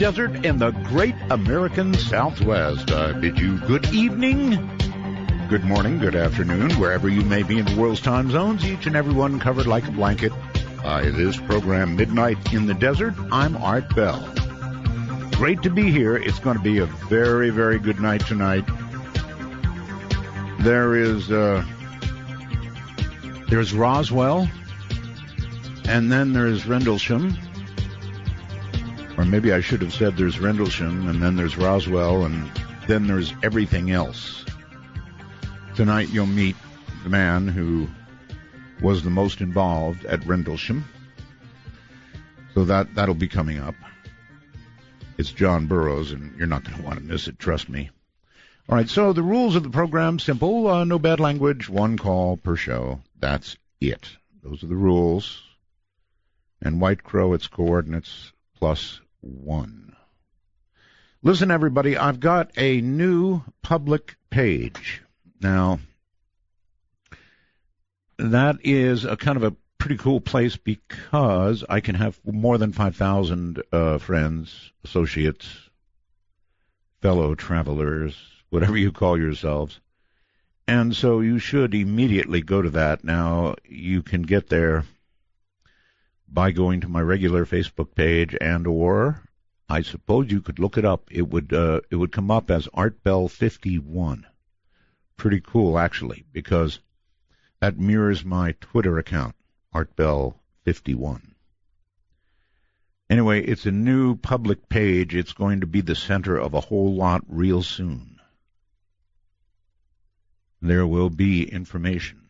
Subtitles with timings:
[0.00, 2.90] desert in the great American Southwest.
[2.90, 4.52] I bid you good evening,
[5.50, 8.96] good morning, good afternoon, wherever you may be in the world's time zones, each and
[8.96, 10.32] every one covered like a blanket
[10.82, 13.12] by this program, Midnight in the Desert.
[13.30, 14.26] I'm Art Bell.
[15.32, 16.16] Great to be here.
[16.16, 18.64] It's going to be a very, very good night tonight.
[20.60, 21.62] There is, uh,
[23.50, 24.48] there's Roswell,
[25.84, 27.36] and then there's Rendlesham
[29.20, 32.50] or maybe I should have said there's Rendlesham, and then there's Roswell, and
[32.88, 34.46] then there's everything else.
[35.74, 36.56] Tonight you'll meet
[37.02, 37.86] the man who
[38.80, 40.86] was the most involved at Rendlesham.
[42.54, 43.74] So that, that'll be coming up.
[45.18, 47.90] It's John Burroughs, and you're not going to want to miss it, trust me.
[48.70, 50.66] All right, so the rules of the program simple.
[50.66, 53.02] Uh, no bad language, one call per show.
[53.18, 54.16] That's it.
[54.42, 55.42] Those are the rules.
[56.62, 59.96] And White Crow, its coordinates plus one.
[61.22, 65.02] Listen, everybody, I've got a new public page.
[65.40, 65.80] Now,
[68.18, 72.72] that is a kind of a pretty cool place because I can have more than
[72.72, 75.70] 5,000 uh, friends, associates,
[77.00, 78.16] fellow travelers,
[78.50, 79.80] whatever you call yourselves.
[80.68, 83.02] And so you should immediately go to that.
[83.02, 84.84] Now, you can get there
[86.32, 89.22] by going to my regular Facebook page and or
[89.68, 91.08] I suppose you could look it up.
[91.10, 94.26] It would uh, it would come up as Art Bell 51.
[95.16, 96.80] Pretty cool actually because
[97.60, 99.36] that mirrors my Twitter account,
[99.72, 101.34] Art Bell 51.
[103.08, 105.14] Anyway, it's a new public page.
[105.14, 108.20] It's going to be the center of a whole lot real soon.
[110.62, 112.28] There will be information.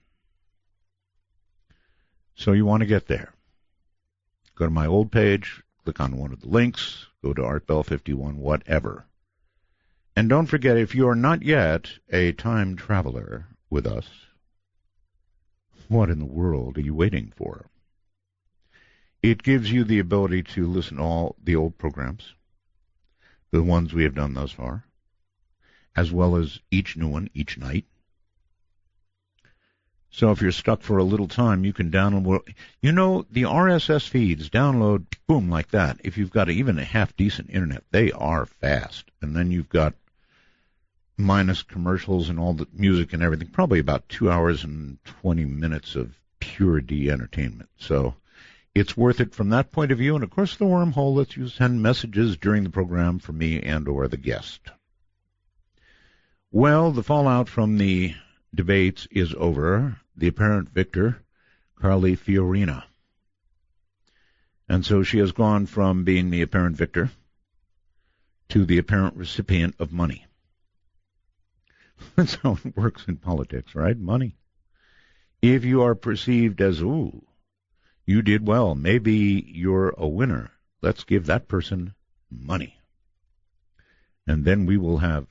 [2.35, 3.35] So you want to get there.
[4.55, 9.07] Go to my old page, click on one of the links, go to ArtBell51, whatever.
[10.15, 14.09] And don't forget, if you are not yet a time traveler with us,
[15.89, 17.67] what in the world are you waiting for?
[19.23, 22.35] It gives you the ability to listen to all the old programs,
[23.51, 24.85] the ones we have done thus far,
[25.97, 27.87] as well as each new one each night.
[30.13, 32.41] So if you're stuck for a little time, you can download.
[32.83, 36.01] You know, the RSS feeds download, boom, like that.
[36.03, 39.11] If you've got even a half decent internet, they are fast.
[39.23, 39.95] And then you've got
[41.17, 45.95] minus commercials and all the music and everything, probably about two hours and 20 minutes
[45.95, 47.69] of pure D entertainment.
[47.79, 48.15] So
[48.75, 50.17] it's worth it from that point of view.
[50.17, 53.87] And of course, the wormhole lets you send messages during the program for me and
[53.87, 54.61] or the guest.
[56.51, 58.15] Well, the fallout from the
[58.55, 60.01] debates is over.
[60.17, 61.23] The apparent victor,
[61.81, 62.85] Carly Fiorina.
[64.69, 67.11] And so she has gone from being the apparent victor
[68.51, 70.27] to the apparent recipient of money.
[72.17, 73.99] That's how it works in politics, right?
[73.99, 74.37] Money.
[75.43, 77.27] If you are perceived as, ooh,
[78.07, 80.51] you did well, maybe you're a winner,
[80.83, 81.95] let's give that person
[82.31, 82.79] money.
[84.27, 85.27] And then we will have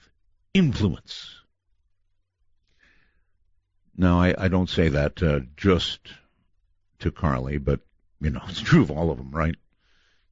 [0.54, 1.42] influence.
[4.00, 6.00] Now, I, I don't say that uh, just
[7.00, 7.82] to Carly, but,
[8.22, 9.56] you know, it's true of all of them, right?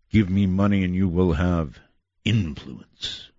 [0.10, 1.78] Give me money and you will have
[2.24, 3.30] influence.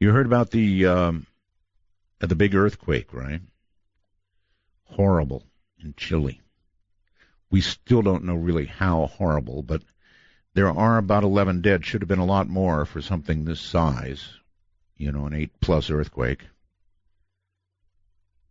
[0.00, 1.26] You heard about the um,
[2.18, 3.42] the big earthquake, right?
[4.86, 5.44] Horrible
[5.78, 6.40] in Chile.
[7.48, 9.82] We still don't know really how horrible, but
[10.54, 11.86] there are about 11 dead.
[11.86, 14.30] Should have been a lot more for something this size.
[14.96, 16.46] You know, an 8 plus earthquake.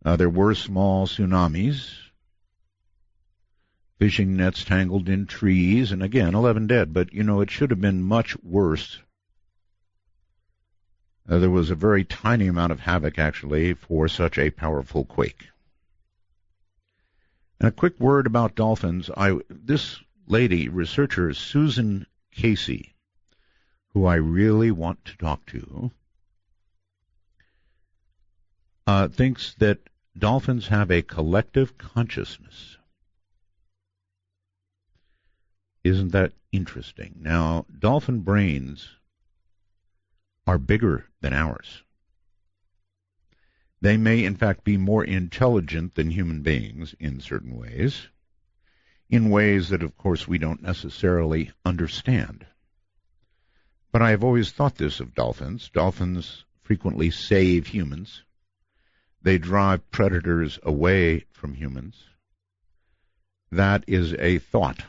[0.04, 1.94] Uh, there were small tsunamis,
[3.98, 6.94] fishing nets tangled in trees, and again, 11 dead.
[6.94, 8.98] But, you know, it should have been much worse.
[11.28, 15.48] Uh, there was a very tiny amount of havoc, actually, for such a powerful quake.
[17.60, 19.10] And a quick word about dolphins.
[19.14, 22.94] I, this lady, researcher Susan Casey,
[23.92, 25.90] who I really want to talk to,
[28.86, 32.76] uh, thinks that dolphins have a collective consciousness.
[35.82, 37.16] Isn't that interesting?
[37.20, 38.88] Now, dolphin brains
[40.46, 41.84] are bigger than ours.
[43.80, 48.08] They may, in fact, be more intelligent than human beings in certain ways,
[49.08, 52.46] in ways that, of course, we don't necessarily understand.
[53.90, 55.70] But I have always thought this of dolphins.
[55.70, 58.22] Dolphins frequently save humans
[59.22, 62.04] they drive predators away from humans.
[63.52, 64.84] That is a thought.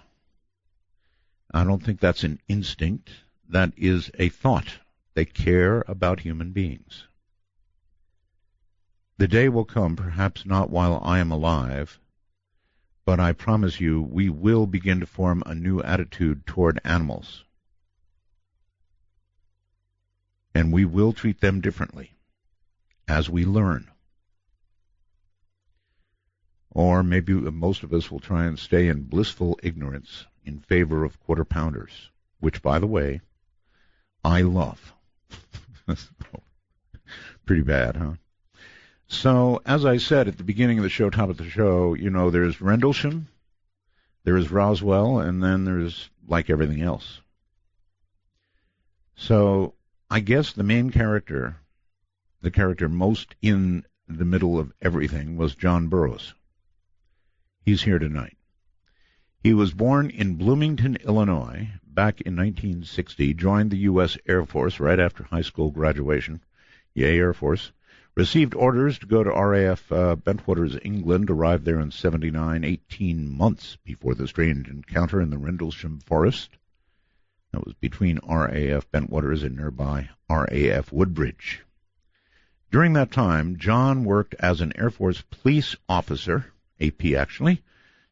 [1.54, 3.12] I don't think that's an instinct.
[3.50, 4.80] That is a thought.
[5.14, 7.08] They care about human beings.
[9.18, 12.00] The day will come, perhaps not while I am alive,
[13.06, 17.44] but I promise you we will begin to form a new attitude toward animals.
[20.56, 22.16] And we will treat them differently
[23.08, 23.91] as we learn.
[26.74, 31.20] Or maybe most of us will try and stay in blissful ignorance in favor of
[31.20, 32.10] quarter pounders,
[32.40, 33.22] which, by the way,
[34.24, 34.94] I love.
[37.46, 38.14] Pretty bad, huh?
[39.08, 42.10] So, as I said at the beginning of the show, top of the show, you
[42.10, 43.28] know, there's Rendlesham,
[44.24, 47.20] there is Roswell, and then there's like everything else.
[49.16, 49.74] So,
[50.10, 51.58] I guess the main character,
[52.42, 56.34] the character most in the middle of everything, was John Burroughs.
[57.64, 58.38] He's here tonight.
[59.44, 64.18] He was born in Bloomington, Illinois, back in 1960, joined the U.S.
[64.28, 66.42] Air Force right after high school graduation.
[66.96, 67.72] Yay, Air Force.
[68.16, 73.78] Received orders to go to RAF uh, Bentwaters, England, arrived there in 79, 18 months
[73.84, 76.58] before the strange encounter in the Rendlesham Forest.
[77.52, 81.62] That was between RAF Bentwaters and nearby RAF Woodbridge.
[82.72, 86.52] During that time, John worked as an Air Force police officer
[86.82, 87.62] AP actually,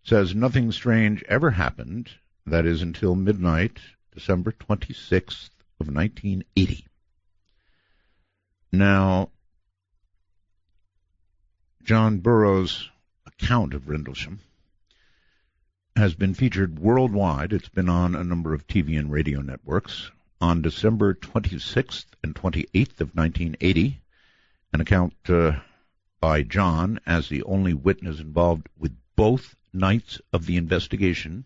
[0.03, 2.09] says nothing strange ever happened.
[2.45, 3.79] That is until midnight,
[4.13, 5.49] December 26th
[5.79, 6.85] of 1980.
[8.71, 9.29] Now,
[11.83, 12.89] John Burroughs'
[13.25, 14.41] account of Rendlesham
[15.95, 17.51] has been featured worldwide.
[17.51, 20.11] It's been on a number of TV and radio networks.
[20.39, 23.99] On December 26th and 28th of 1980,
[24.71, 25.59] an account uh,
[26.19, 31.45] by John as the only witness involved with both nights of the investigation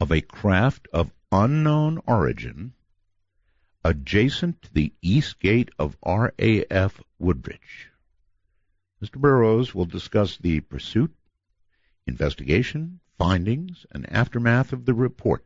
[0.00, 2.74] of a craft of unknown origin
[3.84, 7.90] adjacent to the east gate of RAF Woodbridge.
[9.02, 9.16] Mr.
[9.20, 11.12] Burroughs will discuss the pursuit,
[12.06, 15.44] investigation, findings, and aftermath of the report.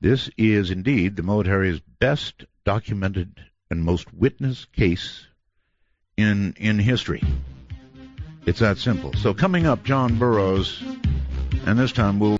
[0.00, 3.40] This is indeed the military's best documented
[3.70, 5.26] and most witnessed case
[6.16, 7.22] in in history.
[8.46, 9.12] It's that simple.
[9.14, 10.82] So coming up, John Burroughs,
[11.66, 12.38] and this time we'll.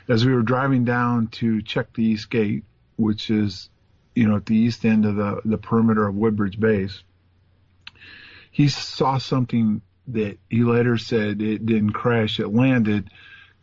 [0.09, 2.63] As we were driving down to check the East Gate,
[2.97, 3.69] which is,
[4.15, 7.03] you know, at the east end of the, the perimeter of Woodbridge Base,
[8.53, 13.11] he saw something that he later said it didn't crash, it landed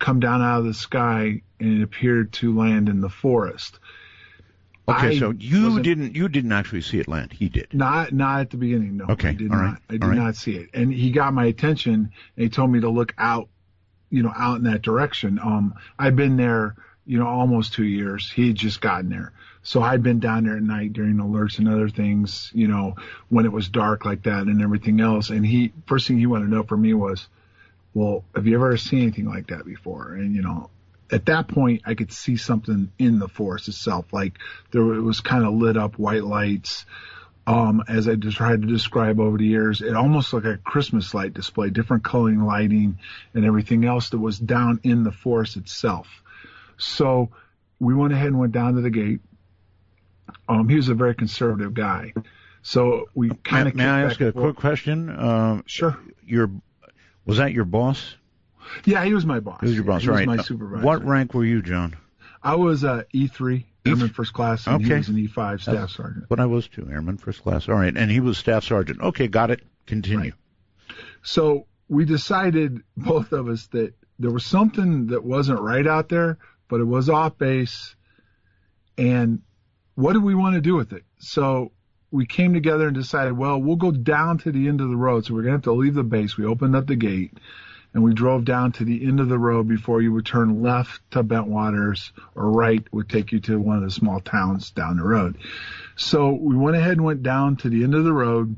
[0.03, 3.79] come down out of the sky and it appeared to land in the forest.
[4.87, 7.31] Okay, I so you didn't you didn't actually see it land.
[7.31, 7.73] He did.
[7.73, 9.05] Not not at the beginning, no.
[9.09, 9.63] Okay, I did all not.
[9.63, 10.17] right, I did all right.
[10.17, 10.71] not see it.
[10.73, 13.47] And he got my attention and he told me to look out,
[14.09, 15.39] you know, out in that direction.
[15.39, 16.75] Um I've been there,
[17.05, 18.29] you know, almost two years.
[18.29, 19.31] He had just gotten there.
[19.61, 22.97] So I'd been down there at night during alerts and other things, you know,
[23.29, 25.29] when it was dark like that and everything else.
[25.29, 27.29] And he first thing he wanted to know from me was,
[27.93, 30.15] Well, have you ever seen anything like that before?
[30.15, 30.69] And you know,
[31.11, 34.11] at that point, I could see something in the forest itself.
[34.11, 34.37] Like
[34.71, 36.85] there it was kind of lit up white lights.
[37.45, 40.57] Um, as I just tried to describe over the years, it almost looked like a
[40.59, 42.99] Christmas light display, different coloring lighting
[43.33, 46.07] and everything else that was down in the forest itself.
[46.77, 47.31] So
[47.79, 49.19] we went ahead and went down to the gate.
[50.47, 52.13] Um, he was a very conservative guy.
[52.61, 55.09] So we kind of may, may I ask a quick question?
[55.09, 55.99] Um, sure.
[56.25, 56.49] Your
[57.25, 58.15] was that your boss?
[58.85, 59.61] Yeah, he was my boss.
[59.61, 60.27] He was your boss, he right?
[60.27, 60.85] Was my supervisor.
[60.85, 61.95] What rank were you, John?
[62.41, 64.85] I was uh, E3, Airman First Class, and okay.
[64.85, 66.29] he was an E5 Staff That's Sergeant.
[66.29, 67.69] What I was too, Airman First Class.
[67.69, 69.01] All right, and he was Staff Sergeant.
[69.01, 69.61] Okay, got it.
[69.87, 70.31] Continue.
[70.31, 70.33] Right.
[71.21, 76.37] So we decided, both of us, that there was something that wasn't right out there,
[76.67, 77.95] but it was off base.
[78.97, 79.41] And
[79.95, 81.03] what do we want to do with it?
[81.19, 81.71] So
[82.11, 85.25] we came together and decided, well, we'll go down to the end of the road.
[85.25, 86.37] So we're going to have to leave the base.
[86.37, 87.31] We opened up the gate
[87.93, 90.99] and we drove down to the end of the road before you would turn left
[91.11, 95.03] to Bentwaters or right would take you to one of the small towns down the
[95.03, 95.37] road.
[95.95, 98.55] So we went ahead and went down to the end of the road.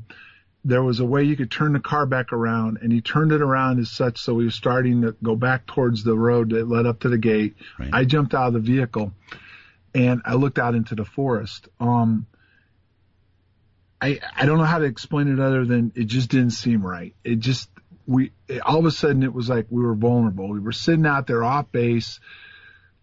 [0.64, 3.42] There was a way you could turn the car back around and he turned it
[3.42, 6.86] around as such so we were starting to go back towards the road that led
[6.86, 7.56] up to the gate.
[7.78, 7.90] Right.
[7.92, 9.12] I jumped out of the vehicle
[9.94, 11.68] and I looked out into the forest.
[11.78, 12.26] Um,
[14.00, 17.14] I I don't know how to explain it other than it just didn't seem right.
[17.24, 17.70] It just
[18.06, 18.32] we
[18.64, 20.48] all of a sudden it was like we were vulnerable.
[20.48, 22.20] We were sitting out there off base.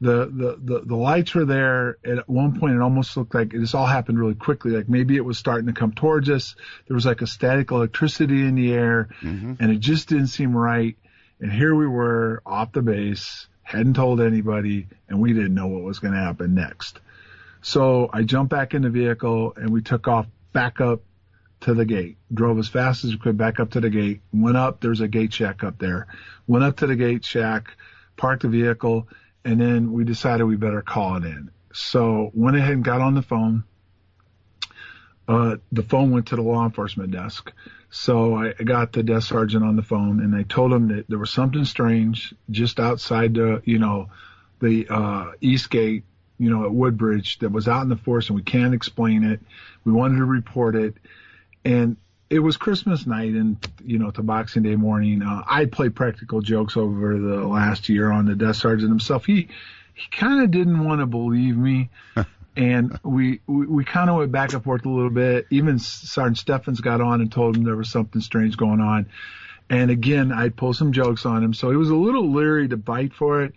[0.01, 1.97] The, the, the, the lights were there.
[2.03, 3.59] At one point, it almost looked like it.
[3.59, 4.71] this all happened really quickly.
[4.71, 6.55] Like maybe it was starting to come towards us.
[6.87, 9.57] There was like a static electricity in the air, Mhm.
[9.61, 10.97] and it just didn't seem right.
[11.39, 15.83] And here we were off the base, hadn't told anybody, and we didn't know what
[15.83, 16.99] was going to happen next.
[17.61, 21.01] So I jumped back in the vehicle and we took off back up
[21.63, 22.17] to the gate.
[22.33, 24.21] Drove as fast as we could back up to the gate.
[24.31, 24.81] Went up.
[24.81, 26.07] There's a gate shack up there.
[26.47, 27.75] Went up to the gate shack,
[28.17, 29.07] parked the vehicle,
[29.45, 31.51] and then we decided we better call it in.
[31.73, 33.63] So went ahead and got on the phone.
[35.27, 37.51] Uh, the phone went to the law enforcement desk.
[37.89, 41.19] So I got the desk sergeant on the phone and I told him that there
[41.19, 44.09] was something strange just outside the, you know,
[44.59, 46.03] the, uh, east gate,
[46.39, 49.39] you know, at Woodbridge that was out in the forest and we can't explain it.
[49.85, 50.95] We wanted to report it.
[51.65, 51.97] And
[52.29, 55.21] it was Christmas night and, you know, to Boxing Day morning.
[55.21, 59.25] Uh, I played practical jokes over the last year on the death sergeant himself.
[59.25, 59.49] He,
[59.93, 61.89] he kind of didn't want to believe me.
[62.55, 65.45] and we, we, we kind of went back and forth a little bit.
[65.51, 69.07] Even Sergeant Steffens got on and told him there was something strange going on.
[69.69, 71.53] And again, I pulled some jokes on him.
[71.53, 73.53] So he was a little leery to bite for it.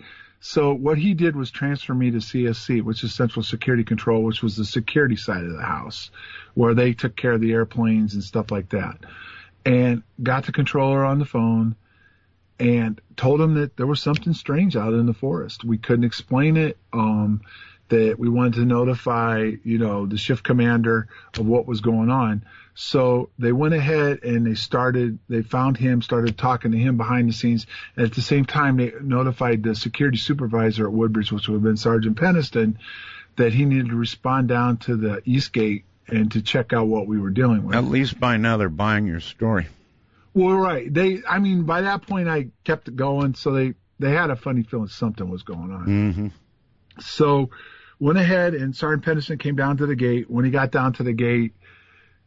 [0.49, 4.45] So what he did was transfer me to CSC, which is Central Security Control, which
[4.45, 6.13] was the security side of the house,
[6.55, 8.97] where they took care of the airplanes and stuff like that.
[9.65, 11.75] And got the controller on the phone
[12.61, 15.65] and told him that there was something strange out in the forest.
[15.65, 16.79] We couldn't explain it.
[16.93, 17.41] Um,
[17.89, 22.45] that we wanted to notify, you know, the shift commander of what was going on.
[22.79, 27.27] So they went ahead and they started, they found him, started talking to him behind
[27.27, 27.67] the scenes.
[27.97, 31.63] And at the same time, they notified the security supervisor at Woodbridge, which would have
[31.63, 32.77] been Sergeant Penniston,
[33.37, 37.07] that he needed to respond down to the East Gate and to check out what
[37.07, 37.75] we were dealing with.
[37.75, 39.69] At least by now they're buying your story.
[40.35, 40.93] Well, right.
[40.93, 43.37] They, I mean, by that point I kept it going.
[43.37, 45.87] So they, they had a funny feeling something was going on.
[45.87, 46.29] Mm-hmm.
[47.01, 47.49] So
[47.99, 50.31] went ahead and Sergeant Penniston came down to the gate.
[50.31, 51.55] When he got down to the gate,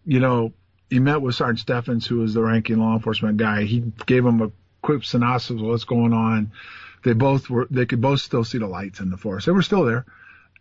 [0.10, 0.54] you know,
[0.90, 3.64] he met with Sergeant Steffens, who was the ranking law enforcement guy.
[3.64, 4.52] He gave him a
[4.82, 6.52] quick synopsis of what's going on.
[7.04, 9.46] They both were, they could both still see the lights in the forest.
[9.46, 10.06] They were still there.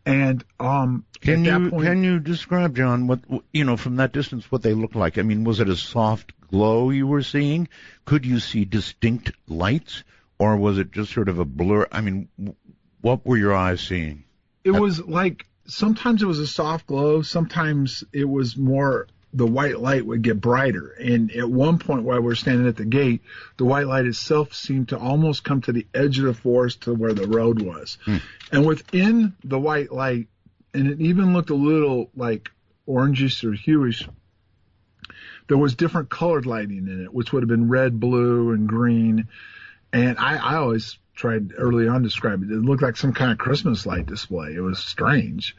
[0.05, 3.21] And, um, Can you point, can you describe, John, what
[3.53, 5.17] you know from that distance what they looked like?
[5.17, 7.69] I mean, was it a soft glow you were seeing?
[8.05, 10.05] Could you see distinct lights,
[10.39, 11.87] or was it just sort of a blur?
[11.91, 12.29] I mean,
[13.01, 14.25] what were your eyes seeing?
[14.65, 17.23] it was like, sometimes it was a soft glow.
[17.23, 20.89] Sometimes it was more, the white light would get brighter.
[20.99, 23.23] And at one point while we were standing at the gate,
[23.57, 26.95] the white light itself seemed to almost come to the edge of the forest to
[26.95, 27.99] where the road was.
[28.05, 28.17] Hmm.
[28.53, 30.29] And within the white light,
[30.73, 32.51] and it even looked a little like
[32.87, 34.09] orangish or hueish,
[35.49, 39.29] there was different colored lighting in it, which would have been red, blue, and green.
[39.93, 42.51] And I, I always tried early on to describe it.
[42.51, 44.55] It looked like some kind of Christmas light display.
[44.55, 45.57] It was strange.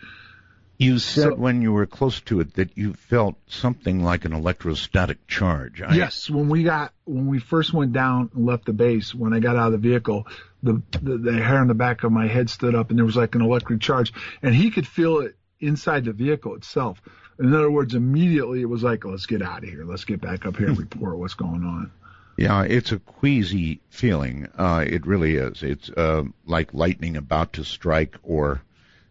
[0.79, 4.31] You said So- when you were close to it that you felt something like an
[4.31, 5.81] electrostatic charge.
[5.81, 9.33] I, Yes, when we got when we first went down and left the base, when
[9.33, 10.25] I got out of the vehicle,
[10.63, 13.17] the, the the hair on the back of my head stood up, and there was
[13.17, 17.01] like an electric charge, and he could feel it inside the vehicle itself.
[17.39, 20.45] In other words, immediately it was like, let's get out of here, let's get back
[20.45, 21.91] up here and report what's going on.
[22.37, 24.47] Yeah, it's a queasy feeling.
[24.57, 25.61] Uh, it really is.
[25.61, 28.61] It's uh, like lightning about to strike or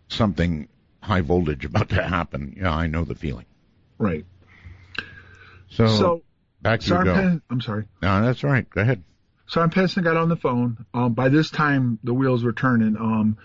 [0.08, 0.68] something
[1.08, 2.54] high voltage about to happen.
[2.56, 3.46] Yeah, I know the feeling.
[3.96, 4.24] Right.
[5.70, 6.22] So, So,
[6.62, 7.40] back to go.
[7.50, 7.86] I'm sorry.
[8.02, 8.68] No, that's right.
[8.68, 9.02] Go ahead.
[9.48, 10.84] Sergeant Penniston got on the phone.
[10.92, 12.96] Um, by this time, the wheels were turning.
[12.96, 13.38] Um,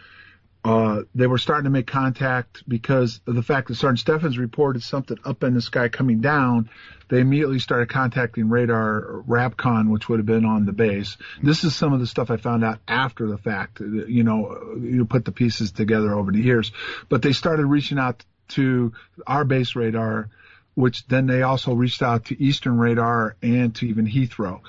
[0.66, 4.82] uh, they were starting to make contact because of the fact that Sergeant Steffens reported
[4.82, 6.70] something up in the sky coming down.
[7.10, 11.18] They immediately started contacting radar Rapcon, which would have been on the base.
[11.42, 13.82] This is some of the stuff I found out after the fact.
[13.82, 16.72] You know, you put the pieces together over the years,
[17.10, 18.94] but they started reaching out to
[19.28, 20.30] our base radar,
[20.76, 24.62] which then they also reached out to Eastern Radar and to even Heathrow.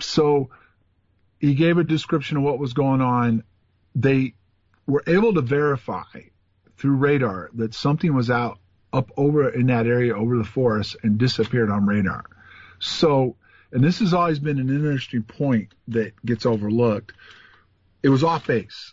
[0.00, 0.50] So
[1.40, 3.42] he gave a description of what was going on.
[3.94, 4.34] They
[4.86, 6.02] were able to verify
[6.76, 8.58] through radar that something was out
[8.92, 12.24] up over in that area over the forest and disappeared on radar.
[12.78, 13.36] So,
[13.70, 17.12] and this has always been an interesting point that gets overlooked.
[18.02, 18.92] It was off base.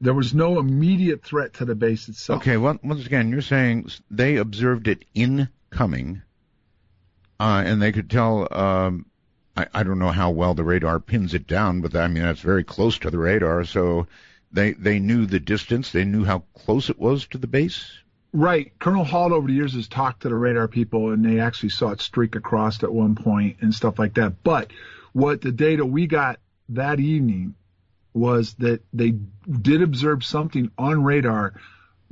[0.00, 2.40] There was no immediate threat to the base itself.
[2.40, 6.22] Okay, well, once again, you're saying they observed it incoming,
[7.38, 8.48] uh, and they could tell.
[8.50, 9.06] Um,
[9.56, 12.40] I, I don't know how well the radar pins it down, but I mean that's
[12.40, 13.64] very close to the radar.
[13.64, 14.06] So
[14.52, 15.92] they they knew the distance.
[15.92, 17.92] They knew how close it was to the base.
[18.32, 18.72] Right.
[18.78, 21.90] Colonel Halt over the years has talked to the radar people and they actually saw
[21.90, 24.42] it streak across at one point and stuff like that.
[24.44, 24.70] But
[25.12, 26.38] what the data we got
[26.68, 27.54] that evening
[28.12, 31.54] was that they did observe something on radar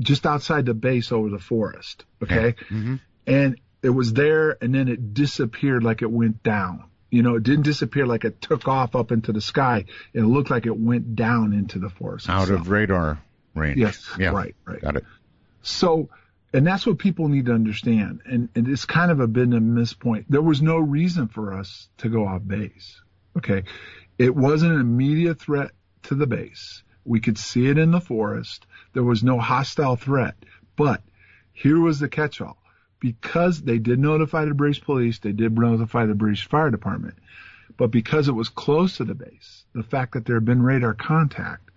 [0.01, 2.05] just outside the base over the forest.
[2.23, 2.55] Okay.
[2.69, 2.97] Mm-hmm.
[3.27, 6.85] And it was there and then it disappeared like it went down.
[7.11, 9.87] You know, it didn't disappear like it took off up into the sky.
[10.13, 12.29] It looked like it went down into the forest.
[12.29, 12.61] Out itself.
[12.61, 13.19] of radar
[13.55, 13.79] range.
[13.79, 14.07] Yes.
[14.19, 14.31] Yeah.
[14.31, 14.55] Right.
[14.65, 14.81] Right.
[14.81, 15.05] Got it.
[15.63, 16.11] So,
[16.53, 18.21] and that's what people need to understand.
[18.27, 20.27] And, and it's kind of a been a miss point.
[20.29, 23.01] There was no reason for us to go off base.
[23.37, 23.65] Okay.
[24.19, 25.71] It wasn't an immediate threat
[26.05, 26.83] to the base.
[27.05, 28.67] We could see it in the forest.
[28.93, 30.35] There was no hostile threat.
[30.77, 31.03] But
[31.53, 32.58] here was the catch all.
[33.01, 37.15] Because they did notify the British police, they did notify the British fire department.
[37.77, 40.95] But because it was close to the base, the fact that there had been radar
[40.95, 41.71] contact,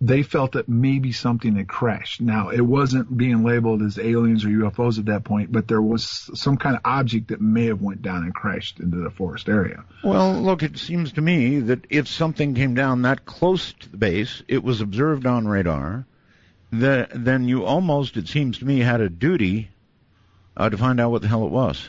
[0.00, 2.22] they felt that maybe something had crashed.
[2.22, 6.30] Now, it wasn't being labeled as aliens or UFOs at that point, but there was
[6.34, 9.84] some kind of object that may have went down and crashed into the forest area.
[10.02, 13.98] Well, look, it seems to me that if something came down that close to the
[13.98, 16.06] base, it was observed on radar,
[16.70, 19.68] the, then you almost, it seems to me, had a duty
[20.56, 21.88] uh, to find out what the hell it was.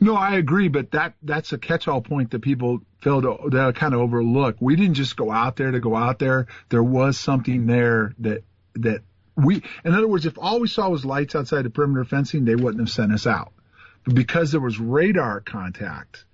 [0.00, 3.92] No, I agree, but that that's a catch-all point that people fail to that kind
[3.92, 4.56] of overlook.
[4.58, 6.46] We didn't just go out there to go out there.
[6.70, 8.42] There was something there that
[8.76, 9.02] that
[9.36, 12.56] we, in other words, if all we saw was lights outside the perimeter fencing, they
[12.56, 13.52] wouldn't have sent us out.
[14.04, 16.24] But because there was radar contact,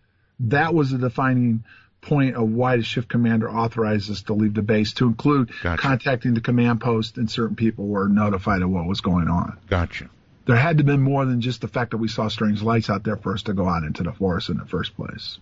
[0.40, 1.64] that was the defining
[2.01, 5.83] point of why the shift commander authorized us to leave the base, to include Gotcha.
[5.83, 10.09] contacting the command post, and certain people were notified of what was going on Gotcha.
[10.47, 12.89] There had to have been more than just the fact that we saw strange lights
[12.89, 15.39] out there for us to go out into the forest in the first place.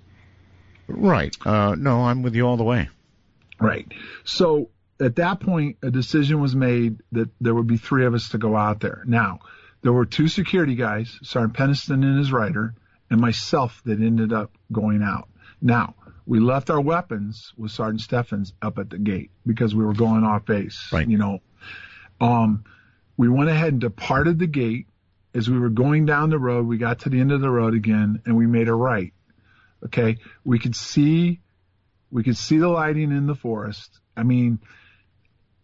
[0.88, 1.36] Right.
[1.44, 2.88] Uh, no, I'm with you all the way.
[3.60, 3.86] Right.
[4.24, 8.30] So at that point, a decision was made that there would be three of us
[8.30, 9.02] to go out there.
[9.06, 9.40] Now,
[9.82, 12.74] there were two security guys, Sergeant Penniston and his rider,
[13.10, 15.28] and myself that ended up going out.
[15.60, 15.94] Now,
[16.26, 20.24] we left our weapons with Sergeant Steffens up at the gate because we were going
[20.24, 20.88] off base.
[20.90, 21.06] Right.
[21.06, 21.38] You know,
[22.20, 22.64] um,
[23.16, 24.86] we went ahead and departed the gate.
[25.34, 27.74] As we were going down the road, we got to the end of the road
[27.74, 29.12] again and we made a right.
[29.84, 30.18] Okay.
[30.44, 31.40] We could see,
[32.10, 33.98] we could see the lighting in the forest.
[34.16, 34.60] I mean,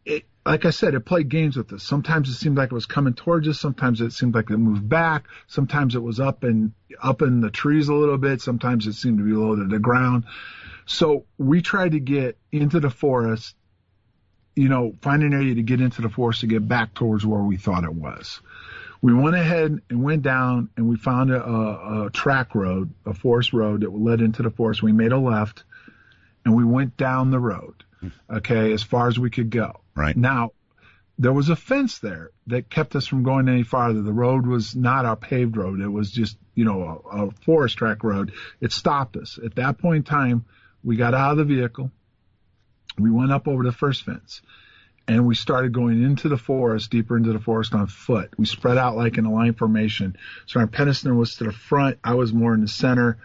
[0.05, 1.85] it, like I said, it played games with us.
[1.85, 3.61] Sometimes it seemed like it was coming towards us.
[3.61, 5.27] Sometimes it seemed like it moved back.
[5.47, 8.41] Sometimes it was up in, up in the trees a little bit.
[8.41, 10.25] Sometimes it seemed to be low to the ground.
[10.87, 13.55] So we tried to get into the forest,
[14.57, 17.43] you know, find an area to get into the forest to get back towards where
[17.43, 18.41] we thought it was.
[19.03, 23.15] We went ahead and went down and we found a, a, a track road, a
[23.15, 24.83] forest road that led into the forest.
[24.83, 25.65] We made a left
[26.45, 28.09] and we went down the road, hmm.
[28.29, 29.81] okay, as far as we could go.
[29.95, 30.17] Right.
[30.17, 30.53] Now,
[31.19, 34.03] there was a fence there that kept us from going any farther.
[34.03, 35.81] The road was not a paved road.
[35.81, 38.33] It was just, you know, a, a forest track road.
[38.61, 39.39] It stopped us.
[39.43, 40.45] At that point in time,
[40.83, 41.91] we got out of the vehicle.
[42.99, 44.41] We went up over the first fence
[45.11, 48.31] and we started going into the forest, deeper into the forest on foot.
[48.39, 50.17] We spread out like in a line formation.
[50.47, 51.99] So our Penniston was to the front.
[52.05, 53.19] I was more in the center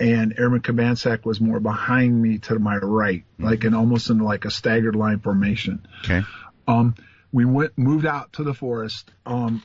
[0.00, 4.44] and Airman Cabansag was more behind me to my right, like in almost in like
[4.44, 5.86] a staggered line formation.
[6.04, 6.22] Okay.
[6.66, 6.96] Um,
[7.30, 9.08] we went, moved out to the forest.
[9.24, 9.62] Um,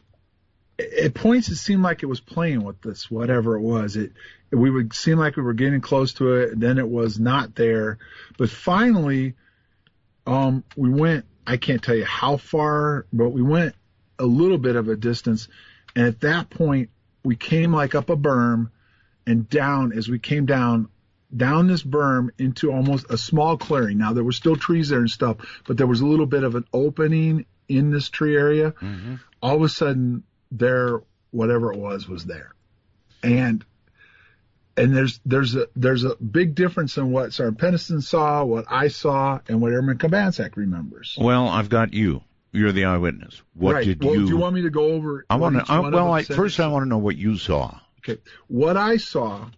[0.78, 4.12] at points it seemed like it was playing with this whatever it was it
[4.52, 7.98] we would seem like we were getting close to it then it was not there
[8.38, 9.36] but finally
[10.28, 13.76] um we went i can't tell you how far but we went
[14.20, 15.48] a little bit of a distance.
[15.96, 16.90] And at that point
[17.24, 18.70] we came like up a berm
[19.26, 20.90] and down as we came down
[21.36, 23.98] down this berm into almost a small clearing.
[23.98, 26.56] Now there were still trees there and stuff but there was a little bit of
[26.56, 28.72] an opening in this tree area.
[28.72, 29.16] Mm-hmm.
[29.42, 32.54] all of a sudden there whatever it was was there.
[33.24, 33.66] And
[34.78, 38.90] and there's there's a there's a big difference in what Sergeant Penniston saw, what I
[38.90, 41.18] saw, and what Airman Cabansag remembers.
[41.20, 42.24] Well, I've got you.
[42.52, 43.42] You're the eyewitness.
[43.54, 43.86] What right.
[43.86, 44.24] did well, you?
[44.24, 45.26] do you want me to go over?
[45.30, 45.82] I want to.
[45.92, 47.80] Well, I, first I want to know what you saw.
[48.00, 48.22] Okay.
[48.48, 49.50] What I saw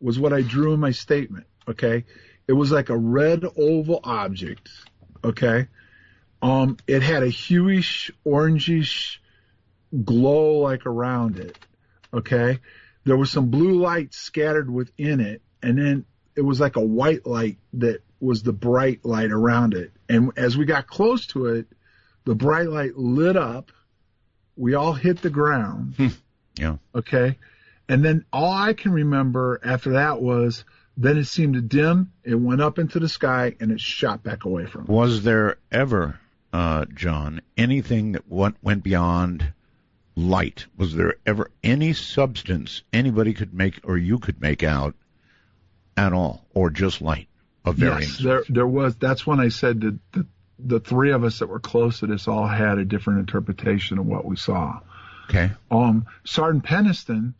[0.00, 1.46] was what I drew in my statement.
[1.68, 2.04] Okay.
[2.48, 4.68] It was like a red oval object.
[5.22, 5.68] Okay.
[6.42, 9.18] Um, it had a hueish, orangish
[10.04, 11.56] glow like around it.
[12.12, 12.58] Okay.
[13.04, 15.42] There was some blue light scattered within it.
[15.62, 16.04] And then
[16.36, 19.92] it was like a white light that was the bright light around it.
[20.08, 21.66] And as we got close to it,
[22.24, 23.72] the bright light lit up.
[24.56, 25.94] We all hit the ground.
[26.58, 26.76] Yeah.
[26.94, 27.38] Okay.
[27.88, 30.64] And then all I can remember after that was
[30.96, 34.44] then it seemed to dim, it went up into the sky, and it shot back
[34.44, 34.88] away from us.
[34.88, 36.20] Was there ever,
[36.52, 39.52] uh, John, anything that went, went beyond
[40.16, 40.66] light?
[40.76, 44.94] Was there ever any substance anybody could make or you could make out
[45.96, 47.28] at all, or just light
[47.64, 48.02] varying?
[48.02, 48.96] Yes, there, there was.
[48.96, 50.26] That's when I said that the,
[50.58, 54.06] the three of us that were close to this all had a different interpretation of
[54.06, 54.80] what we saw.
[55.28, 55.50] Okay.
[55.70, 57.34] Um, Sergeant Penniston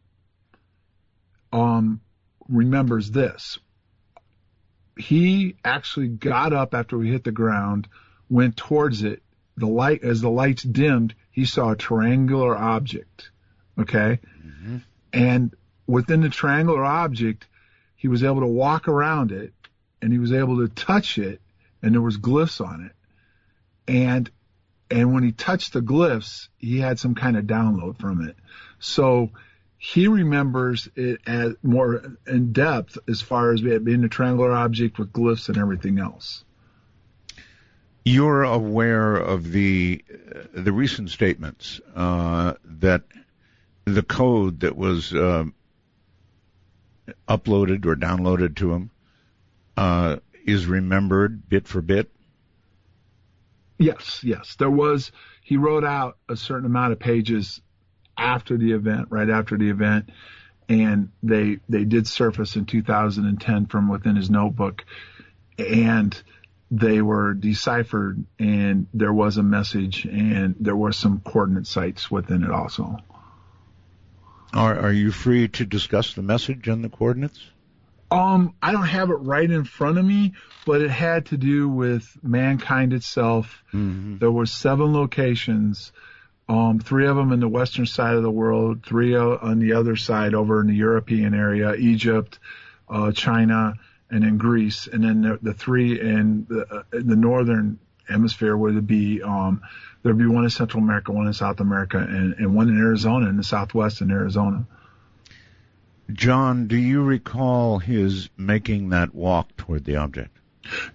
[1.53, 2.01] um,
[2.49, 3.59] remembers this.
[4.97, 7.89] He actually got up after we hit the ground,
[8.29, 9.23] went towards it.
[9.57, 13.31] The light, as the lights dimmed, he saw a triangular object.
[13.79, 14.19] Okay,
[15.13, 15.55] and
[15.87, 17.47] within the triangular object,
[17.97, 19.53] he was able to walk around it,
[20.03, 21.41] and he was able to touch it,
[21.83, 22.93] and there was glyphs on it,
[23.91, 24.31] and
[24.91, 28.37] and when he touched the glyphs, he had some kind of download from it.
[28.81, 29.31] So
[29.79, 35.13] he remembers it as more in depth as far as being a triangular object with
[35.13, 36.45] glyphs and everything else.
[38.05, 43.03] You're aware of the uh, the recent statements uh, that
[43.85, 45.55] the code that was um
[47.29, 48.91] uploaded or downloaded to him
[49.77, 52.11] uh, is remembered bit for bit.
[53.79, 54.57] Yes, yes.
[54.57, 55.11] There was,
[55.43, 57.61] he wrote out a certain amount of pages
[58.17, 60.11] after the event, right after the event,
[60.69, 64.85] and they, they did surface in 2010 from within his notebook,
[65.59, 66.21] and
[66.71, 72.45] they were deciphered, and there was a message, and there were some coordinate sites within
[72.45, 72.97] it also.
[74.53, 77.41] Are, are you free to discuss the message and the coordinates?
[78.11, 80.35] Um, I don't have it right in front of me,
[80.67, 83.63] but it had to do with mankind itself.
[83.73, 84.19] Mm-hmm.
[84.19, 85.93] There were seven locations,
[86.49, 89.95] um, three of them in the western side of the world, three on the other
[89.95, 92.41] side over in the European area, Egypt,
[92.89, 93.75] uh, China,
[94.11, 98.57] and then Greece, and then the, the three in the, uh, in the northern hemisphere
[98.57, 99.63] would be um,
[100.03, 103.29] there'd be one in Central America, one in South America, and, and one in Arizona,
[103.29, 104.67] in the southwest in Arizona.
[106.13, 110.37] John, do you recall his making that walk toward the object?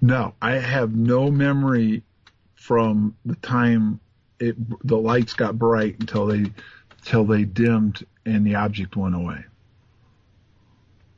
[0.01, 2.03] No, I have no memory
[2.55, 3.99] from the time
[4.39, 6.51] it the lights got bright until they
[6.97, 9.45] until they dimmed and the object went away.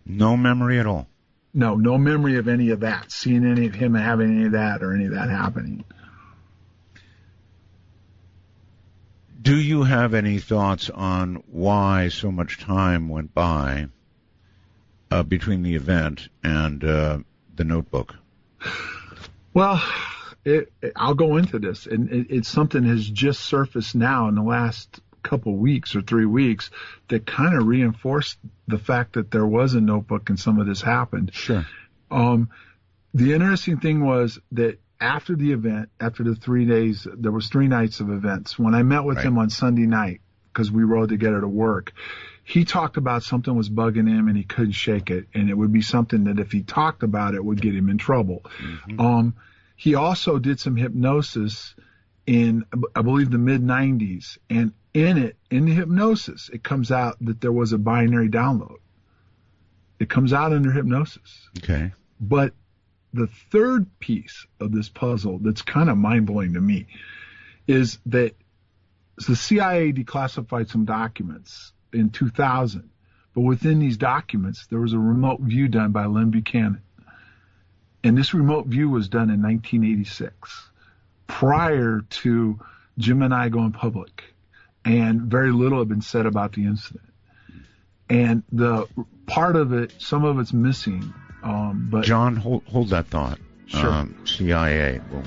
[0.05, 1.07] No memory at all.
[1.57, 4.83] No, no memory of any of that, seeing any of him having any of that
[4.83, 5.83] or any of that happening.
[9.41, 13.87] Do you have any thoughts on why so much time went by
[15.09, 17.19] uh, between the event and uh,
[17.55, 18.13] the notebook?
[19.55, 19.83] Well,
[20.45, 24.35] it, it, I'll go into this, and it, it's something has just surfaced now in
[24.35, 26.69] the last couple weeks or three weeks
[27.09, 30.81] that kind of reinforced the fact that there was a notebook and some of this
[30.81, 31.31] happened.
[31.33, 31.65] Sure.
[32.09, 32.49] Um,
[33.13, 37.67] the interesting thing was that after the event, after the three days, there was three
[37.67, 38.57] nights of events.
[38.57, 39.25] When I met with Right.
[39.25, 41.93] him on Sunday night, because we rode together to work,
[42.43, 45.71] he talked about something was bugging him and he couldn't shake it, and it would
[45.71, 48.43] be something that if he talked about it would get him in trouble.
[48.97, 49.35] Um,
[49.75, 51.75] he also did some hypnosis
[52.27, 57.17] in, I believe, the mid 90s, and in it, in the hypnosis, it comes out
[57.21, 58.77] that there was a binary download.
[59.99, 61.49] It comes out under hypnosis.
[61.57, 61.93] Okay.
[62.19, 62.53] But
[63.13, 66.87] the third piece of this puzzle that's kind of mind blowing to me
[67.65, 68.35] is that
[69.27, 72.89] the CIA declassified some documents in 2000,
[73.33, 76.81] but within these documents, there was a remote view done by Lyn Buchanan.
[78.03, 80.69] And this remote view was done in 1986,
[81.27, 82.59] prior to
[82.97, 84.23] Jim and I going public.
[84.83, 87.03] And very little had been said about the incident.
[88.09, 88.87] And the
[89.25, 91.13] part of it, some of it's missing.
[91.43, 93.39] Um, but John, hold, hold that thought.
[93.67, 93.89] Sure.
[93.89, 95.01] Um, CIA.
[95.11, 95.23] We'll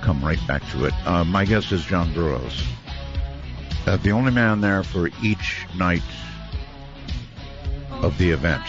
[0.00, 0.94] come right back to it.
[1.06, 2.62] Uh, my guest is John Burroughs.
[3.86, 6.02] Uh, the only man there for each night
[7.90, 8.64] of the event.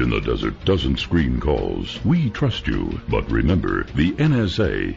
[0.00, 2.02] In the Desert doesn't screen calls.
[2.04, 3.00] We trust you.
[3.08, 4.96] But remember, the NSA,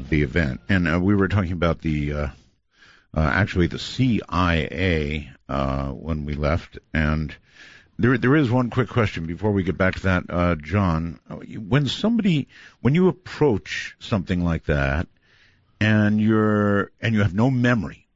[0.07, 2.27] the event, and uh, we were talking about the uh,
[3.15, 7.35] uh, actually the CIA uh, when we left, and
[7.97, 11.19] there there is one quick question before we get back to that, uh, John.
[11.27, 12.47] When somebody
[12.81, 15.07] when you approach something like that,
[15.81, 18.07] and you're and you have no memory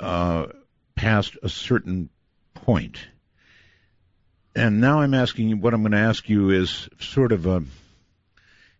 [0.00, 0.46] uh,
[0.94, 2.10] past a certain
[2.54, 2.98] point,
[4.54, 7.62] and now I'm asking you what I'm going to ask you is sort of a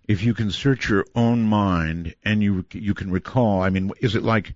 [0.09, 4.15] if you can search your own mind and you you can recall, I mean, is
[4.15, 4.55] it like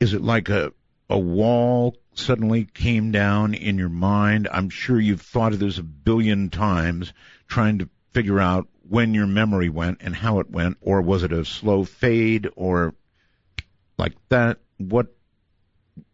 [0.00, 0.72] is it like a
[1.10, 4.48] a wall suddenly came down in your mind?
[4.50, 7.12] I'm sure you've thought of this a billion times,
[7.46, 11.32] trying to figure out when your memory went and how it went, or was it
[11.32, 12.94] a slow fade, or
[13.98, 14.58] like that?
[14.78, 15.14] What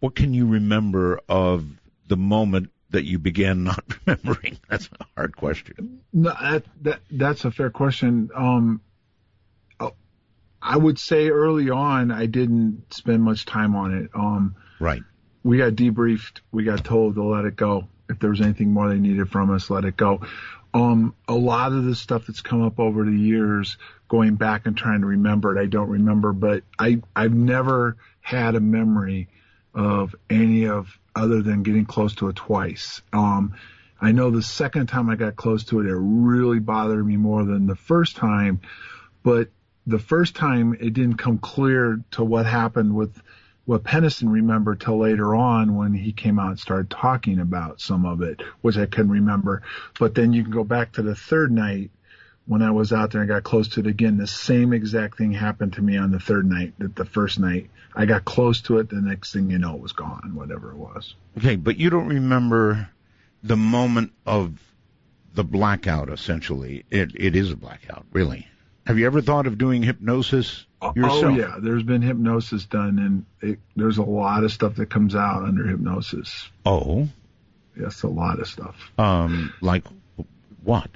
[0.00, 1.64] what can you remember of
[2.07, 4.59] the moment that you began not remembering?
[4.68, 6.00] That's a hard question.
[6.12, 8.30] No, that, that that's a fair question.
[8.35, 8.80] Um,
[10.66, 14.11] I would say early on I didn't spend much time on it.
[14.14, 15.02] Um, Right.
[15.42, 16.40] we got debriefed.
[16.52, 17.88] We got told to let it go.
[18.09, 20.22] If there was anything more they needed from us, let it go.
[20.72, 23.76] Um, a lot of the stuff that's come up over the years,
[24.09, 28.54] going back and trying to remember it, I don't remember, but I, I've never had
[28.54, 29.28] a memory
[29.74, 33.02] of any of other than getting close to it twice.
[33.12, 33.54] Um,
[34.00, 37.44] I know the second time I got close to it, it really bothered me more
[37.44, 38.60] than the first time,
[39.22, 39.48] but
[39.87, 43.22] the first time it didn't come clear to what happened with
[43.66, 48.04] what Penniston remembered till later on when he came out and started talking about some
[48.04, 49.62] of it, which I couldn't remember.
[49.98, 51.90] But then you can go back to the third night
[52.46, 54.16] when I was out there and got close to it again.
[54.18, 57.70] The same exact thing happened to me on the third night that the first night.
[57.96, 58.88] I got close to it.
[58.90, 61.14] The next thing you know, it was gone, whatever it was.
[61.38, 62.88] Okay, but you don't remember
[63.44, 64.61] the moment of
[65.35, 66.09] the blackout.
[66.11, 68.48] Essentially, it it is a blackout, really.
[68.87, 71.24] Have you ever thought of doing hypnosis yourself?
[71.24, 75.14] Oh yeah, there's been hypnosis done, and it, there's a lot of stuff that comes
[75.14, 76.48] out under hypnosis.
[76.66, 77.09] Oh,
[77.78, 78.76] Yes, a lot of stuff.
[78.98, 79.85] um, like
[80.64, 80.90] what?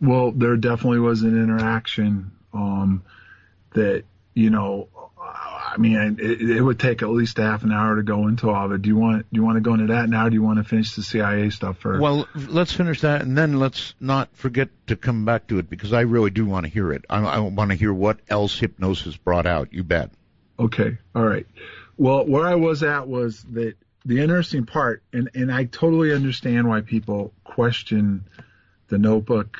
[0.00, 3.02] Well, there definitely was an interaction um,
[3.74, 4.88] that you know.
[5.20, 8.48] I mean, it, it would take at least a half an hour to go into
[8.48, 8.82] all of it.
[8.82, 10.26] Do you want do you want to go into that now?
[10.26, 12.00] Or do you want to finish the CIA stuff first?
[12.00, 15.92] Well, let's finish that, and then let's not forget to come back to it because
[15.92, 17.04] I really do want to hear it.
[17.10, 19.72] I, I want to hear what else hypnosis brought out.
[19.72, 20.10] You bet.
[20.58, 20.98] Okay.
[21.14, 21.46] All right.
[21.96, 26.68] Well, where I was at was that the interesting part, and, and I totally understand
[26.68, 28.24] why people question
[28.88, 29.58] the notebook,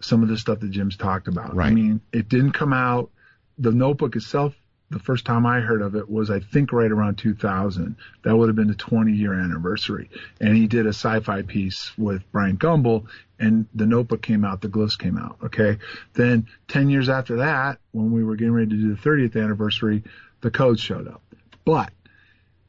[0.00, 1.54] some of the stuff that Jim's talked about.
[1.54, 1.68] Right.
[1.68, 3.10] I mean, it didn't come out.
[3.58, 4.54] The notebook itself,
[4.90, 7.96] the first time I heard of it was, I think, right around 2000.
[8.24, 10.10] That would have been the 20 year anniversary.
[10.40, 13.06] And he did a sci fi piece with Bryant Gumbel,
[13.38, 15.36] and the notebook came out, the glyphs came out.
[15.44, 15.78] Okay.
[16.14, 20.02] Then 10 years after that, when we were getting ready to do the 30th anniversary,
[20.40, 21.22] the code showed up.
[21.64, 21.92] But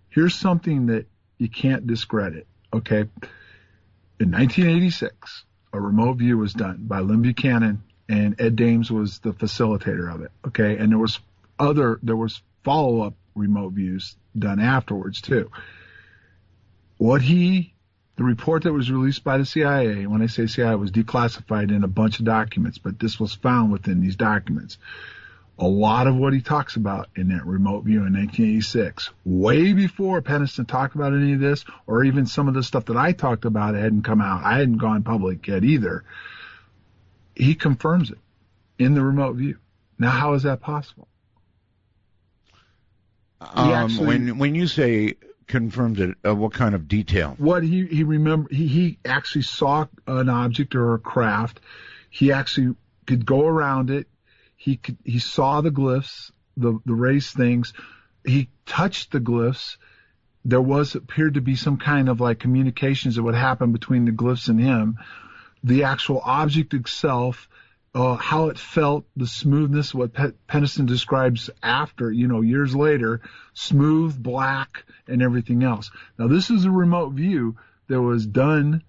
[0.09, 2.45] here's something that you can't discredit.
[2.73, 3.07] Okay.
[4.19, 9.31] In 1986, a remote view was done by Lyn Buchanan and Ed Dames was the
[9.31, 10.31] facilitator of it.
[10.47, 10.77] Okay.
[10.77, 11.19] And there was
[11.57, 15.49] other, there was follow up remote views done afterwards too.
[16.97, 17.73] What he,
[18.17, 21.83] the report that was released by the CIA, when I say CIA, was declassified in
[21.83, 24.77] a bunch of documents, but this was found within these documents.
[25.59, 30.21] A lot of what he talks about in that remote view in 1986, way before
[30.21, 33.45] Penniston talked about any of this, or even some of the stuff that I talked
[33.45, 34.43] about hadn't come out.
[34.43, 36.03] I hadn't gone public yet either.
[37.35, 38.17] He confirms it
[38.79, 39.57] in the remote view.
[39.99, 41.07] Now, how is that possible?
[43.39, 45.15] Um, actually, when when you say
[45.47, 47.35] confirms it, uh, what kind of detail?
[47.37, 51.59] What he he remember he he actually saw an object or a craft.
[52.09, 54.07] He actually could go around it.
[54.61, 57.73] He could he saw the glyphs, the the race things.
[58.23, 59.77] He touched the glyphs.
[60.45, 64.11] There was appeared to be some kind of like communications that would happen between the
[64.11, 64.99] glyphs and him.
[65.63, 67.49] The actual object itself
[67.93, 73.21] uh, how it felt, the smoothness, what Pe- Penniston describes after, you know, years later,
[73.53, 75.91] smooth, black, and everything else.
[76.17, 78.83] Now, this is a remote view that was done,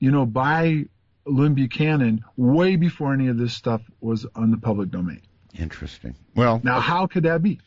[0.00, 0.86] you know, by
[1.28, 5.22] Lyn Buchanan way before any of this stuff was on the public domain.
[5.58, 6.14] Interesting.
[6.34, 7.60] Well, now, how could that be?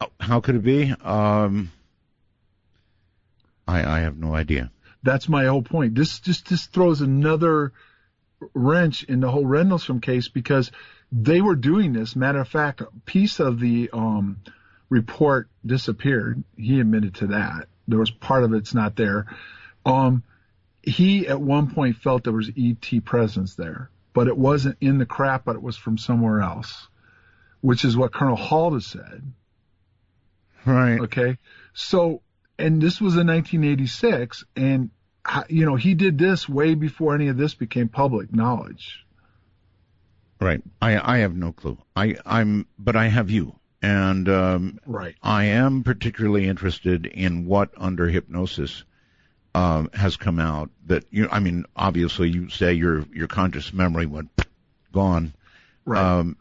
[0.00, 0.92] Oh, how could it be?
[1.02, 1.70] Um,
[3.66, 4.70] I, I have no idea.
[5.02, 5.94] That's my whole point.
[5.94, 7.72] This just this throws another
[8.54, 10.70] wrench in the whole Rendlesham case because
[11.10, 12.16] they were doing this.
[12.16, 14.38] Matter of fact, a piece of the um,
[14.88, 16.42] report disappeared.
[16.56, 17.68] He admitted to that.
[17.88, 19.26] There was part of it's not there.
[19.84, 20.22] Um,
[20.82, 25.06] he at one point felt there was ET presence there, but it wasn't in the
[25.06, 26.88] crap, but it was from somewhere else,
[27.60, 29.32] which is what Colonel has said.
[30.66, 31.00] Right.
[31.00, 31.38] Okay.
[31.72, 32.22] So,
[32.58, 34.90] and this was in 1986, and
[35.48, 39.04] you know, he did this way before any of this became public knowledge.
[40.40, 40.62] Right.
[40.80, 41.78] I I have no clue.
[41.94, 43.54] I I'm but I have you.
[43.80, 45.16] And um, right.
[45.22, 48.84] I am particularly interested in what under hypnosis
[49.54, 54.06] um, has come out that you I mean obviously you say your your conscious memory
[54.06, 54.30] went
[54.92, 55.34] gone.
[55.84, 56.02] Right.
[56.02, 56.36] Um,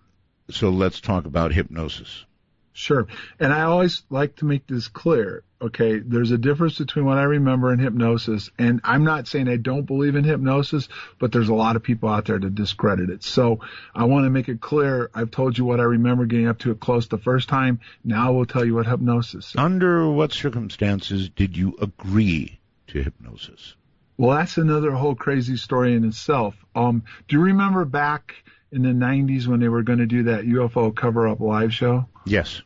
[0.49, 2.25] so let's talk about hypnosis.
[2.73, 3.07] Sure.
[3.39, 5.43] And I always like to make this clear.
[5.61, 5.99] Okay.
[5.99, 8.49] There's a difference between what I remember in hypnosis.
[8.57, 10.87] And I'm not saying I don't believe in hypnosis,
[11.19, 13.23] but there's a lot of people out there to discredit it.
[13.23, 13.59] So
[13.93, 15.09] I want to make it clear.
[15.13, 17.81] I've told you what I remember getting up to it close the first time.
[18.05, 19.55] Now I will tell you what hypnosis is.
[19.57, 22.60] Under what circumstances did you agree
[22.91, 23.75] to hypnosis?
[24.17, 26.55] Well, that's another whole crazy story in itself.
[26.75, 28.35] Um, do you remember back
[28.71, 32.07] in the 90s when they were going to do that UFO cover up live show?
[32.25, 32.61] Yes.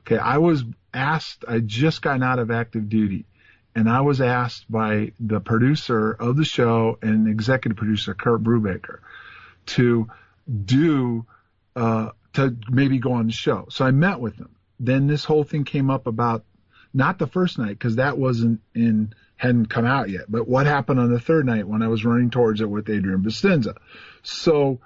[0.00, 3.26] Okay, I was asked, I just gotten out of active duty,
[3.74, 8.98] and I was asked by the producer of the show and executive producer, Kurt Brubaker,
[9.66, 10.08] to
[10.64, 11.26] do,
[11.74, 13.66] uh, to maybe go on the show.
[13.70, 14.50] So I met with him.
[14.80, 16.44] Then this whole thing came up about
[16.94, 20.98] not the first night, because that wasn't in, hadn't come out yet, but what happened
[20.98, 23.76] on the third night when I was running towards it with Adrian Bustinza.
[24.22, 24.80] So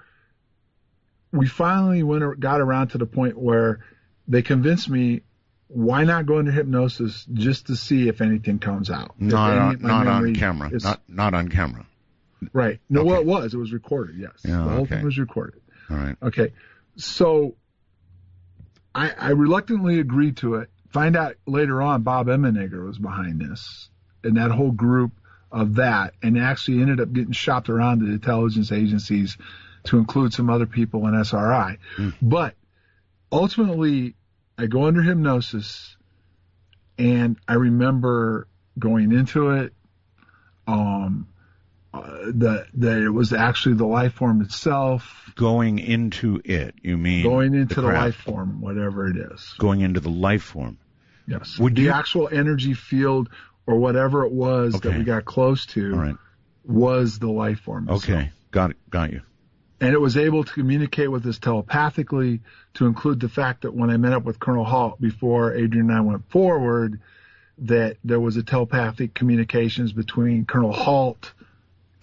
[1.31, 3.79] we finally went, got around to the point where
[4.27, 5.21] they convinced me
[5.67, 9.13] why not go into hypnosis just to see if anything comes out?
[9.19, 10.69] Not on, not on camera.
[10.69, 11.85] Is, not not on camera.
[12.51, 12.81] Right.
[12.89, 13.09] No, okay.
[13.09, 13.53] well, it was.
[13.53, 14.17] It was recorded.
[14.17, 14.33] Yes.
[14.43, 14.95] Yeah, the whole okay.
[14.95, 15.61] thing was recorded.
[15.89, 16.17] All right.
[16.21, 16.51] Okay.
[16.97, 17.55] So
[18.93, 20.69] I, I reluctantly agreed to it.
[20.89, 23.89] Find out later on Bob Emenegger was behind this
[24.23, 25.11] and that whole group
[25.51, 29.37] of that and actually ended up getting shopped around to the intelligence agencies
[29.83, 31.77] to include some other people in SRI.
[31.97, 32.13] Mm.
[32.21, 32.55] But
[33.31, 34.15] ultimately,
[34.57, 35.97] I go under hypnosis,
[36.97, 39.73] and I remember going into it.
[40.67, 41.27] Um,
[41.93, 45.29] uh, that that it was actually the life form itself.
[45.35, 47.23] Going into it, you mean?
[47.23, 49.55] Going into the, the life form, whatever it is.
[49.57, 50.77] Going into the life form.
[51.27, 51.59] Yes.
[51.59, 51.91] Would the you...
[51.91, 53.29] actual energy field
[53.71, 54.89] or whatever it was okay.
[54.89, 56.15] that we got close to right.
[56.65, 57.83] was the life form.
[57.83, 58.03] Itself.
[58.03, 59.21] Okay, got it, got you
[59.81, 62.41] and it was able to communicate with us telepathically
[62.75, 65.97] to include the fact that when I met up with Colonel Halt before Adrian and
[65.97, 67.01] I went forward,
[67.57, 71.33] that there was a telepathic communications between Colonel Halt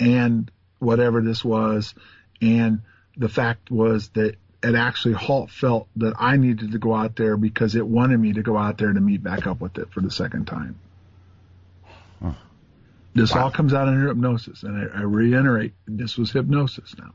[0.01, 0.51] and
[0.81, 1.95] whatever this was,
[2.43, 2.83] and
[3.17, 7.37] the fact was that it actually Halt felt that I needed to go out there
[7.37, 10.01] because it wanted me to go out there to meet back up with it for
[10.01, 10.81] the second time.
[13.15, 13.45] This Wow.
[13.45, 17.13] all comes out in hypnosis, and I, I reiterate, this was hypnosis now.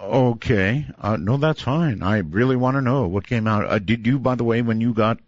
[0.00, 0.86] Okay.
[0.98, 2.02] Uh, no, that's fine.
[2.02, 3.66] I really want to know what came out.
[3.66, 5.18] Uh, did you, by the way, when you got,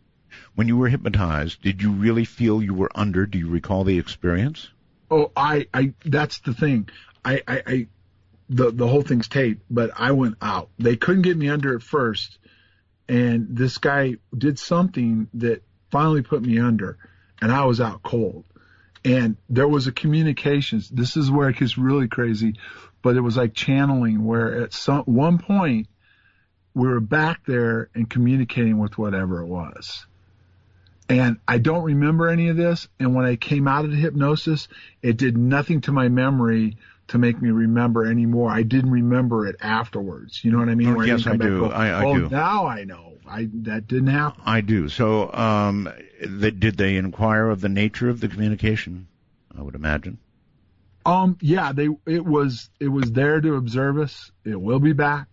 [0.55, 3.26] when you were hypnotized, did you really feel you were under?
[3.26, 4.68] Do you recall the experience?
[5.11, 6.89] Oh, I, I, that's the thing.
[7.24, 7.87] I, I, I,
[8.49, 10.70] the, the whole thing's taped, but I went out.
[10.78, 12.39] They couldn't get me under at first.
[13.09, 16.97] And this guy did something that finally put me under,
[17.41, 18.45] and I was out cold.
[19.05, 20.89] And there was a communications.
[20.89, 22.55] This is where it gets really crazy,
[23.03, 25.89] but it was like channeling where at some one point
[26.75, 30.07] we were back there and communicating with whatever it was.
[31.09, 32.89] And I don't remember any of this.
[32.99, 34.69] And when I came out of the hypnosis,
[35.03, 36.79] it did nothing to my memory
[37.09, 38.51] to make me remember anymore.
[38.51, 40.45] I didn't remember it afterwards.
[40.45, 40.97] You know what I mean?
[40.97, 41.67] Oh, yes, I do.
[41.67, 42.29] I, I oh, do.
[42.29, 43.19] now I know.
[43.27, 44.43] I that didn't happen.
[44.45, 44.89] I do.
[44.89, 45.91] So, um,
[46.23, 49.09] they, did they inquire of the nature of the communication?
[49.57, 50.19] I would imagine.
[51.07, 54.31] Um, yeah, they it was it was there to observe us.
[54.45, 55.29] It will be back.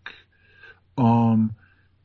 [0.98, 1.56] Um,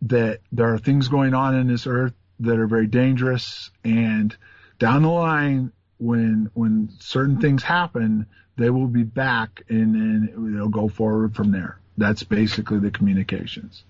[0.03, 4.37] that there are things going on in this earth that are very dangerous, and
[4.79, 10.69] down the line, when when certain things happen, they will be back, and then they'll
[10.69, 11.79] go forward from there.
[11.99, 13.85] That's basically the communications.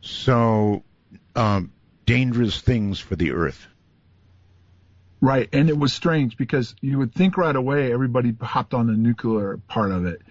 [0.00, 0.82] So,
[1.34, 1.72] um,
[2.04, 3.66] dangerous things for the earth.
[5.20, 8.92] Right, and it was strange because you would think right away everybody hopped on the
[8.92, 10.22] nuclear part of it,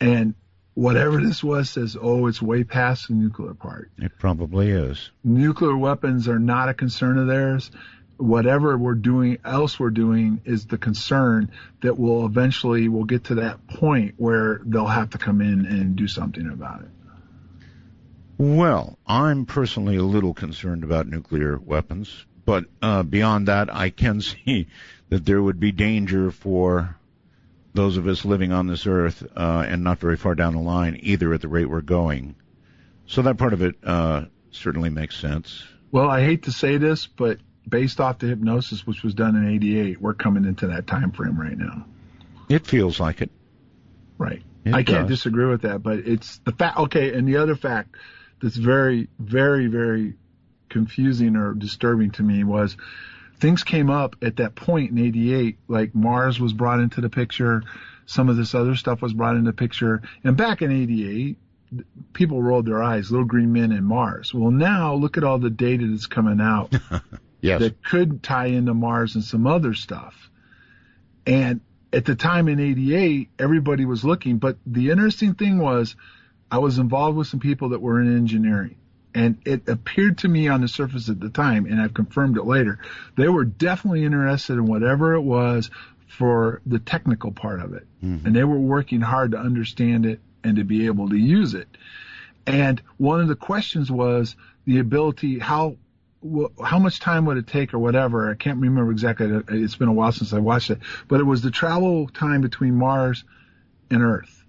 [0.00, 0.34] and
[0.74, 3.90] whatever this was says, oh, it's way past the nuclear part.
[3.98, 5.10] It probably is.
[5.24, 7.70] Nuclear weapons are not a concern of theirs.
[8.20, 11.50] Whatever we're doing else we're doing is the concern
[11.80, 15.96] that we'll eventually we'll get to that point where they'll have to come in and
[15.96, 16.90] do something about it.
[18.36, 24.20] Well, I'm personally a little concerned about nuclear weapons, but uh, beyond that, I can
[24.20, 24.66] see
[25.08, 26.96] that there would be danger for
[27.74, 30.98] those of us living on this earth uh, and not very far down the line
[31.02, 32.34] either at the rate we're going.
[33.06, 35.64] So that part of it uh, certainly makes sense.
[35.92, 37.38] Well, I hate to say this, but
[37.70, 41.40] based off the hypnosis, which was done in '88, we're coming into that time frame
[41.40, 41.86] right now.
[42.48, 43.30] It feels like it.
[44.18, 44.42] Right.
[44.64, 46.76] It I can't disagree with that, but it's the fact.
[46.78, 47.94] Okay, and the other fact
[48.42, 50.14] that's very, very, very
[50.68, 52.76] confusing or disturbing to me was
[53.38, 57.62] things came up at that point in 88, like Mars was brought into the picture,
[58.06, 61.38] some of this other stuff was brought into the picture, and back in 88,
[62.12, 64.34] people rolled their eyes, little green men and Mars.
[64.34, 66.74] Well, now look at all the data that's coming out
[67.40, 67.60] Yes.
[67.60, 70.30] that could tie into Mars and some other stuff.
[71.26, 71.60] And
[71.92, 75.96] at the time in 88, everybody was looking, but the interesting thing was
[76.50, 78.76] I was involved with some people that were in engineering.
[79.12, 82.44] And it appeared to me on the surface at the time, and I've confirmed it
[82.44, 82.78] later,
[83.16, 85.70] they were definitely interested in whatever it was
[86.06, 87.86] for the technical part of it.
[88.04, 88.26] Mm-hmm.
[88.26, 91.68] And they were working hard to understand it and to be able to use it.
[92.46, 95.76] And one of the questions was the ability, how
[96.62, 98.30] how much time would it take or whatever?
[98.30, 99.42] I can't remember exactly.
[99.48, 102.74] It's been a while since I watched it, but it was the travel time between
[102.74, 103.24] Mars
[103.90, 104.44] and Earth.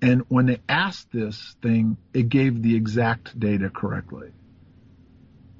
[0.00, 4.30] And when they asked this thing, it gave the exact data correctly.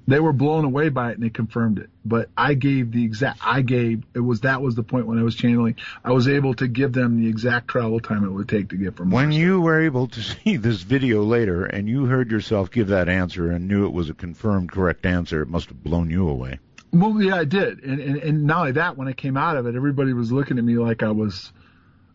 [0.08, 1.90] They were blown away by it and they confirmed it.
[2.02, 5.22] But I gave the exact, I gave, it was, that was the point when I
[5.22, 5.76] was channeling.
[6.02, 8.96] I was able to give them the exact travel time it would take to get
[8.96, 12.86] from When you were able to see this video later and you heard yourself give
[12.88, 16.26] that answer and knew it was a confirmed correct answer, it must have blown you
[16.26, 16.58] away.
[16.90, 17.84] Well, yeah, I did.
[17.84, 20.56] And, and, and not only that, when I came out of it, everybody was looking
[20.56, 21.52] at me like I was,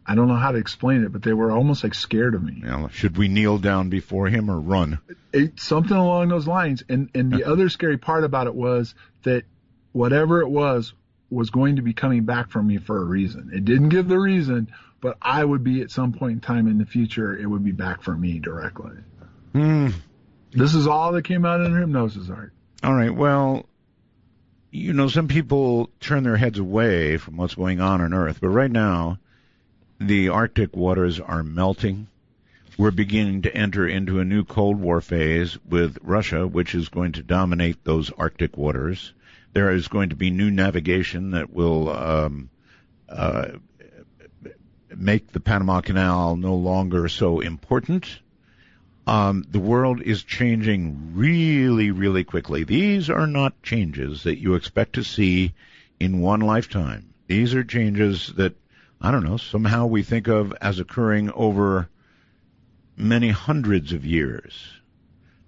[0.05, 2.63] I don't know how to explain it, but they were almost like scared of me.
[2.91, 4.99] Should we kneel down before him or run?
[5.31, 6.83] It, something along those lines.
[6.89, 9.43] And, and the other scary part about it was that
[9.93, 10.93] whatever it was,
[11.29, 13.51] was going to be coming back from me for a reason.
[13.53, 16.77] It didn't give the reason, but I would be at some point in time in
[16.77, 18.91] the future, it would be back for me directly.
[19.53, 19.89] Hmm.
[20.51, 22.53] This is all that came out in hypnosis art.
[22.83, 23.13] All right.
[23.13, 23.65] Well,
[24.71, 28.49] you know, some people turn their heads away from what's going on on Earth, but
[28.49, 29.17] right now,
[29.99, 32.07] the Arctic waters are melting.
[32.77, 37.11] We're beginning to enter into a new Cold War phase with Russia, which is going
[37.13, 39.13] to dominate those Arctic waters.
[39.53, 42.49] There is going to be new navigation that will um,
[43.07, 43.49] uh,
[44.95, 48.19] make the Panama Canal no longer so important.
[49.05, 52.63] Um, the world is changing really, really quickly.
[52.63, 55.53] These are not changes that you expect to see
[55.99, 57.13] in one lifetime.
[57.27, 58.55] These are changes that,
[59.03, 61.89] I don't know, somehow we think of as occurring over
[62.95, 64.53] many hundreds of years,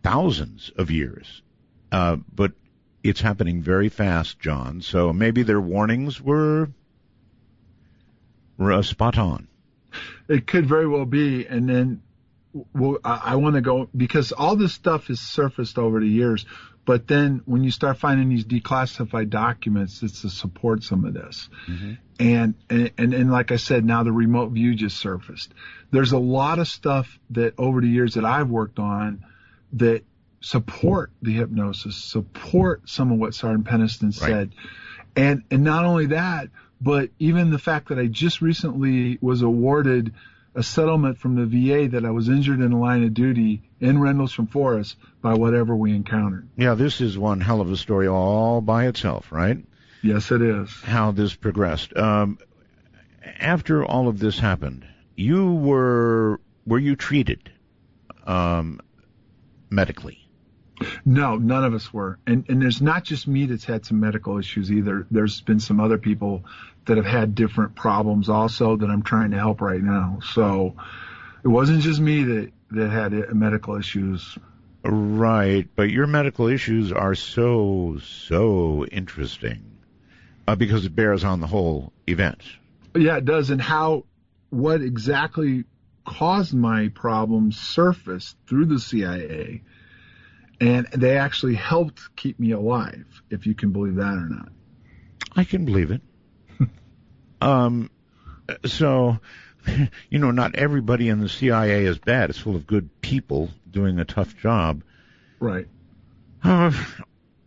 [0.03, 1.41] thousands of years.
[1.89, 2.51] Uh, but
[3.01, 4.81] it's happening very fast, John.
[4.81, 6.69] So maybe their warnings were,
[8.57, 9.47] were uh, spot on.
[10.27, 12.01] It could very well be, and then
[12.73, 16.45] well, I, I want to go because all this stuff has surfaced over the years.
[16.85, 21.49] But then when you start finding these declassified documents, it's to support some of this.
[21.67, 21.93] Mm-hmm.
[22.19, 25.53] And, and and and like I said, now the remote view just surfaced.
[25.91, 29.25] There's a lot of stuff that over the years that I've worked on
[29.73, 30.03] that
[30.41, 34.29] support the hypnosis, support some of what Sergeant Penniston said.
[34.29, 34.49] Right.
[35.15, 40.13] And and not only that, but even the fact that I just recently was awarded
[40.55, 43.99] a settlement from the VA that I was injured in the line of duty in
[43.99, 46.47] Rendlesham Forest by whatever we encountered.
[46.55, 49.57] Yeah, this is one hell of a story all by itself, right?
[50.01, 50.69] Yes, it is.
[50.83, 51.95] How this progressed.
[51.95, 52.37] Um,
[53.39, 54.85] after all of this happened,
[55.15, 57.51] you were were you treated
[58.25, 58.79] um,
[59.69, 60.27] medically?
[61.05, 62.19] No, none of us were.
[62.27, 65.07] And and there's not just me that's had some medical issues either.
[65.09, 66.45] There's been some other people
[66.85, 70.19] that have had different problems also that I'm trying to help right now.
[70.33, 70.75] So
[71.43, 74.37] it wasn't just me that that had medical issues.
[74.83, 79.77] Right, but your medical issues are so so interesting
[80.47, 82.41] uh, because it bears on the whole event.
[82.95, 83.49] Yeah, it does.
[83.49, 84.05] And how
[84.49, 85.65] what exactly
[86.05, 89.63] caused my problems surfaced through the CIA
[90.61, 94.49] and they actually helped keep me alive, if you can believe that or not.
[95.35, 96.01] I can believe it.
[97.41, 97.89] Um,
[98.65, 99.19] so,
[100.09, 102.29] you know, not everybody in the CIA is bad.
[102.29, 104.83] It's full of good people doing a tough job.
[105.39, 105.67] Right.
[106.43, 106.71] Uh,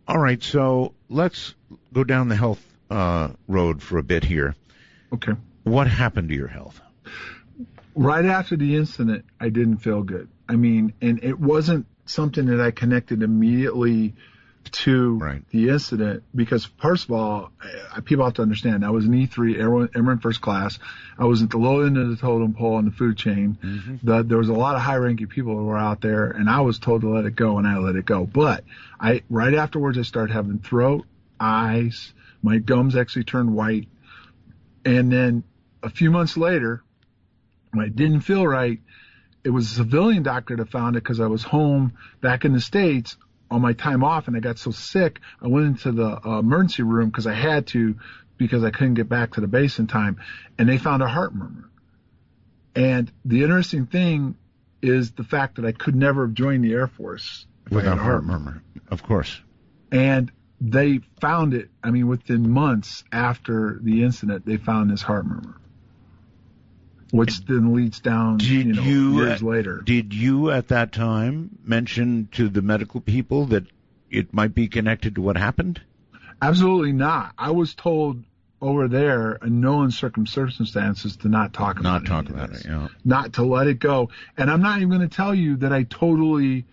[0.06, 0.42] all right.
[0.42, 1.54] So let's
[1.92, 4.54] go down the health uh, road for a bit here.
[5.12, 5.32] Okay.
[5.64, 6.80] What happened to your health?
[7.94, 10.28] Right after the incident, I didn't feel good.
[10.48, 14.14] I mean, and it wasn't something that I connected immediately
[14.72, 15.48] to right.
[15.50, 17.50] the incident because first of all,
[18.04, 20.78] people have to understand I was an E3 airman, airman first class.
[21.18, 23.58] I was at the low end of the totem pole on the food chain.
[23.62, 23.96] Mm-hmm.
[24.02, 26.60] The, there was a lot of high ranking people who were out there and I
[26.60, 28.24] was told to let it go and I let it go.
[28.24, 28.64] But
[29.00, 31.04] I, right afterwards, I started having throat,
[31.40, 32.12] eyes,
[32.42, 33.88] my gums actually turned white.
[34.84, 35.44] And then
[35.82, 36.82] a few months later,
[37.72, 38.80] when I didn't feel right,
[39.44, 42.60] it was a civilian doctor that found it because I was home back in the
[42.60, 43.16] States
[43.50, 45.20] on my time off and I got so sick.
[45.42, 47.96] I went into the uh, emergency room because I had to
[48.36, 50.20] because I couldn't get back to the base in time
[50.58, 51.68] and they found a heart murmur.
[52.76, 54.36] And the interesting thing
[54.80, 58.24] is the fact that I could never have joined the Air Force without a heart
[58.24, 58.62] murmur.
[58.90, 59.40] Of course.
[59.90, 60.30] And
[60.60, 65.56] they found it, I mean, within months after the incident, they found this heart murmur
[67.10, 69.80] which then leads down did you know, you, years later.
[69.84, 73.64] Did you at that time mention to the medical people that
[74.10, 75.80] it might be connected to what happened?
[76.40, 77.32] Absolutely not.
[77.38, 78.22] I was told
[78.60, 82.88] over there in no uncertain circumstances to not talk about not talk about it, yeah.
[83.04, 84.10] Not to let it go.
[84.36, 86.66] And I'm not even going to tell you that I totally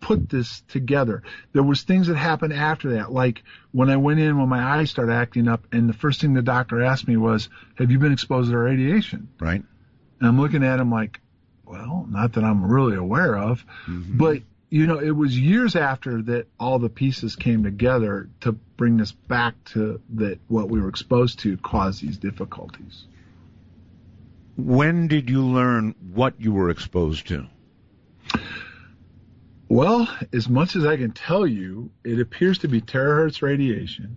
[0.00, 1.22] put this together.
[1.52, 3.42] There was things that happened after that, like
[3.72, 6.42] when I went in when my eyes started acting up, and the first thing the
[6.42, 9.62] doctor asked me was, "Have you been exposed to radiation?" Right.
[10.20, 11.20] And I'm looking at him like,
[11.64, 14.16] "Well, not that I'm really aware of," mm-hmm.
[14.16, 19.00] but you know, it was years after that all the pieces came together to bring
[19.00, 23.04] us back to that what we were exposed to caused these difficulties.
[24.56, 27.46] When did you learn what you were exposed to?
[29.68, 34.16] Well, as much as I can tell you, it appears to be terahertz radiation.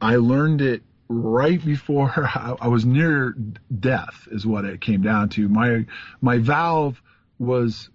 [0.00, 2.12] I learned it right before
[2.60, 3.36] I was near
[3.78, 5.48] death, is what it came down to.
[5.48, 5.86] My
[6.20, 7.00] my valve
[7.38, 7.90] was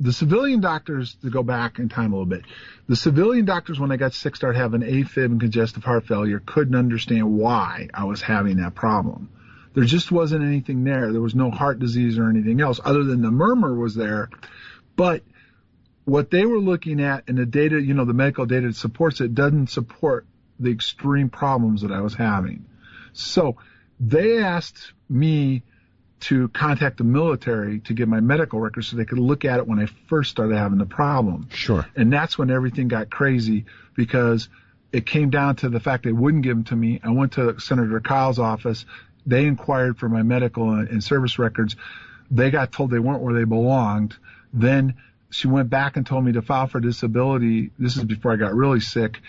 [0.00, 2.44] the civilian doctors to go back in time a little bit.
[2.88, 6.74] The civilian doctors, when I got sick, started having AFib and congestive heart failure, couldn't
[6.74, 9.30] understand why I was having that problem.
[9.74, 11.12] There just wasn't anything there.
[11.12, 14.28] There was no heart disease or anything else other than the murmur was there.
[14.96, 15.22] But
[16.04, 19.20] what they were looking at and the data, you know, the medical data that supports
[19.20, 20.26] it doesn't support
[20.58, 22.64] the extreme problems that I was having.
[23.12, 23.56] So
[24.00, 25.62] they asked me
[26.20, 29.66] to contact the military to get my medical records so they could look at it
[29.66, 31.48] when I first started having the problem.
[31.50, 31.86] Sure.
[31.96, 34.48] And that's when everything got crazy because
[34.92, 37.00] it came down to the fact they wouldn't give them to me.
[37.02, 38.86] I went to Senator Kyl's office.
[39.26, 41.76] They inquired for my medical and service records.
[42.30, 44.16] They got told they weren't where they belonged.
[44.52, 44.94] Then
[45.32, 47.70] she went back and told me to file for disability.
[47.78, 49.20] This is before I got really sick.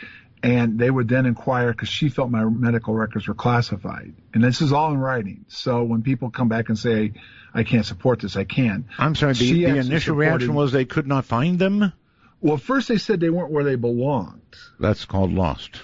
[0.43, 4.13] And they would then inquire because she felt my medical records were classified.
[4.33, 5.45] And this is all in writing.
[5.47, 7.13] So when people come back and say,
[7.53, 8.89] I can't support this, I can.
[8.97, 11.93] I'm sorry, the, the initial reaction was they could not find them?
[12.41, 14.41] Well, first they said they weren't where they belonged.
[14.81, 15.81] That's called lost.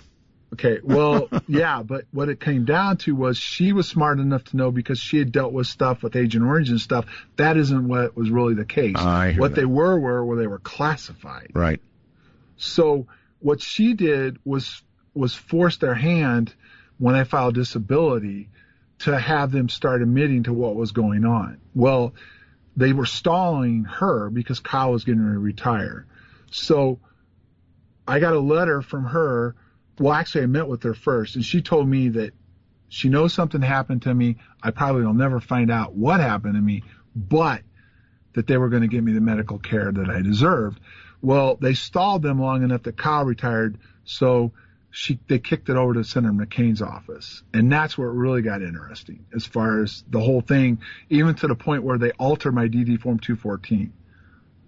[0.53, 4.57] Okay, well, yeah, but what it came down to was she was smart enough to
[4.57, 7.05] know because she had dealt with stuff with Agent Orange and stuff.
[7.35, 8.95] That isn't what was really the case.
[8.97, 9.61] Ah, I what that.
[9.61, 11.51] they were were where they were classified.
[11.53, 11.81] Right.
[12.57, 13.07] So
[13.39, 14.81] what she did was
[15.13, 16.53] was force their hand
[16.97, 18.49] when I filed disability
[18.99, 21.59] to have them start admitting to what was going on.
[21.73, 22.13] Well,
[22.75, 26.05] they were stalling her because Kyl was getting ready to retire.
[26.51, 26.99] So
[28.07, 29.55] I got a letter from her.
[29.99, 32.33] Well, actually, I met with her first, and she told me that
[32.87, 34.37] she knows something happened to me.
[34.63, 36.83] I probably will never find out what happened to me,
[37.15, 37.61] but
[38.33, 40.79] that they were going to give me the medical care that I deserved.
[41.21, 44.53] Well, they stalled them long enough that Kyl retired, so
[44.91, 48.61] she they kicked it over to Senator McCain's office, and that's where it really got
[48.61, 50.79] interesting as far as the whole thing,
[51.09, 53.93] even to the point where they altered my DD Form 214.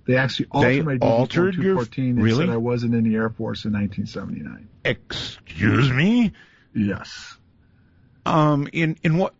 [0.05, 2.45] They actually altered They my DD altered Form your- 214 and really?
[2.45, 4.67] said I wasn't in the Air Force in 1979.
[4.83, 6.31] Excuse me?
[6.73, 7.37] Yes.
[8.25, 9.33] Um, in, in what?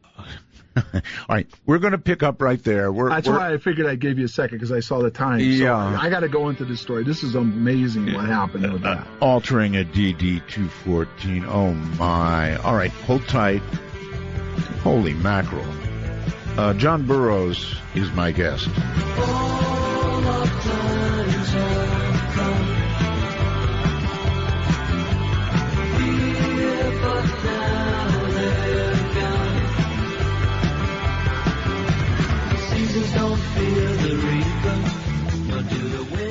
[0.78, 0.84] All
[1.28, 2.92] right, we're going to pick up right there.
[2.94, 5.12] We're, That's we're- why I figured I'd give you a second because I saw the
[5.12, 5.40] time.
[5.40, 5.76] So Yeah.
[6.00, 7.04] I got to go into this story.
[7.04, 9.06] This is amazing what happened with that.
[9.20, 11.44] altering a DD 214.
[11.46, 12.56] Oh my.
[12.58, 13.62] All right, hold tight.
[14.84, 15.66] Holy mackerel.
[16.58, 18.68] Uh, John Burroughs is my guest.
[33.14, 34.78] Don't fear the reaper,
[35.48, 36.31] nor do the wind,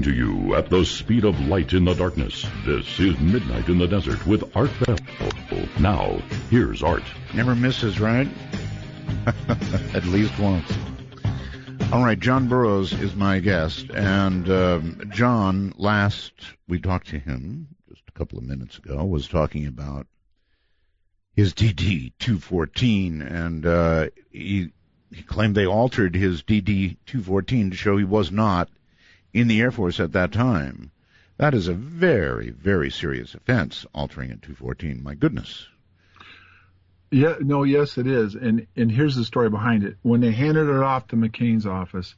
[0.00, 2.46] Coming to you at the speed of light in the darkness.
[2.64, 4.96] This is Midnight in the Desert with Art Bell.
[5.78, 7.02] Now, here's Art.
[7.34, 8.26] Never misses, right?
[9.94, 10.72] At least once.
[11.92, 16.32] All right, John Burroughs is my guest, and um, John, last
[16.66, 20.06] we talked to him just a couple of minutes ago, was talking about
[21.34, 24.70] his DD 214, and uh, he
[25.12, 28.70] he claimed they altered his DD 214 to show he was not
[29.32, 30.90] in the Air Force at that time.
[31.36, 35.02] That is a very, very serious offense, altering a 214.
[35.02, 35.66] My goodness.
[37.10, 38.34] Yeah, no, yes, it is.
[38.34, 39.96] And and here's the story behind it.
[40.02, 42.14] When they handed it off to McCain's office,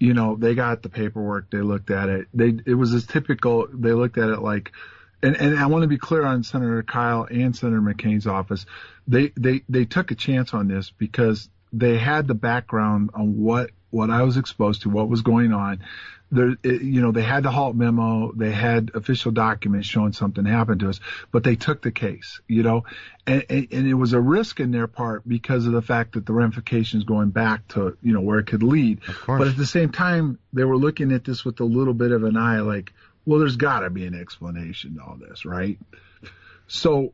[0.00, 2.26] you know, they got the paperwork, they looked at it.
[2.34, 3.68] They it was as typical.
[3.72, 4.72] They looked at it like,
[5.22, 8.66] and and I want to be clear on Senator Kyl and Senator McCain's office.
[9.06, 13.70] They they they took a chance on this because they had the background on what
[13.90, 15.80] what I was exposed to, what was going on.
[16.32, 20.80] There, you know, they had the Halt memo, they had official documents showing something happened
[20.80, 21.00] to us,
[21.32, 22.84] but they took the case, you know,
[23.26, 26.26] and, and, and it was a risk in their part because of the fact that
[26.26, 29.00] the ramifications going back to, you know, where it could lead.
[29.26, 32.22] But at the same time, they were looking at this with a little bit of
[32.22, 32.92] an eye, like,
[33.26, 35.78] well, there's got to be an explanation to all this, right?
[36.68, 37.12] So,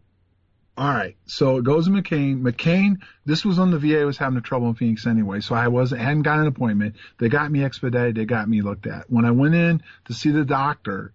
[0.77, 1.17] all right.
[1.25, 2.43] So it goes to McCain.
[2.43, 5.41] McCain, this was when the VA was having trouble in Phoenix anyway.
[5.41, 6.97] So I wasn't, hadn't got an appointment.
[7.19, 8.15] They got me expedited.
[8.15, 9.11] They got me looked at.
[9.11, 11.15] When I went in to see the doctor,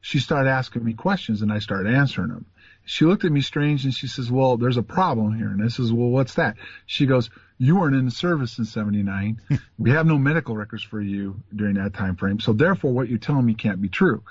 [0.00, 2.46] she started asking me questions and I started answering them.
[2.84, 5.48] She looked at me strange and she says, well, there's a problem here.
[5.48, 6.56] And I says, well, what's that?
[6.86, 9.40] She goes, you weren't in the service in 79.
[9.78, 12.38] we have no medical records for you during that time frame.
[12.38, 14.22] So therefore what you're telling me can't be true.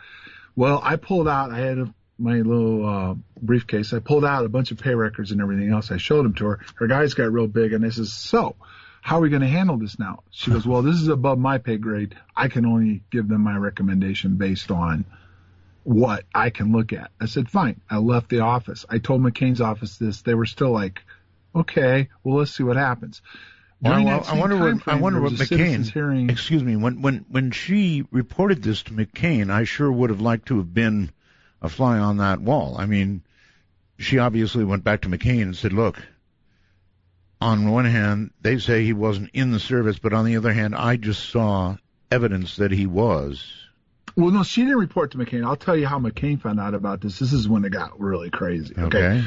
[0.56, 3.94] Well, I pulled out, I had a, my little uh, briefcase.
[3.94, 5.92] I pulled out a bunch of pay records and everything else.
[5.92, 6.60] I showed them to her.
[6.76, 8.56] Her guys got real big and I says, so
[9.02, 10.24] how are we going to handle this now?
[10.32, 12.16] She goes, well, this is above my pay grade.
[12.36, 15.06] I can only give them my recommendation based on
[15.84, 17.12] what I can look at.
[17.22, 17.80] I said, fine.
[17.90, 18.86] I left the office.
[18.90, 20.22] I told McCain's office this.
[20.22, 21.02] They were still like,
[21.56, 23.22] okay, well, let's see what happens.
[23.80, 25.94] Well, well, I wonder what time I wonder what was a citizens McCain.
[25.94, 26.30] hearing.
[26.30, 26.76] Excuse me.
[26.76, 30.74] When when when she reported this to McCain, I sure would have liked to have
[30.74, 31.12] been
[31.62, 32.76] a fly on that wall.
[32.78, 33.24] I mean,
[33.98, 36.02] she obviously went back to McCain and said, "Look,
[37.42, 40.76] on one hand, they say he wasn't in the service, but on the other hand,
[40.76, 41.78] I just saw
[42.12, 43.52] evidence that he was."
[44.16, 45.46] Well, no, she didn't report to McCain.
[45.46, 47.20] I'll tell you how McCain found out about this.
[47.20, 48.74] This is when it got really crazy.
[48.76, 49.24] Okay.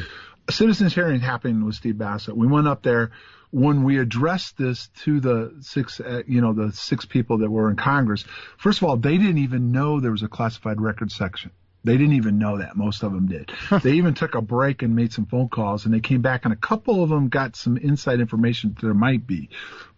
[0.48, 2.36] A citizens hearing happened with Steve Bassett.
[2.36, 3.12] We went up there
[3.52, 7.70] when we addressed this to the six, uh, you know, the six people that were
[7.70, 8.24] in Congress.
[8.58, 11.50] First of all, they didn't even know there was a classified records section.
[11.82, 12.76] They didn't even know that.
[12.76, 13.50] Most of them did.
[13.82, 16.52] they even took a break and made some phone calls, and they came back, and
[16.52, 19.48] a couple of them got some inside information that there might be.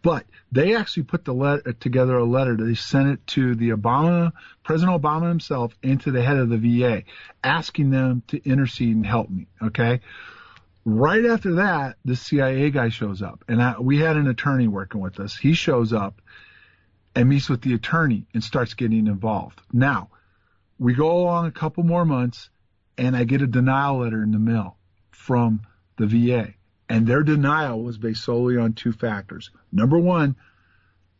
[0.01, 2.57] But they actually put the let- uh, together a letter.
[2.57, 6.59] They sent it to the Obama, President Obama himself, and to the head of the
[6.59, 7.03] VA,
[7.43, 9.49] asking them to intercede and help me.
[9.61, 10.01] Okay.
[10.85, 15.01] Right after that, the CIA guy shows up, and I, we had an attorney working
[15.01, 15.37] with us.
[15.37, 16.21] He shows up
[17.15, 19.61] and meets with the attorney and starts getting involved.
[19.73, 20.09] Now,
[20.83, 22.51] we go along a couple more months,
[22.99, 24.77] and I get a denial letter in the mail
[25.13, 25.61] from
[25.97, 26.55] the VA.
[26.89, 29.51] And their denial was based solely on two factors.
[29.71, 30.35] Number one,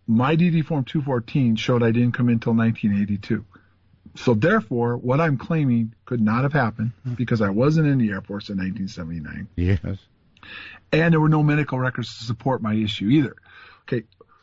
[0.09, 3.45] my DD Form 214 showed I didn't come in until 1982.
[4.17, 7.15] So therefore, what I'm claiming could not have happened hmm.
[7.15, 9.79] because I wasn't in the Air Force in 1979 Yes.
[10.91, 13.37] and there were no medical records to support my issue either.
[13.83, 14.03] Okay,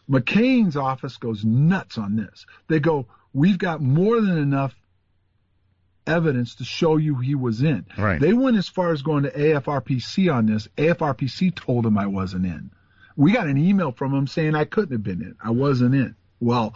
[0.10, 2.46] McCain's office goes nuts on this.
[2.68, 4.79] They go, we've got more than enough
[6.10, 7.86] evidence to show you he was in.
[7.98, 8.20] Right.
[8.20, 10.68] They went as far as going to AFRPC on this.
[10.78, 12.72] AFRPC told him I wasn't in.
[13.16, 15.36] We got an email from him saying I couldn't have been in.
[15.44, 16.16] I wasn't in.
[16.40, 16.74] Well,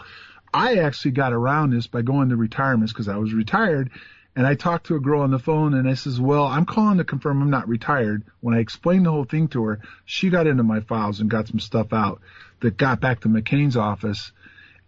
[0.54, 3.90] I actually got around this by going to retirements because I was retired.
[4.36, 6.98] And I talked to a girl on the phone and I says, well, I'm calling
[6.98, 8.24] to confirm I'm not retired.
[8.42, 11.48] When I explained the whole thing to her, she got into my files and got
[11.48, 12.22] some stuff out
[12.62, 14.32] that got back to McCain's office.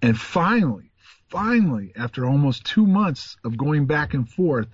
[0.02, 0.92] And finally,
[1.30, 4.68] finally, after almost two months of going back and forth,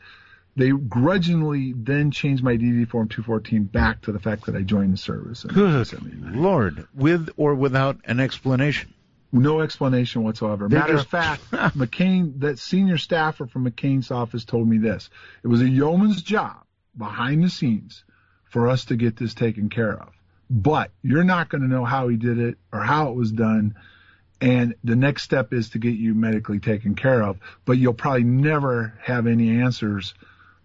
[0.55, 4.93] they grudgingly then changed my DD Form 214 back to the fact that I joined
[4.93, 5.43] the service.
[5.43, 5.87] Good
[6.35, 8.93] Lord, with or without an explanation.
[9.31, 10.67] No explanation whatsoever.
[10.67, 15.09] They're Matter just- of fact, McCain, that senior staffer from McCain's office told me this.
[15.41, 16.57] It was a yeoman's job
[16.97, 18.03] behind the scenes
[18.49, 20.09] for us to get this taken care of.
[20.49, 23.75] But you're not going to know how he did it or how it was done.
[24.41, 27.37] And the next step is to get you medically taken care of.
[27.63, 30.15] But you'll probably never have any answers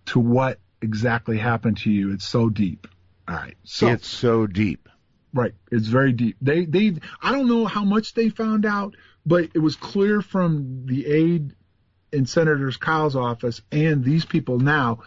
[0.06, 2.12] to what exactly happened to you.
[2.12, 2.86] It's so deep.
[3.28, 3.56] All right.
[3.64, 4.88] So it's so deep.
[5.34, 5.52] Right.
[5.70, 6.36] It's very deep.
[6.40, 8.94] They they I don't know how much they found out,
[9.26, 11.52] but it was clear from the aide
[12.12, 15.00] in Senator Kyl's office and these people now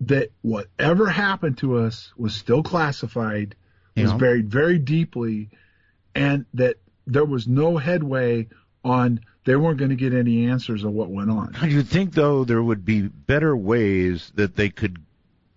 [0.00, 3.56] that whatever happened to us was still classified,
[3.96, 5.50] was buried very deeply,
[6.14, 6.76] and that
[7.06, 8.48] there was no headway
[8.84, 11.54] on they weren't going to get any answers of what went on.
[11.62, 14.98] You'd think, though, there would be better ways that they could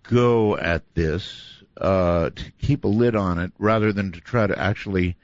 [0.02, 4.58] go at this uh, to keep a lid on it rather than to try to
[4.58, 5.16] actually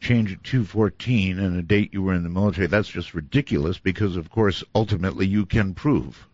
[0.00, 2.66] change it to 14 and a date you were in the military.
[2.66, 6.26] That's just ridiculous because, of course, ultimately you can prove.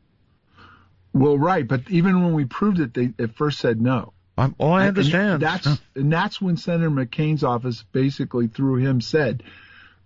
[1.12, 4.12] Well, right, but even when we proved it, they at first said no.
[4.38, 5.42] I'm, oh, I And understand.
[5.42, 9.42] that's and that's when Senator McCain's office basically through him said,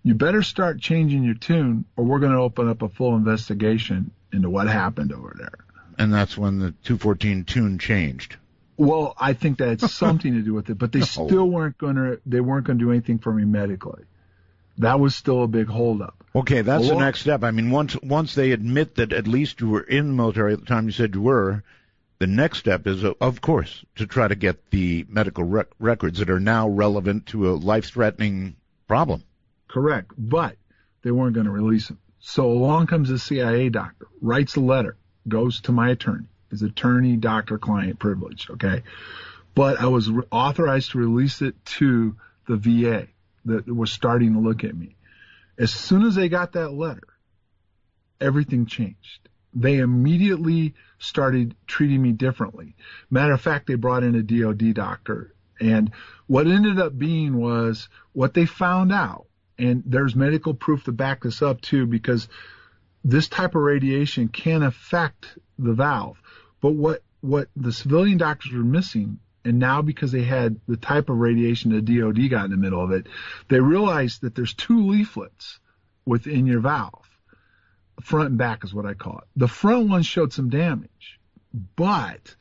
[0.03, 4.11] "You better start changing your tune, or we're going to open up a full investigation
[4.31, 5.65] into what happened over there."
[6.01, 8.37] and that's when the 214 tune changed.
[8.77, 11.03] Well, I think that had something to do with it, but they oh.
[11.27, 14.03] still weren't going to they weren't going to do anything for me medically.
[14.79, 16.15] That was still a big holdup.
[16.33, 17.43] Okay, that's the next step.
[17.43, 20.59] I mean, once once they admit that at least you were in the military at
[20.61, 21.63] the time you said you were,
[22.21, 26.29] the next step is, of course, to try to get the medical rec- records that
[26.29, 28.55] are now relevant to a life-threatening
[28.87, 29.23] problem.
[29.67, 30.11] Correct.
[30.15, 30.55] But
[31.01, 31.97] they weren't going to release him.
[32.19, 34.97] So along comes the CIA doctor, writes a letter,
[35.27, 36.27] goes to my attorney.
[36.51, 38.51] His attorney, doctor, client privilege.
[38.51, 38.83] Okay.
[39.55, 42.15] But I was re- authorized to release it to
[42.47, 43.07] the VA
[43.45, 44.95] that was starting to look at me.
[45.57, 47.07] As soon as they got that letter,
[48.19, 49.27] everything changed.
[49.55, 52.75] They immediately started treating me differently.
[53.09, 55.33] Matter of fact, they brought in a DOD doctor.
[55.59, 55.91] And
[56.27, 59.25] what ended up being was what they found out,
[59.57, 62.27] and there's medical proof to back this up too, because
[63.03, 66.21] this type of radiation can affect the valve.
[66.61, 71.09] But what, what the civilian doctors were missing, and now because they had the type
[71.09, 73.07] of radiation the DOD got in the middle of it,
[73.49, 75.59] they realized that there's two leaflets
[76.05, 77.00] within your valve
[77.99, 79.27] front and back is what I call it.
[79.35, 81.19] The front one showed some damage,
[81.75, 82.35] but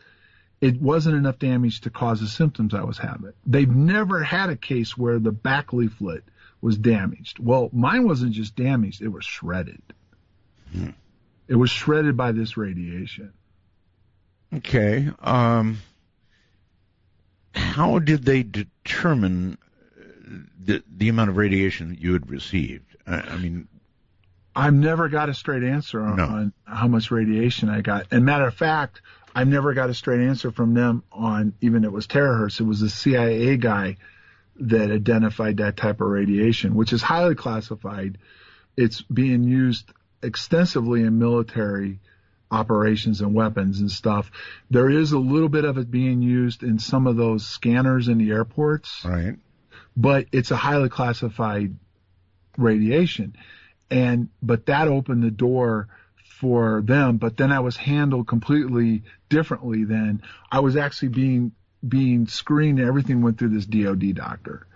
[0.61, 3.32] it wasn't enough damage to cause the symptoms I was having.
[3.46, 6.24] They've never had a case where the back leaflet
[6.61, 7.38] was damaged.
[7.38, 9.82] Well, mine wasn't just damaged, it was shredded.
[11.48, 13.32] It was shredded by this radiation.
[14.55, 15.09] Okay.
[15.20, 15.78] Um,
[17.55, 19.59] how did they determine
[19.98, 20.05] uh,
[20.61, 22.96] the the amount of radiation that you had received?
[23.07, 23.68] I, I mean,
[24.55, 26.24] I've never got a straight answer on, No.
[26.24, 28.07] on how much radiation I got.
[28.11, 29.01] And matter of fact,
[29.34, 32.61] I've never got a straight answer from them on even it was terahertz.
[32.61, 33.96] It was the CIA guy
[34.57, 38.18] that identified that type of radiation, which is highly classified.
[38.76, 39.90] It's being used
[40.22, 42.01] extensively in military
[42.51, 44.30] operations and weapons and stuff.
[44.68, 48.18] There is a little bit of it being used in some of those scanners in
[48.18, 49.36] the airports right?
[49.96, 51.76] but it's a highly classified
[52.59, 53.36] radiation.
[53.91, 55.88] And, but that opened the door
[56.38, 57.16] for them.
[57.16, 60.22] But then I was handled completely differently then.
[60.51, 61.53] I was actually being,
[61.86, 62.80] being screened.
[62.80, 64.66] Everything went through this DOD doctor.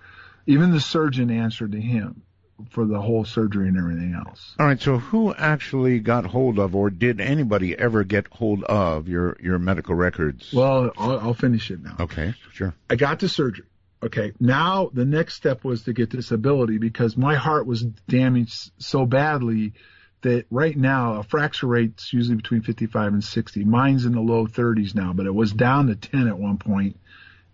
[0.46, 2.22] Even the surgeon answered to him.
[2.70, 4.54] for the whole surgery and everything else.
[4.58, 4.80] All right.
[4.80, 9.58] So who actually got hold of, or did anybody ever get hold of your your
[9.58, 10.52] medical records?
[10.52, 11.96] Well, I'll, I'll finish it now.
[12.00, 12.74] okay, sure.
[12.88, 13.66] I got to surgery.
[14.04, 19.06] Okay, now the next step was to get disability because my heart was damaged so
[19.06, 19.72] badly
[20.20, 23.64] that right now a fracture rate's usually between 55 and 60.
[23.64, 26.98] Mine's in the low 30s now, but it was down to 10 at one point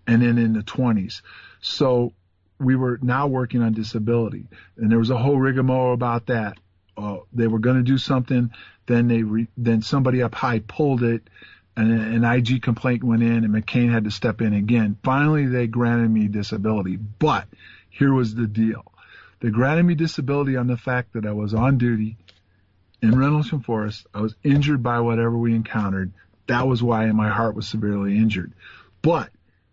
[0.09, 1.23] and then in the 20s.
[1.61, 2.15] So
[2.59, 6.59] we were now working on disability and there was a whole rigmarole about that.
[6.97, 8.51] Uh, they were going to do something,
[8.87, 11.23] then they re- then somebody up high pulled it
[11.81, 14.99] and an IG complaint went in and McCain had to step in again.
[15.03, 17.47] Finally, they granted me disability, but
[17.89, 18.85] here was the deal.
[19.41, 22.16] They granted me disability on the fact that I was on duty
[23.01, 24.07] in Rendlesham Forest.
[24.14, 26.12] I was injured by whatever we encountered.
[26.47, 28.53] That was why my heart was severely injured.
[29.01, 29.31] But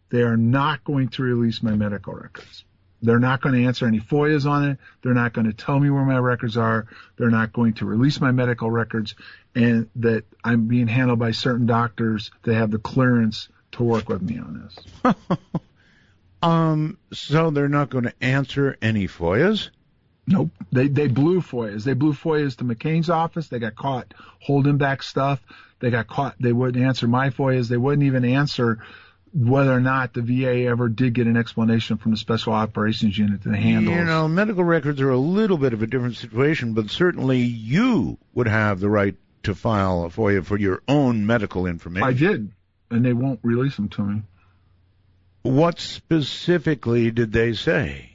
[0.09, 2.63] they are not going to release my medical records.
[3.01, 4.77] They're not going to answer any FOIAs on it.
[5.03, 6.87] They're not going to tell me where my records are.
[7.17, 9.15] They're not going to release my medical records
[9.53, 14.21] and that I'm being handled by certain doctors that have the clearance to work with
[14.21, 14.69] me on
[15.03, 15.15] this.
[16.41, 16.97] Um.
[17.13, 19.69] So they're not going to answer any FOIAs.
[20.27, 20.51] Nope.
[20.71, 21.83] They they blew FOIAs.
[21.83, 23.47] They blew FOIAs to McCain's office.
[23.47, 25.41] They got caught holding back stuff.
[25.79, 26.35] They got caught.
[26.39, 27.69] They wouldn't answer my FOIAs.
[27.69, 28.79] They wouldn't even answer
[29.33, 33.43] whether or not the VA ever did get an explanation from the Special Operations Unit
[33.43, 33.95] that handles.
[33.95, 38.17] You know, medical records are a little bit of a different situation, but certainly you
[38.33, 42.07] would have the right to file a FOIA for your own medical information.
[42.07, 42.51] I did,
[42.89, 44.21] and they won't release them to me.
[45.43, 48.11] What specifically did they say?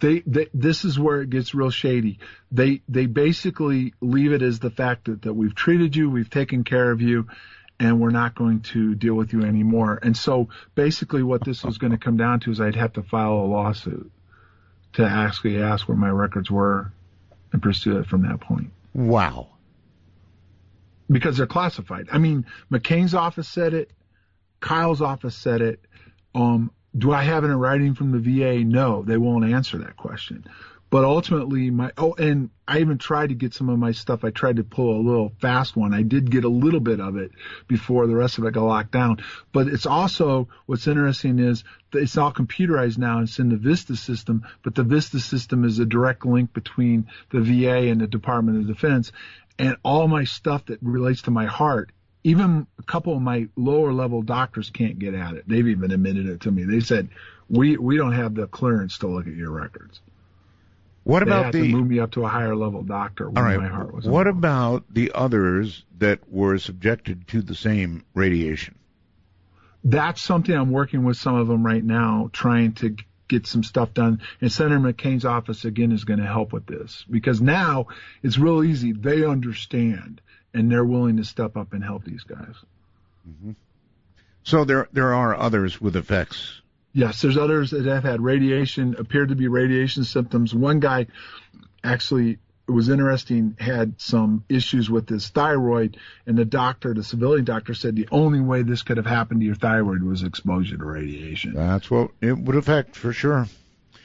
[0.00, 2.20] They, they this is where it gets real shady.
[2.52, 6.64] They they basically leave it as the fact that, that we've treated you, we've taken
[6.64, 7.26] care of you,
[7.80, 9.98] and we're not going to deal with you anymore.
[10.02, 13.02] And so basically what this was going to come down to is I'd have to
[13.02, 14.10] file a lawsuit
[14.94, 16.92] to actually ask where my records were
[17.52, 18.70] and pursue it from that point.
[18.94, 19.48] Wow.
[21.10, 22.08] Because they're classified.
[22.12, 23.90] I mean, McCain's office said it,
[24.60, 25.80] Kyl's office said it.
[26.34, 28.64] Um, do I have it in writing from the VA?
[28.64, 30.44] No, they won't answer that question.
[30.90, 34.24] But ultimately, my oh, and I even tried to get some of my stuff.
[34.24, 35.92] I tried to pull a little fast one.
[35.92, 37.30] I did get a little bit of it
[37.66, 39.18] before the rest of it got locked down.
[39.52, 43.20] But it's also what's interesting is it's all computerized now.
[43.20, 47.40] It's in the Vista system, but the Vista system is a direct link between the
[47.40, 49.12] VA and the Department of Defense.
[49.58, 51.92] And all my stuff that relates to my heart
[52.24, 55.44] even a couple of my lower level doctors can't get at it.
[55.46, 56.64] They've even admitted it to me.
[56.64, 57.08] They said,
[57.48, 60.00] we, we don't have the clearance to look at your records.
[61.08, 63.42] What They about the to move me up to a higher level doctor when All
[63.42, 63.58] right.
[63.58, 64.84] my heart was What involved.
[64.84, 68.74] about the others that were subjected to the same radiation?
[69.82, 72.94] That's something I'm working with some of them right now, trying to
[73.26, 74.20] get some stuff done.
[74.42, 77.86] And Senator McCain's office again is going to help with this because now
[78.22, 78.92] it's real easy.
[78.92, 80.20] They understand
[80.52, 82.54] and they're willing to step up and help these guys.
[83.26, 83.52] Mm-hmm.
[84.42, 86.60] So there there are others with effects.
[86.98, 90.52] Yes, there's others that have had radiation, appeared to be radiation symptoms.
[90.52, 91.06] One guy
[91.84, 95.96] actually it was interesting, had some issues with his thyroid,
[96.26, 99.46] and the doctor, the civilian doctor, said the only way this could have happened to
[99.46, 101.54] your thyroid was exposure to radiation.
[101.54, 103.46] That's what it would affect for sure.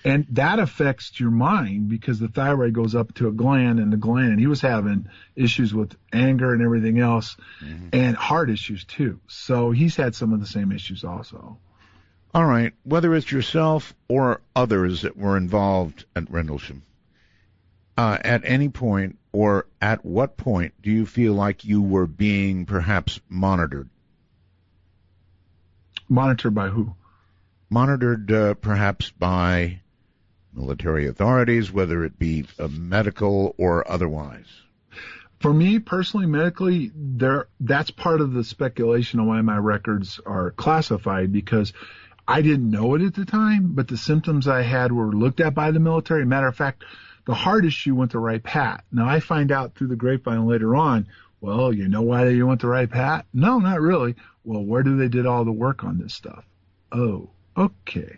[0.06, 3.98] And that affects your mind because the thyroid goes up to a gland and the
[3.98, 7.88] gland, and he was having issues with anger and everything else mm-hmm.
[7.92, 9.20] and heart issues too.
[9.28, 11.58] So he's had some of the same issues also.
[12.34, 16.82] All right, whether it's yourself or others that were involved at Rendlesham,
[17.96, 22.66] uh, at any point or at what point do you feel like you were being
[22.66, 23.90] perhaps monitored?
[26.10, 26.96] Monitored by who?
[27.70, 29.82] Monitored uh, perhaps by
[30.54, 34.48] military authorities, whether it be uh, medical or otherwise.
[35.40, 40.52] For me personally, medically, there that's part of the speculation on why my records are
[40.52, 41.74] classified because
[42.28, 45.54] I didn't know it at the time, but the symptoms I had were looked at
[45.54, 46.26] by the military.
[46.26, 46.84] Matter of fact,
[47.26, 48.86] the heart issue went to Wright-Pat.
[48.92, 51.08] Now I find out through the grapevine later on.
[51.42, 53.26] Well, you know why they went to Wright-Pat?
[53.34, 54.16] No, not really.
[54.46, 56.46] Well, where do they did all the work on this stuff?
[56.92, 58.18] Oh, okay.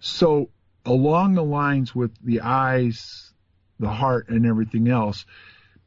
[0.00, 0.48] So
[0.86, 3.32] along the lines with the eyes,
[3.78, 5.26] the heart, and everything else,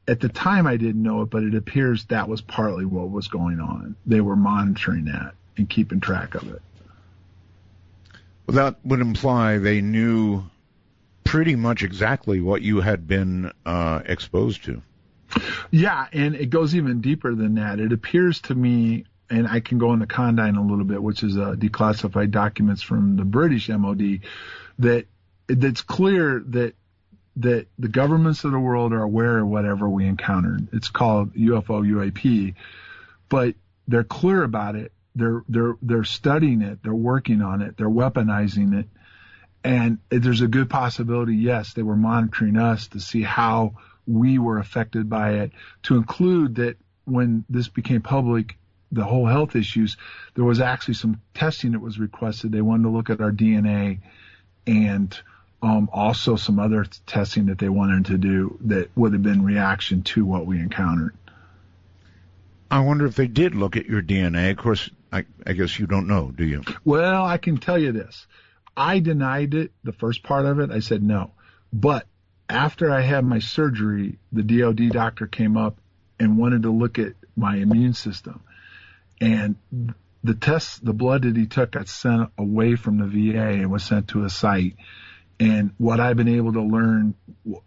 [0.07, 3.27] at the time I didn't know it, but it appears that was partly what was
[3.27, 3.95] going on.
[4.05, 6.61] They were monitoring that and keeping track of it.
[8.47, 10.43] Well, that would imply they knew
[11.23, 14.81] pretty much exactly what you had been uh, exposed to.
[15.71, 17.79] Yeah, and it goes even deeper than that.
[17.79, 21.37] It appears to me, and I can go into Condign a little bit, which is
[21.37, 24.21] uh, declassified documents from the British MOD,
[24.79, 25.07] that
[25.47, 26.75] that's clear that
[27.37, 30.69] that the governments of the world are aware of whatever we encountered.
[30.71, 32.55] It's called UFO UAP,
[33.27, 33.55] but
[33.87, 34.93] they're clear about it.
[35.15, 36.83] They're they're they're studying it.
[36.83, 37.77] They're working on it.
[37.77, 38.87] They're weaponizing it.
[39.63, 43.73] And there's a good possibility, yes, they were monitoring us to see how
[44.05, 45.53] we were affected by it,
[45.83, 48.59] to include that when this became public,
[48.91, 49.97] the whole health issues,
[50.35, 52.51] there was actually some testing that was requested.
[52.51, 54.01] They wanted to look at our DNA
[54.67, 55.17] and
[55.63, 60.03] um, also some other testing that they wanted to do that would have been reaction
[60.03, 61.15] to what we encountered.
[62.69, 64.51] I wonder if they did look at your DNA.
[64.51, 66.63] Of course, I, I guess you don't know, do you?
[66.83, 68.27] Well, I can tell you this.
[68.75, 70.71] I denied it, the first part of it.
[70.71, 71.31] I said no.
[71.71, 72.05] But
[72.49, 75.77] after I had my surgery, the DOD doctor came up
[76.19, 78.41] and wanted to look at my immune system.
[79.21, 79.55] And
[80.21, 83.83] the test, the blood that he took got sent away from the VA and was
[83.83, 84.75] sent to a site.
[85.39, 87.13] And what I've been able to learn,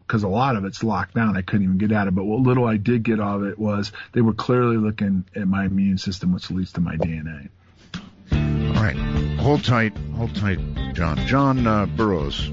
[0.06, 2.14] because a lot of it's locked down, I couldn't even get at it.
[2.14, 5.66] But what little I did get of it was they were clearly looking at my
[5.66, 7.50] immune system, which leads to my DNA.
[8.32, 8.96] All right.
[9.38, 9.96] Hold tight.
[10.16, 10.58] Hold tight,
[10.94, 11.18] John.
[11.26, 12.50] John uh, Burroughs,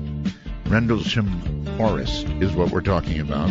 [0.68, 3.50] Rendlesham Forest is what we're talking about.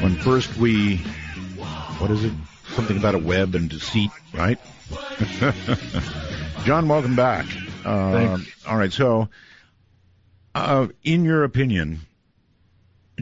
[0.00, 0.98] when first we,
[1.98, 2.32] what is it?
[2.68, 4.60] Something about a web and deceit, right?
[6.64, 7.46] John, welcome back.
[7.84, 8.64] Uh, Thanks.
[8.64, 9.28] all right, so,
[10.54, 12.02] uh, in your opinion,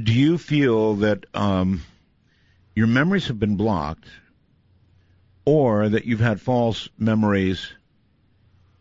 [0.00, 1.82] do you feel that um,
[2.74, 4.08] your memories have been blocked,
[5.44, 7.72] or that you've had false memories?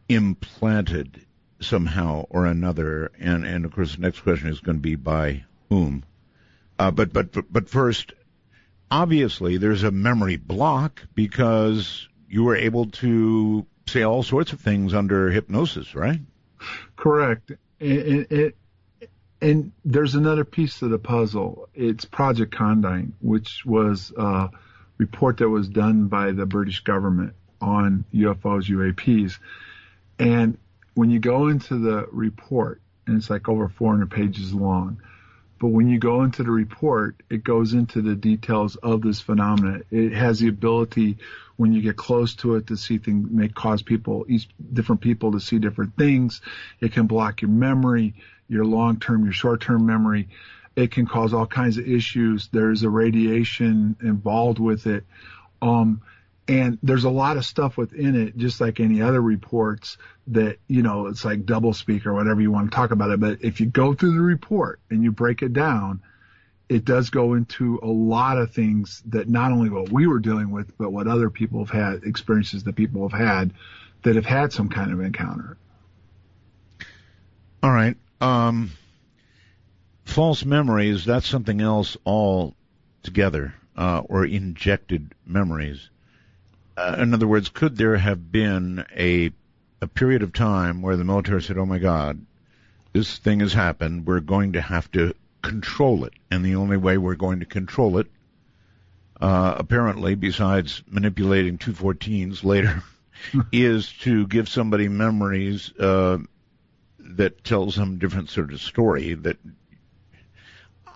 [0.10, 1.26] implanted
[1.60, 5.44] somehow or another, and and of course the next question is going to be by
[5.70, 6.04] whom.
[6.78, 8.14] Uh, but but but first,
[8.92, 14.94] obviously there's a memory block because you were able to say all sorts of things
[14.94, 16.20] under hypnosis, right?
[16.96, 17.52] Correct.
[17.80, 18.54] And, and,
[19.44, 21.68] and there's another piece to the puzzle.
[21.76, 24.50] It's Project Condign, which was a
[24.98, 29.40] report that was done by the British government on UFOs, UAPs.
[30.18, 30.58] And
[30.94, 35.02] when you go into the report, and it's like over 400 pages long,
[35.60, 39.84] but when you go into the report, it goes into the details of this phenomenon.
[39.92, 41.18] It has the ability,
[41.58, 45.34] when you get close to it, to see things, may cause people, each different people
[45.34, 46.40] to see different things.
[46.80, 48.14] It can block your memory,
[48.48, 50.30] your long-term, your short-term memory.
[50.76, 52.50] It can cause all kinds of issues.
[52.52, 55.06] There's a radiation involved with it.
[55.62, 56.02] Um,
[56.48, 60.82] and there's a lot of stuff within it, just like any other reports that, you
[60.82, 63.20] know, it's like double speak or whatever you want to talk about it.
[63.20, 66.02] But if you go through the report and you break it down,
[66.68, 70.52] it does go into a lot of things that not only what we were dealing
[70.52, 73.54] with, but what other people have had, experiences that people have had
[74.04, 75.58] that have had some kind of encounter.
[77.62, 77.96] All right.
[78.24, 78.72] Um,
[80.06, 85.90] false memories, that's something else altogether, uh, or injected memories.
[86.78, 89.32] Uh, in other words, could there have been a,
[89.82, 92.26] a period of time where the military said, oh my God,
[92.94, 96.98] this thing has happened, we're going to have to control it, and the only way
[96.98, 98.08] we're going to control it,
[99.20, 102.84] uh, apparently, besides manipulating 214s later,
[103.52, 106.20] is to give somebody memories, uh,
[107.04, 109.38] that tells some different sort of story that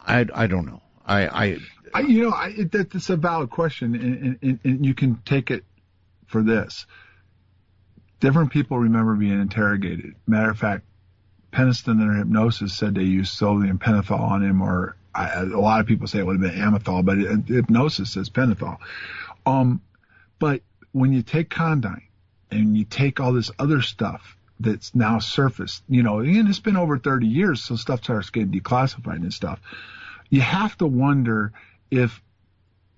[0.06, 0.82] I, I don't know.
[1.06, 1.58] I, I
[1.94, 5.64] I, you know, I, that's a valid question, and, and, and you can take it
[6.28, 6.86] for this.
[8.20, 10.16] Different people remember being interrogated.
[10.26, 10.84] Matter of fact,
[11.52, 15.88] Penniston and hypnosis said they used sodium pentothal on him, or I, a lot of
[15.88, 18.78] people say it would have been amytal, but hypnosis says pentothal.
[19.46, 19.82] Um,
[20.40, 22.04] but when you take Condign
[22.52, 26.78] and you take all this other stuff that's now surfaced, you know, and it's been
[26.78, 29.60] over 30 years, so stuff starts getting declassified and stuff.
[30.30, 31.54] You have to wonder
[31.92, 32.22] if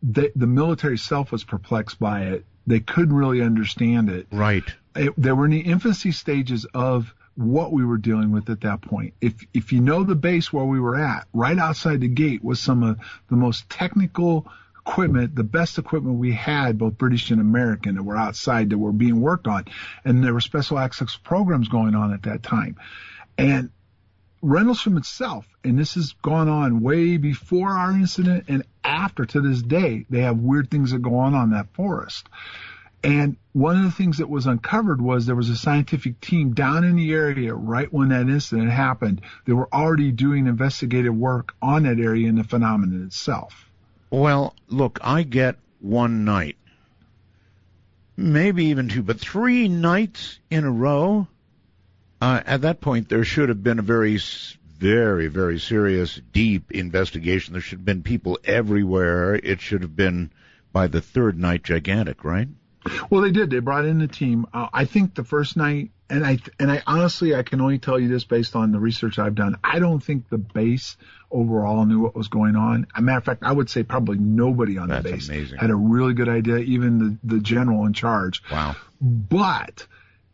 [0.01, 4.27] the, the military itself was perplexed by it, They couldn't really understand it.
[4.31, 4.63] Right.
[4.95, 8.81] it, they were in the infancy stages of what we were dealing with at that
[8.81, 9.13] point.
[9.21, 12.59] If if you know the base where we were at, right outside the gate was
[12.59, 12.99] some of
[13.29, 14.45] the most technical
[14.89, 18.91] equipment, the best equipment we had, both British and American, that were outside that were
[18.91, 19.65] being worked on,
[20.03, 22.75] and there were special access programs going on at that time,
[23.37, 23.69] and
[24.41, 29.61] Rendlesham itself, and this has gone on way before our incident and after to this
[29.61, 32.27] day, they have weird things that go on on that forest.
[33.03, 36.83] And one of the things that was uncovered was there was a scientific team down
[36.83, 39.21] in the area right when that incident happened.
[39.45, 43.68] They were already doing investigative work on that area and the phenomenon itself.
[44.11, 46.57] Well, look, I get one night,
[48.17, 51.27] maybe even two, but three nights in a row.
[52.21, 54.19] Uh, at that point, there should have been a very,
[54.77, 57.53] very, very serious, deep investigation.
[57.53, 59.35] There should have been people everywhere.
[59.35, 60.31] It should have been
[60.73, 62.47] by the third night gigantic, right?
[63.09, 63.49] Well, they did.
[63.49, 64.45] They brought in a team.
[64.53, 67.99] Uh, I think the first night, and I and I honestly, I can only tell
[67.99, 69.57] you this based on the research I've done.
[69.63, 70.97] I don't think the base
[71.31, 72.87] overall knew what was going on.
[72.95, 75.57] As a matter of fact, I would say probably nobody on That's the base amazing.
[75.59, 76.57] had a really good idea.
[76.57, 78.41] Even the the general in charge.
[78.51, 78.75] Wow.
[78.99, 79.85] But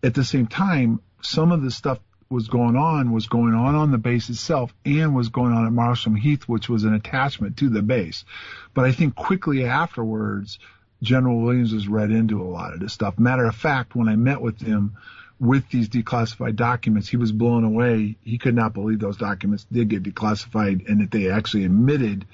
[0.03, 1.99] at the same time, some of the stuff
[2.30, 5.71] was going on was going on on the base itself and was going on at
[5.71, 8.26] Martlesham Heath, which was an attachment to the base.
[8.73, 10.57] But I think quickly afterwards,
[11.03, 13.19] General Williams was read into a lot of this stuff.
[13.19, 14.97] Matter of fact, when I met with him
[15.45, 18.15] with these declassified documents, he was blown away.
[18.23, 22.25] He could not believe those documents did get declassified and that they actually admitted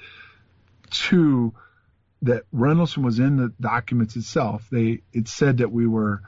[0.90, 1.52] to
[2.22, 4.66] that Rendlesham was in the documents itself.
[4.70, 6.22] They it said that we were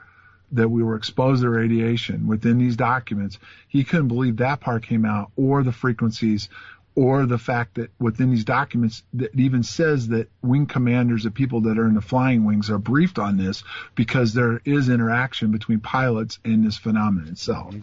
[0.51, 3.39] that we were exposed to radiation within these documents.
[3.67, 6.49] He couldn't believe that part came out, or the frequencies,
[6.95, 11.31] or the fact that within these documents that it even says that wing commanders, the
[11.31, 13.63] people that are in the flying wings, are briefed on this
[13.95, 17.75] because there is interaction between pilots and this phenomenon itself.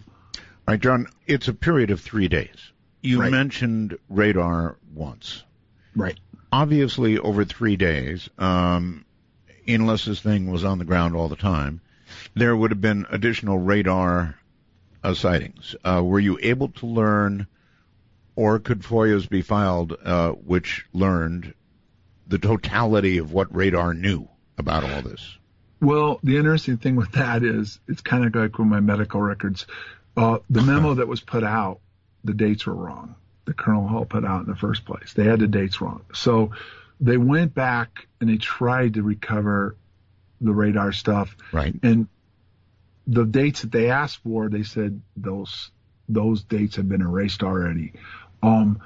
[0.67, 2.71] Right, John, it's a period of three days.
[3.01, 3.31] You Right.
[3.31, 5.43] mentioned radar once.
[5.95, 6.19] Right.
[6.51, 9.05] Obviously, over three days, um,
[9.67, 11.81] unless this thing was on the ground all the time,
[12.33, 14.35] there would have been additional radar
[15.03, 15.75] uh, sightings.
[15.83, 17.45] Uh, were you able to learn,
[18.35, 21.53] or could FOIAs be filed uh, which learned
[22.27, 24.27] the totality of what radar knew
[24.57, 25.37] about all this?
[25.81, 29.67] Well, the interesting thing with that is it's kind of like with my medical records.
[30.15, 31.79] Uh, the memo that was put out,
[32.23, 33.15] the dates were wrong.
[33.45, 35.13] The Colonel Halt put out in the first place.
[35.13, 36.05] They had the dates wrong.
[36.13, 36.51] So
[37.01, 39.75] they went back and they tried to recover
[40.39, 41.35] the radar stuff.
[41.51, 41.75] Right.
[41.83, 42.07] And
[43.05, 45.71] the dates that they asked for, they said those
[46.07, 47.93] those dates have been erased already.
[48.43, 48.81] Um,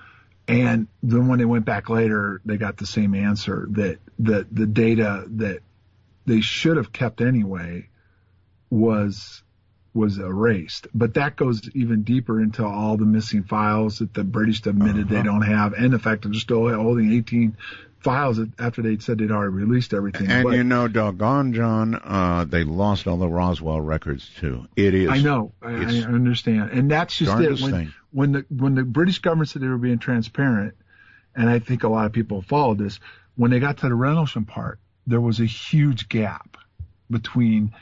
[0.47, 4.65] and then when they went back later, they got the same answer that that the
[4.65, 5.59] data that
[6.25, 7.89] they should have kept anyway
[8.69, 9.43] was
[9.93, 10.87] was erased.
[10.93, 15.15] But that goes even deeper into all the missing files that the British admitted they
[15.17, 15.23] Uh-huh.
[15.23, 17.57] don't have, and the fact that they're still holding 18
[17.99, 20.29] files that- after they'd said they'd already released everything.
[20.29, 24.67] And But- you know, doggone, John, uh, they lost all the Roswell records too.
[24.75, 25.09] It is.
[25.09, 27.59] I know, I, I understand, and that's just it.
[27.59, 27.93] When, thing.
[28.17, 30.73] When the when the British government said they were being transparent,
[31.35, 32.99] and I think a lot of people followed this.
[33.35, 36.57] When they got to the Rendlesham part, there was a huge gap
[37.11, 37.75] between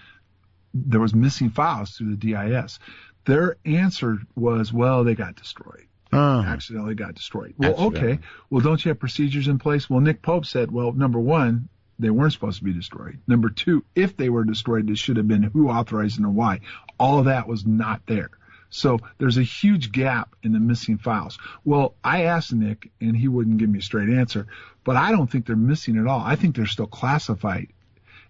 [0.74, 2.80] there was missing files through the DIS.
[3.24, 5.88] Their answer was, well, they got destroyed.
[6.12, 7.54] Ah, Accidentally got destroyed.
[7.58, 8.14] Well, Accidentally.
[8.16, 8.24] okay.
[8.50, 9.90] Well, don't you have procedures in place?
[9.90, 13.20] Well, Nick Pope said, well, number one, they weren't supposed to be destroyed.
[13.26, 16.60] Number two, if they were destroyed, it should have been who authorized and why.
[17.00, 18.32] All of that was not there.
[18.76, 21.40] So there's a huge gap in the missing files.
[21.64, 24.48] Well, I asked Nick and he wouldn't give me a straight answer,
[24.84, 26.20] but I don't think they're missing at all.
[26.20, 27.68] I think they're still classified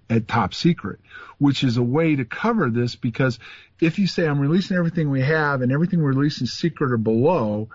[0.07, 0.99] at top secret,
[1.39, 3.39] which is a way to cover this because
[3.81, 7.69] if you say I'm releasing everything we have and everything we're releasing secret or below,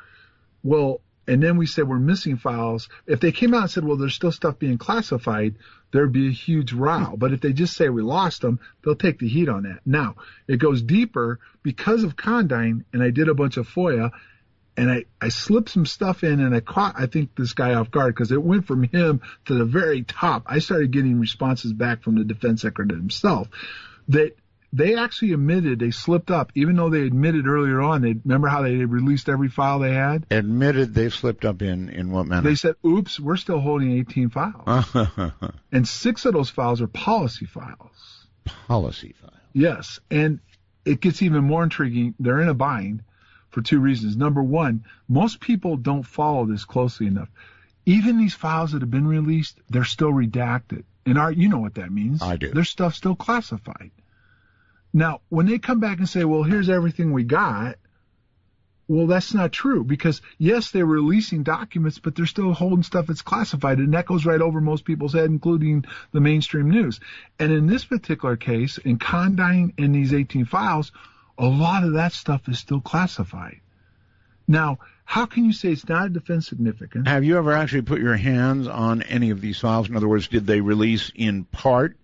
[0.62, 1.00] well,
[1.30, 2.88] and then we said we're missing files.
[3.06, 5.54] If they came out and said, well, there's still stuff being classified,
[5.92, 7.14] there'd be a huge row.
[7.16, 9.78] But if they just say we lost them, they'll take the heat on that.
[9.86, 10.16] Now,
[10.48, 14.10] it goes deeper because of Condign, and I did a bunch of FOIA,
[14.76, 17.92] and I, I slipped some stuff in and I caught, I think, this guy off
[17.92, 20.42] guard because it went from him to the very top.
[20.46, 23.46] I started getting responses back from the defense secretary himself
[24.08, 24.36] that
[24.72, 28.02] they actually admitted they slipped up, even though they admitted earlier on.
[28.02, 30.26] They remember how they released every file they had.
[30.30, 32.48] admitted they slipped up in in what manner?
[32.48, 34.86] They said, "Oops, we're still holding 18 files,
[35.72, 39.34] and six of those files are policy files." Policy files.
[39.52, 40.40] Yes, and
[40.84, 42.14] it gets even more intriguing.
[42.20, 43.02] They're in a bind
[43.50, 44.16] for two reasons.
[44.16, 47.28] Number one, most people don't follow this closely enough.
[47.86, 50.84] Even these files that have been released, they're still redacted.
[51.06, 52.22] And Art, you know what that means.
[52.22, 52.50] I do.
[52.50, 53.90] Their stuff's still classified.
[54.92, 57.76] Now, when they come back and say, well, here's everything we got,
[58.88, 63.22] well, that's not true because yes, they're releasing documents, but they're still holding stuff that's
[63.22, 66.98] classified, and that goes right over most people's head, including the mainstream news.
[67.38, 70.90] And in this particular case, in Condign and these 18 files,
[71.38, 73.60] a lot of that stuff is still classified.
[74.48, 77.06] Now, how can you say it's not a defense significance?
[77.06, 79.88] Have you ever actually put your hands on any of these files?
[79.88, 81.96] In other words, did they release in part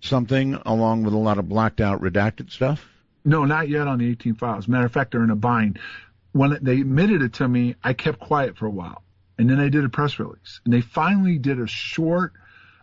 [0.00, 2.86] something along with a lot of blacked out redacted stuff?
[3.24, 4.68] No, not yet on the 18 files.
[4.68, 5.78] Matter of fact, they're in a bind.
[6.32, 9.02] When they admitted it to me, I kept quiet for a while.
[9.38, 10.60] And then they did a press release.
[10.64, 12.32] And they finally did a short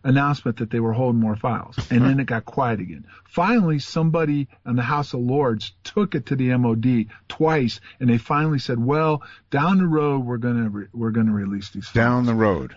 [0.03, 1.77] announcement that they were holding more files.
[1.89, 3.07] And then it got quiet again.
[3.25, 7.81] Finally, somebody in the House of Lords took it to the MOD twice.
[7.99, 11.33] And they finally said, well, down the road, we're going to, re- we're going to
[11.33, 11.93] release these files.
[11.93, 12.75] Down the road.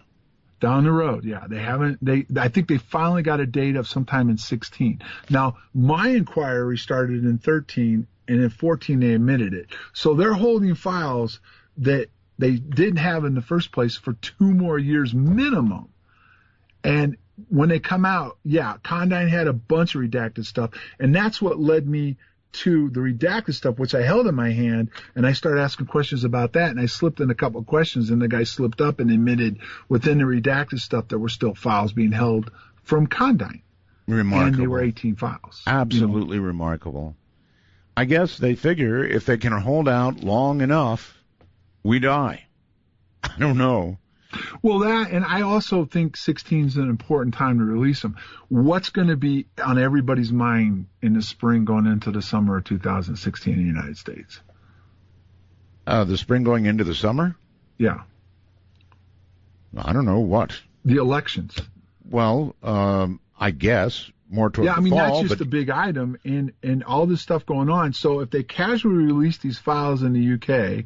[0.60, 1.47] Down the road, yeah.
[1.48, 5.02] They haven't, they, I think they finally got a date of sometime in 16.
[5.30, 9.68] Now, my inquiry started in 13 and in 14 they admitted it.
[9.93, 11.40] So they're holding files
[11.78, 15.89] that they didn't have in the first place for two more years minimum.
[16.82, 17.16] And
[17.48, 20.70] when they come out, yeah, Condign had a bunch of redacted stuff.
[20.98, 22.16] And that's what led me
[22.50, 26.24] to the redacted stuff, which I held in my hand, and I started asking questions
[26.24, 29.00] about that, and I slipped in a couple of questions, and the guy slipped up
[29.00, 29.58] and admitted
[29.88, 32.50] within the redacted stuff there were still files being held
[32.84, 33.62] from Condign,
[34.06, 34.46] Remarkable.
[34.46, 35.62] and they were 18 files.
[35.66, 37.16] You know, Absolutely remarkable.
[37.96, 41.18] I guess they figure if they can hold out long enough,
[41.82, 42.46] we die.
[43.22, 43.98] I don't know.
[44.62, 48.16] Well, that, and I also think 16 is an important time to release them.
[48.48, 52.64] What's going to be on everybody's mind in the spring going into the summer of
[52.64, 54.40] 2016 in the United States?
[55.86, 57.34] Uh, the spring going into the summer?
[57.78, 58.02] Yeah,
[59.76, 60.60] I don't know what.
[60.84, 61.56] the elections.
[62.10, 65.70] Well, um, I guess more toward yeah, I mean fall, that's just but a big
[65.70, 67.92] item, and and all this stuff going on.
[67.92, 70.84] So if they casually release these files in the UK,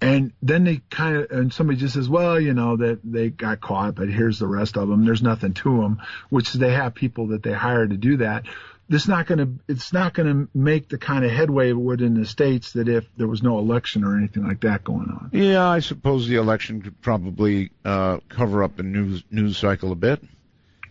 [0.00, 3.60] and then they kind of and somebody just says, well, you know that they got
[3.60, 5.04] caught, but here's the rest of them.
[5.04, 6.00] There's nothing to them,
[6.30, 8.44] which they have people that they hire to do that.
[8.88, 12.00] This not going to it's not going to make the kind of headway it would
[12.00, 15.30] in the states that if there was no election or anything like that going on.
[15.32, 19.96] yeah, I suppose the election could probably uh, cover up the news news cycle a
[19.96, 20.22] bit.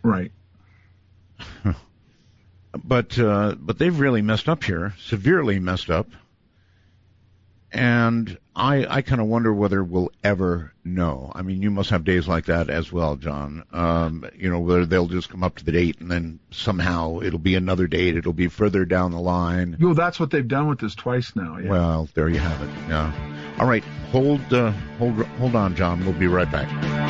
[0.04, 0.32] Right.
[2.84, 6.08] but uh, but they've really messed up here, severely messed up.
[7.72, 11.32] And I I kind of wonder whether we'll ever know.
[11.36, 13.64] I mean, you must have days like that as well, John.
[13.72, 17.38] Um, you know, whether they'll just come up to the date and then somehow it'll
[17.38, 18.18] be another date.
[18.18, 19.78] It'll be further down the line.
[19.80, 21.58] Well, that's what they've done with this twice now.
[21.58, 21.70] Yeah.
[21.70, 22.70] Well, there you have it.
[22.90, 23.14] Yeah.
[23.60, 26.04] All right, hold uh, hold hold on, John.
[26.04, 27.07] We'll be right back.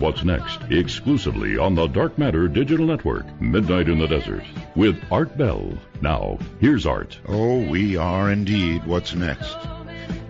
[0.00, 4.42] What's next, exclusively on the Dark Matter Digital Network, Midnight in the Desert,
[4.74, 5.74] with Art Bell.
[6.00, 7.18] Now, here's Art.
[7.28, 8.86] Oh, we are indeed.
[8.86, 9.58] What's next?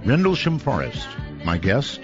[0.04, 1.06] Rendlesham Forest.
[1.44, 2.00] My guest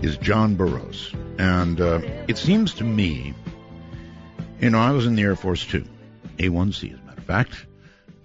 [0.00, 1.12] is John Burroughs.
[1.38, 3.34] And uh, it seems to me,
[4.58, 5.84] you know, I was in the Air Force too,
[6.38, 7.66] A1C as a matter of fact.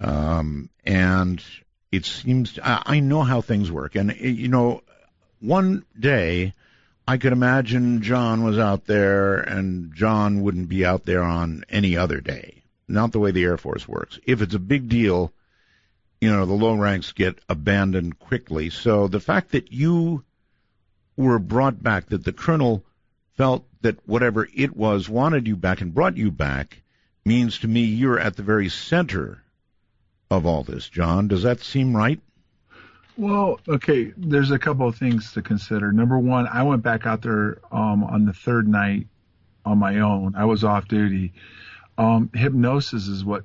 [0.00, 1.44] Um, and
[1.92, 3.94] it seems, I, I know how things work.
[3.94, 4.82] And, you know,
[5.40, 6.54] one day
[7.06, 11.96] I could imagine John was out there and John wouldn't be out there on any
[11.96, 12.62] other day.
[12.88, 14.18] Not the way the Air Force works.
[14.24, 15.32] If it's a big deal,
[16.20, 18.70] you know, the low ranks get abandoned quickly.
[18.70, 20.24] So the fact that you
[21.16, 22.84] were brought back, that the colonel
[23.36, 26.82] felt that whatever it was wanted you back and brought you back,
[27.24, 29.42] means to me you're at the very center
[30.30, 31.28] of all this, John.
[31.28, 32.20] Does that seem right?
[33.16, 35.92] Well, okay, there's a couple of things to consider.
[35.92, 39.06] Number one, I went back out there um, on the third night
[39.64, 40.34] on my own.
[40.34, 41.32] I was off duty.
[41.96, 43.44] Um, hypnosis is what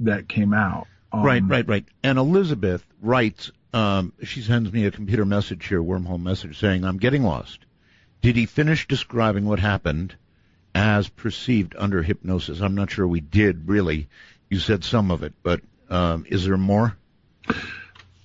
[0.00, 0.88] that came out.
[1.12, 1.84] Um, right, right, right.
[2.02, 6.98] And Elizabeth writes, um, she sends me a computer message here, wormhole message, saying, I'm
[6.98, 7.60] getting lost.
[8.20, 10.16] Did he finish describing what happened
[10.74, 12.60] as perceived under hypnosis?
[12.60, 14.08] I'm not sure we did really.
[14.50, 16.96] You said some of it, but um, is there more?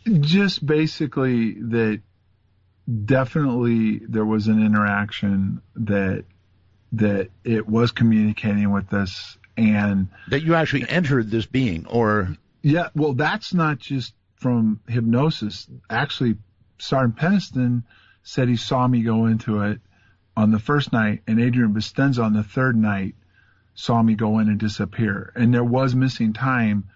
[0.10, 2.02] Just basically that
[3.06, 6.26] definitely there was an interaction that
[6.94, 12.36] that it was communicating with us and That you actually entered this being, or?
[12.62, 15.68] Yeah well that's not just from hypnosis.
[15.90, 16.38] Actually
[16.80, 17.84] sergeant Penniston
[18.24, 19.82] said he saw me go into it
[20.36, 23.16] on the first night and adrian Bustinza on the third night
[23.76, 25.32] saw me go in and disappear.
[25.36, 26.90] And there was missing time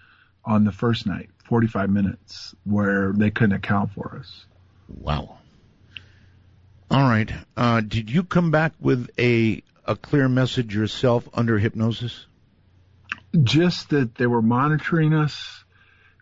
[0.44, 4.46] on the first night 45 minutes where they couldn't account for us
[4.88, 5.38] wow.
[6.92, 7.32] All right.
[7.58, 12.26] Uh, did you come back with a a clear message yourself under hypnosis?
[13.42, 15.64] just that they were monitoring us,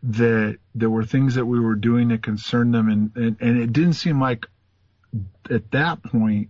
[0.03, 3.73] that there were things that we were doing that concerned them, and, and, and it
[3.73, 4.45] didn't seem like
[5.49, 6.49] at that point,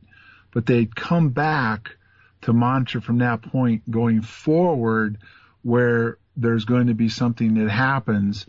[0.54, 1.96] but they'd come back
[2.44, 5.18] to monitor from that point going forward
[5.64, 8.46] where there's going to be something that happens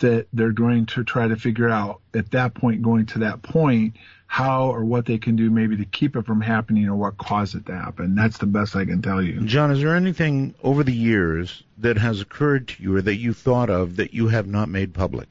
[0.00, 3.94] that they're going to try to figure out at that point going to that point
[4.26, 7.54] how or what they can do maybe to keep it from happening or what caused
[7.54, 8.14] it to happen.
[8.14, 9.40] That's the best I can tell you.
[9.40, 13.32] John, is there anything over the years that has occurred to you or that you
[13.32, 15.28] thought of that you have not made public?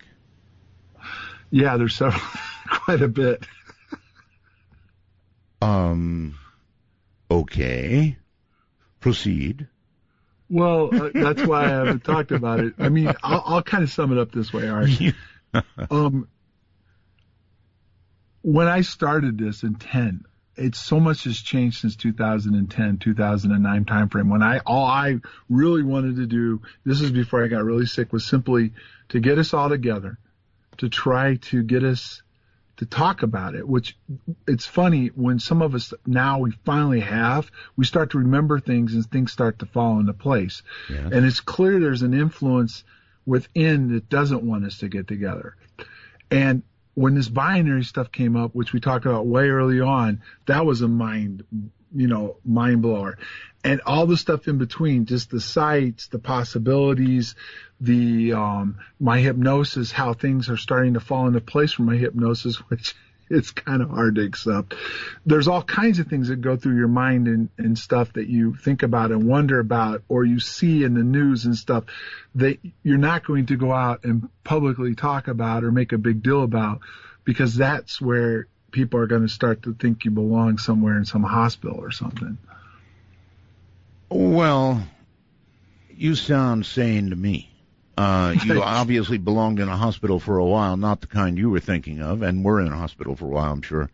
[1.52, 2.22] Yeah, there's several,
[2.69, 3.45] quite a bit.
[5.61, 6.35] Um,
[7.30, 8.18] okay.
[8.99, 9.68] Proceed.
[10.49, 12.74] Well, uh, that's why I haven't talked about it.
[12.78, 14.90] I mean, I'll, I'll kind of sum it up this way, Art.
[15.90, 16.28] Um,
[18.41, 20.26] when I started this in 10,
[20.56, 24.30] it's so much has changed since 2010, 2009 timeframe.
[24.30, 25.19] When I, all I
[25.49, 28.74] really wanted to do, this is before I got really sick, was simply
[29.10, 30.18] to get us all together,
[30.78, 32.22] to try to get us
[32.77, 33.97] to talk about it, which
[34.47, 38.93] it's funny when some of us now we finally have, we start to remember things
[38.93, 40.61] and things start to fall into place.
[40.87, 42.83] And it's clear there's an influence
[43.25, 45.55] within that doesn't want us to get together.
[46.31, 46.63] And
[46.93, 50.81] when this binary stuff came up, which we talked about way early on, that was
[50.81, 51.43] a mind,
[51.98, 53.18] you know, mind blower.
[53.64, 57.36] And all the stuff in between, just the sites, the possibilities,
[57.82, 62.56] the, um, my hypnosis, how things are starting to fall into place for my hypnosis,
[62.69, 62.95] which
[63.30, 64.76] it's kind of hard to accept.
[65.26, 68.56] There's all kinds of things that go through your mind and, and stuff that you
[68.56, 71.86] think about and wonder about or you see in the news and stuff
[72.36, 76.24] that you're not going to go out and publicly talk about or make a big
[76.24, 76.80] deal about
[77.26, 81.23] because that's where people are going to start to think you belong somewhere in some
[81.23, 82.38] hospital or something.
[84.10, 84.84] Well,
[85.89, 87.49] you sound sane to me.
[87.98, 91.60] Uh, you obviously belonged in a hospital for a while, not the kind you were
[91.60, 93.89] thinking of, and were in a hospital for a while, I'm sure.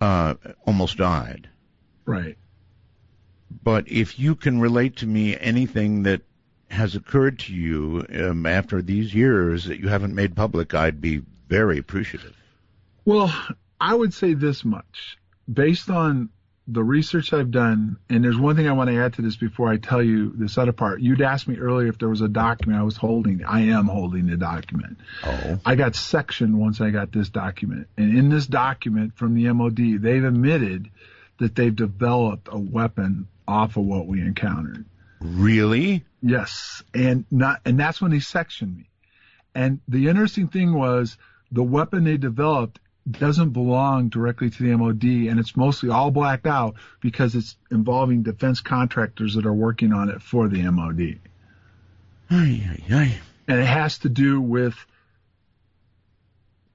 [0.00, 0.34] Uh,
[0.66, 1.48] almost died.
[2.04, 2.36] Right.
[3.62, 6.22] But if you can relate to me anything that
[6.68, 11.22] has occurred to you um, after these years that you haven't made public, I'd be
[11.48, 12.36] very appreciative.
[13.04, 13.32] Well,
[13.80, 15.18] I would say this much.
[15.52, 16.30] Based on
[16.68, 19.68] the research I've done, and there's one thing I want to add to this before
[19.68, 21.00] I tell you this other part.
[21.00, 23.44] You'd asked me earlier if there was a document I was holding.
[23.44, 24.98] I am holding the document.
[25.24, 25.60] Oh.
[25.64, 27.86] I got sectioned once I got this document.
[27.96, 30.90] And in this document from the MOD, they've admitted
[31.38, 34.84] that they've developed a weapon off of what we encountered.
[35.20, 36.04] Really?
[36.20, 38.90] Yes, and not, and that's when they sectioned me.
[39.54, 41.16] And the interesting thing was
[41.52, 42.80] the weapon they developed
[43.10, 48.22] doesn't belong directly to the MOD, and it's mostly all blacked out because it's involving
[48.22, 51.18] defense contractors that are working on it for the MOD,
[52.30, 53.18] Ay, ay, ay.
[53.46, 54.74] and it has to do with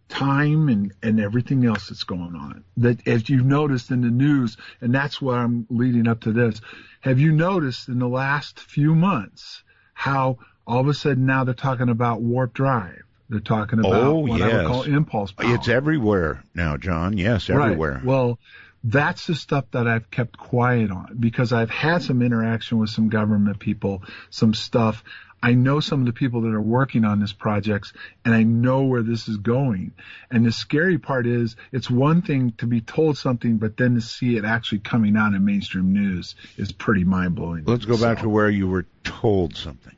[0.08, 2.64] time and, and everything else that's going on.
[2.78, 6.62] That as you've noticed in the news, and that's why I'm leading up to this.
[7.02, 9.64] Have you noticed in the last few months
[9.94, 13.04] how all of a sudden now they're talking about warp drive?
[13.32, 15.56] They're talking about Oh, what I would call impulse power.
[15.56, 17.18] It's everywhere now, John.
[17.18, 17.94] Yes, everywhere.
[17.94, 18.04] Right.
[18.04, 18.40] Well,
[18.84, 23.08] that's the stuff that I've kept quiet on because I've had some interaction with some
[23.08, 25.02] government people, some stuff.
[25.42, 27.94] I know some of the people that are working on this projects
[28.26, 29.94] and I know where this is going.
[30.30, 34.02] And the scary part is it's one thing to be told something, but then to
[34.02, 37.64] see it actually coming out in mainstream news is pretty mind blowing.
[37.64, 39.96] Let's go back to where you were told something.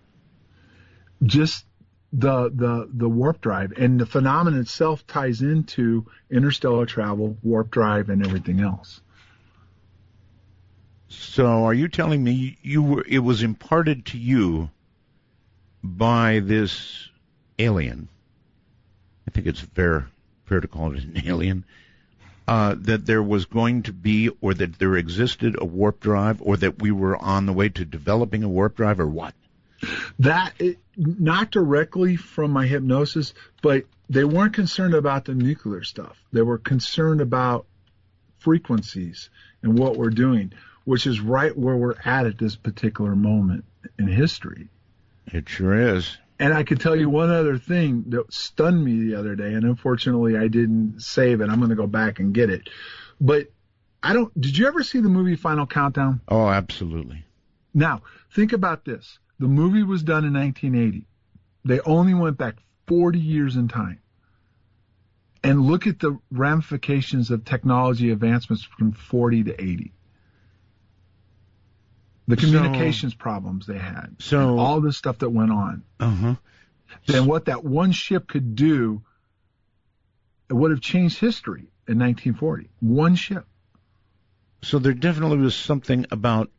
[1.24, 1.66] just
[2.14, 8.10] the the the warp drive and the phenomenon itself ties into interstellar travel, warp drive,
[8.10, 9.02] and everything else.
[11.10, 13.06] So, are you telling me you were?
[13.08, 14.70] It was imparted to you
[15.84, 17.10] by this
[17.58, 18.08] alien.
[19.28, 20.08] I think it's fair
[20.46, 21.66] fair to call it an alien.
[22.46, 26.58] Uh, that there was going to be, or that there existed a warp drive, or
[26.58, 29.34] that we were on the way to developing a warp drive, or what?
[30.20, 36.22] That it, not directly from my hypnosis, but they weren't concerned about the nuclear stuff.
[36.32, 37.66] They were concerned about
[38.38, 39.30] frequencies
[39.62, 40.54] and what we're doing,
[40.84, 43.66] which is right where we're at at this particular moment
[43.98, 44.70] in history.
[45.28, 46.18] It sure is.
[46.40, 49.64] And I could tell you one other thing that stunned me the other day, and
[49.64, 51.50] unfortunately I didn't save it.
[51.50, 52.70] I'm going to go back and get it.
[53.22, 53.48] But
[54.02, 54.40] I don't.
[54.40, 56.20] Did you ever see the movie Final Countdown?
[56.28, 57.24] Oh, absolutely.
[57.74, 58.02] Now,
[58.32, 59.20] think about this.
[59.44, 61.06] The movie was done in 1980.
[61.66, 62.56] They only went back
[62.88, 64.00] 40 years in time.
[65.44, 69.92] And look at the ramifications of technology advancements from 40 to 80.
[72.30, 74.16] The So- communications problems they had.
[74.20, 75.84] So- all the stuff that went on.
[76.00, 76.36] Uh huh.
[77.06, 79.02] Then what that one ship could do,
[80.50, 82.70] it would have changed history in 1940.
[82.80, 83.46] One ship.
[84.62, 86.50] So there definitely was something about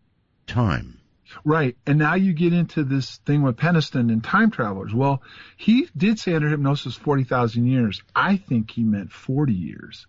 [0.46, 0.98] time.
[1.44, 1.76] Right.
[1.86, 4.94] And now you get into this thing with Penniston and time travelers.
[4.94, 5.22] Well,
[5.56, 8.02] he did say under hypnosis 40,000 years.
[8.14, 10.06] I think he meant 40 years.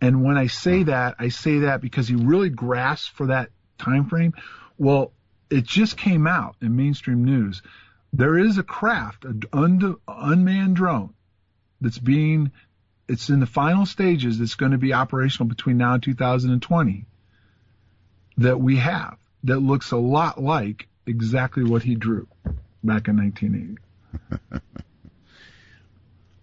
[0.00, 4.06] And when I say that, I say that because he really grasped for that time
[4.06, 4.32] frame.
[4.78, 5.12] Well,
[5.50, 7.62] it just came out in mainstream news.
[8.12, 11.14] There is a craft, an un- unmanned drone
[11.80, 12.50] that's being,
[13.08, 17.04] it's in the final stages that's going to be operational between now and 2020
[18.38, 22.26] that we have that looks a lot like exactly what he drew
[22.82, 23.78] back in 1980.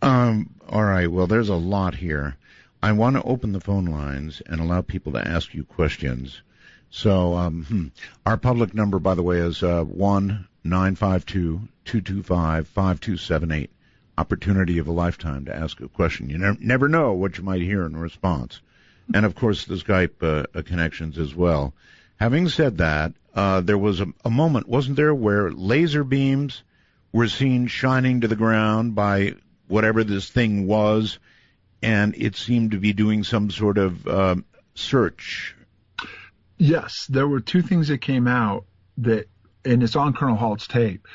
[0.02, 1.12] Um, all right.
[1.12, 2.38] Well, there's a lot here.
[2.84, 6.42] I want to open the phone lines and allow people to ask you questions.
[6.90, 7.88] So, um, hmm.
[8.26, 12.68] our public number, by the way, is uh, one nine five two two two five
[12.68, 13.72] five two seven eight.
[14.18, 16.30] Opportunity of a lifetime to ask a question.
[16.30, 18.62] You never, never know what you might hear in response.
[19.14, 21.74] And of course, the Skype uh, connections as well.
[22.18, 26.64] Having said that, uh, there was a, a moment, wasn't there, where laser beams
[27.12, 29.36] were seen shining to the ground by
[29.68, 31.20] whatever this thing was,
[31.82, 35.56] and it seemed to be doing some sort of um, search.
[36.58, 38.66] Yes, there were two things that came out
[38.98, 39.28] that,
[39.64, 41.08] and it's on Colonel Halt's tape,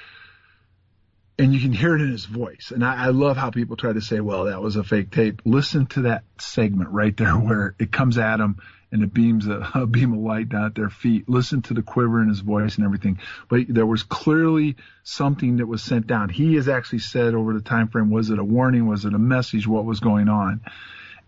[1.37, 2.71] and you can hear it in his voice.
[2.73, 5.43] And I, I love how people try to say, "Well, that was a fake tape."
[5.45, 8.59] Listen to that segment right there where it comes at him
[8.93, 11.29] and it beams a, a beam of light down at their feet.
[11.29, 13.19] Listen to the quiver in his voice and everything.
[13.49, 16.29] But there was clearly something that was sent down.
[16.29, 18.87] He has actually said over the time frame, was it a warning?
[18.87, 19.67] Was it a message?
[19.67, 20.61] What was going on?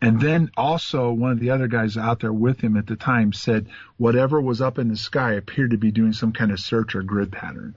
[0.01, 3.33] And then also one of the other guys out there with him at the time
[3.33, 6.95] said whatever was up in the sky appeared to be doing some kind of search
[6.95, 7.75] or grid pattern.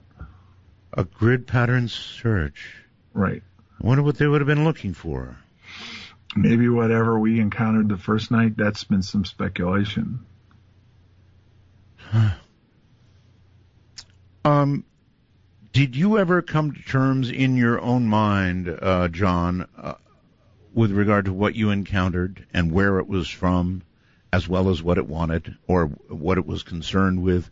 [0.92, 2.74] A grid pattern search.
[3.14, 3.42] Right.
[3.82, 5.38] I wonder what they would have been looking for.
[6.42, 10.20] Maybe whatever we encountered the first night, that's been some speculation.
[14.44, 14.84] Um,
[15.74, 19.94] did you ever come to terms in your own mind, uh, John, uh,
[20.72, 23.82] with regard to what you encountered and where it was from,
[24.32, 27.50] as well as what it wanted or what it was concerned with?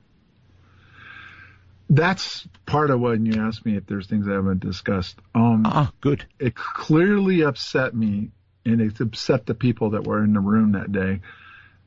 [1.91, 5.19] That's part of when you asked me if there's things I haven't discussed.
[5.35, 6.25] Um, Ah, good.
[6.39, 8.31] it clearly upset me
[8.66, 11.20] and it upset the people that were in the room that day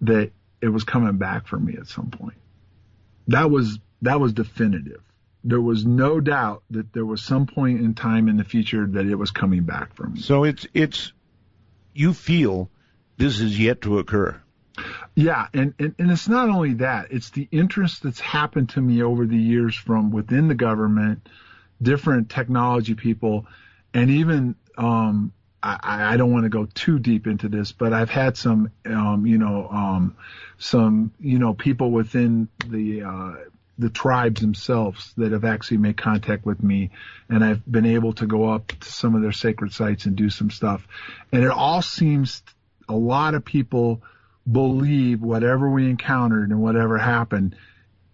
[0.02, 0.32] that
[0.62, 2.38] it was coming back for me at some point.
[3.28, 5.02] That was that was definitive.
[5.44, 9.06] There was no doubt that there was some point in time in the future that
[9.06, 10.22] it was coming back for me.
[10.22, 11.14] So it's it's
[11.94, 12.70] you feel
[13.18, 14.42] this is yet to occur.
[15.16, 19.04] Yeah, and, and, and it's not only that, it's the interest that's happened to me
[19.04, 21.28] over the years from within the government,
[21.82, 23.46] different technology people,
[23.94, 28.10] and even um, I, I don't want to go too deep into this, but I've
[28.10, 30.16] had some um, you know um,
[30.58, 33.34] some you know people within the uh,
[33.78, 36.92] the tribes themselves that have actually made contact with me,
[37.30, 40.30] and I've been able to go up to some of their sacred sites and do
[40.30, 40.88] some stuff,
[41.32, 42.42] and it all seems
[42.88, 44.02] a lot of people
[44.50, 47.56] believe whatever we encountered and whatever happened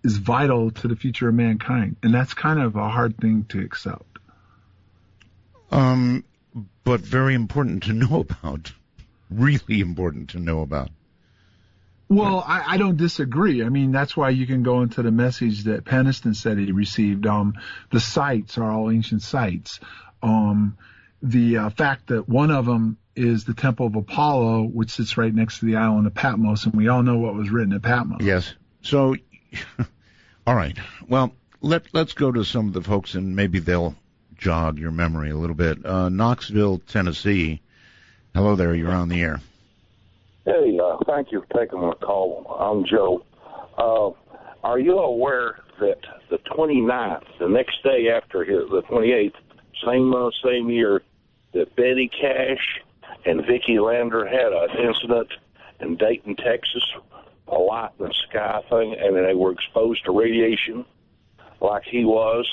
[0.04, 1.96] is vital to the future of mankind.
[2.04, 4.04] And that's kind of a hard thing to accept.
[5.72, 6.24] Um,
[6.84, 8.72] but very important to know about.
[9.30, 10.90] Really important to know about.
[12.08, 13.64] Well, I, I don't disagree.
[13.64, 17.26] I mean, that's why you can go into the message that Penniston said he received.
[17.26, 17.56] Um,
[17.92, 19.80] the sites are all ancient sites.
[20.22, 20.78] Um,
[21.24, 25.34] the uh, fact that one of them is the Temple of Apollo, which sits right
[25.34, 28.22] next to the island of Patmos, and we all know what was written at Patmos.
[28.22, 28.54] Yes.
[28.82, 29.16] So,
[30.48, 30.78] all right.
[31.08, 33.96] Well, let let's go to some of the folks, and maybe they'll
[34.38, 35.86] jog your memory a little bit.
[35.86, 37.62] Uh, Knoxville, Tennessee.
[38.34, 38.76] Hello there.
[38.76, 39.42] You're on the air.
[40.46, 42.46] Hey, uh, thank you for taking my call.
[42.60, 43.26] I'm Joe.
[43.78, 44.12] Uh,
[44.66, 46.00] are you aware that
[46.30, 49.34] the 29th, the next day after his, the 28th,
[49.86, 51.02] same month, same year,
[51.54, 52.82] that Betty Cash
[53.26, 55.30] and Vicki Lander had an incident
[55.80, 56.84] in Dayton, Texas,
[57.48, 60.86] a light in the sky thing, and they were exposed to radiation
[61.62, 62.46] like he was.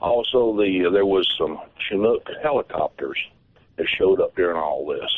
[0.00, 3.18] Also, the there was some Chinook helicopters
[3.76, 5.10] that showed up during all this.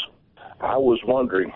[0.60, 1.52] I was wondering,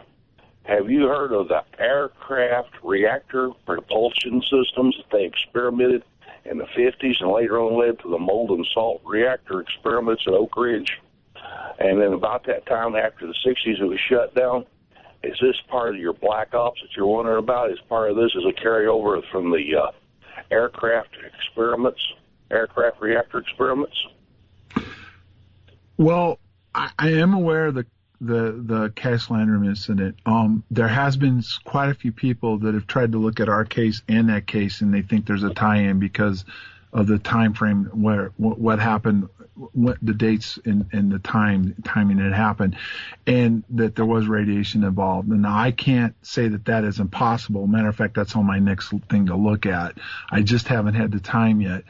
[0.65, 6.03] have you heard of the aircraft reactor propulsion systems that they experimented
[6.45, 10.57] in the 50s and later on led to the molten salt reactor experiments at Oak
[10.57, 11.01] Ridge?
[11.79, 14.65] And then about that time after the 60s, it was shut down.
[15.23, 17.71] Is this part of your black ops that you're wondering about?
[17.71, 19.91] Is part of this is a carryover from the uh,
[20.51, 22.01] aircraft experiments,
[22.51, 23.97] aircraft reactor experiments?
[25.97, 26.39] Well,
[26.75, 27.87] I, I am aware of the
[28.21, 30.17] the the Cash Landrum incident.
[30.25, 33.65] Um, there has been quite a few people that have tried to look at our
[33.65, 36.45] case and that case, and they think there's a tie-in because
[36.93, 39.29] of the time frame where what, what happened,
[39.73, 42.77] what the dates and, and the time timing it happened,
[43.27, 45.29] and that there was radiation involved.
[45.29, 47.67] And I can't say that that is impossible.
[47.67, 49.99] Matter of fact, that's on my next thing to look at.
[50.31, 51.85] I just haven't had the time yet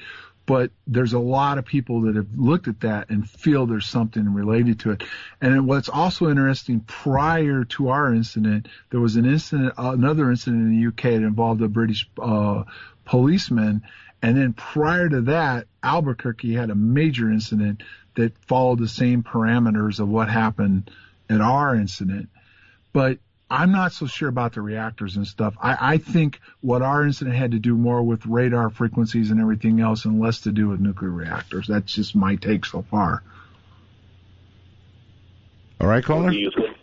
[0.46, 4.32] but there's a lot of people that have looked at that and feel there's something
[4.32, 5.02] related to it.
[5.40, 10.80] And what's also interesting, prior to our incident, there was an incident, another incident in
[10.80, 12.62] the UK that involved a British uh,
[13.04, 13.82] policeman.
[14.22, 17.82] And then prior to that, Albuquerque had a major incident
[18.14, 20.90] that followed the same parameters of what happened
[21.28, 22.28] at our incident.
[22.92, 23.18] But
[23.48, 25.54] I'm not so sure about the reactors and stuff.
[25.62, 29.80] I, I think what our incident had to do more with radar frequencies and everything
[29.80, 31.68] else and less to do with nuclear reactors.
[31.68, 33.22] That's just my take so far.
[35.80, 36.30] All right, What caller.
[36.30, 36.76] do you think?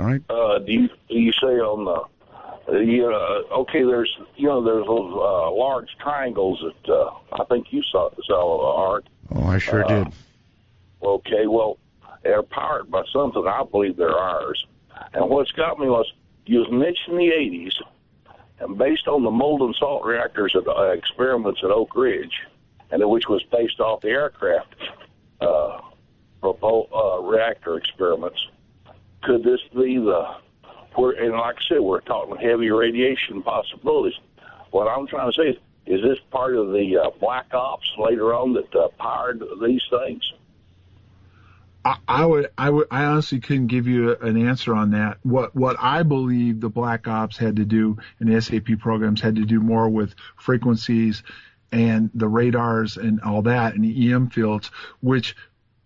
[0.00, 0.22] All right.
[0.30, 3.82] Uh, do you do you say on the the uh, okay?
[3.84, 8.58] There's you know there's those uh, large triangles that uh, I think you saw saw
[8.78, 9.08] uh, Art.
[9.34, 10.12] Oh, I sure Uh, did.
[11.02, 11.78] Okay, well
[12.22, 13.46] they're powered by something.
[13.46, 14.64] I believe they're ours.
[15.12, 16.10] And what's got me was
[16.46, 17.74] you mentioned the 80s,
[18.60, 22.34] and based on the molten salt reactors at uh, experiments at Oak Ridge,
[22.90, 24.74] and which was based off the aircraft
[25.40, 25.78] uh,
[26.42, 28.38] uh, reactor experiments,
[29.22, 30.34] could this be the?
[30.98, 34.18] We're, and like I said, we're talking heavy radiation possibilities.
[34.70, 35.56] What I'm trying to say is,
[35.86, 40.22] is this part of the uh, black ops later on that uh, powered these things?
[41.84, 45.18] I, I would, I would, I honestly couldn't give you an answer on that.
[45.22, 49.36] What, what I believe the Black Ops had to do and the SAP programs had
[49.36, 51.22] to do more with frequencies
[51.72, 54.70] and the radars and all that and the EM fields,
[55.00, 55.36] which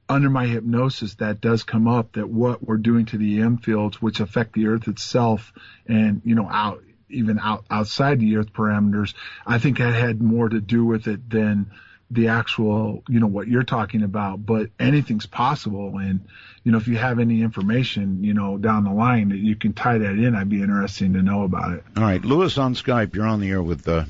[0.09, 4.03] under my hypnosis that does come up that what we're doing to the EM fields,
[4.03, 5.53] which affect the earth itself
[5.87, 9.15] and, you know, out, even out, outside the earth parameters,
[9.47, 11.71] I think that had more to do with it than,
[12.11, 15.99] the actual, you know, what you're talking about, but anything's possible.
[15.99, 16.21] And,
[16.63, 19.73] you know, if you have any information, you know, down the line that you can
[19.73, 21.85] tie that in, I'd be interested to know about it.
[21.97, 23.15] All right, Lewis on Skype.
[23.15, 24.05] You're on the air with uh,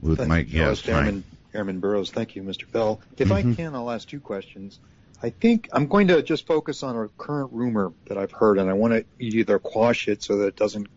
[0.00, 0.52] with Thank Mike.
[0.52, 0.94] Yes, Mr.
[0.94, 1.24] Airman,
[1.54, 2.10] Airman Burroughs.
[2.10, 2.70] Thank you, Mr.
[2.70, 3.00] Bell.
[3.16, 4.78] If I can, I'll ask two questions.
[5.22, 8.68] I think I'm going to just focus on a current rumor that I've heard, and
[8.68, 10.88] I want to either quash it so that it doesn't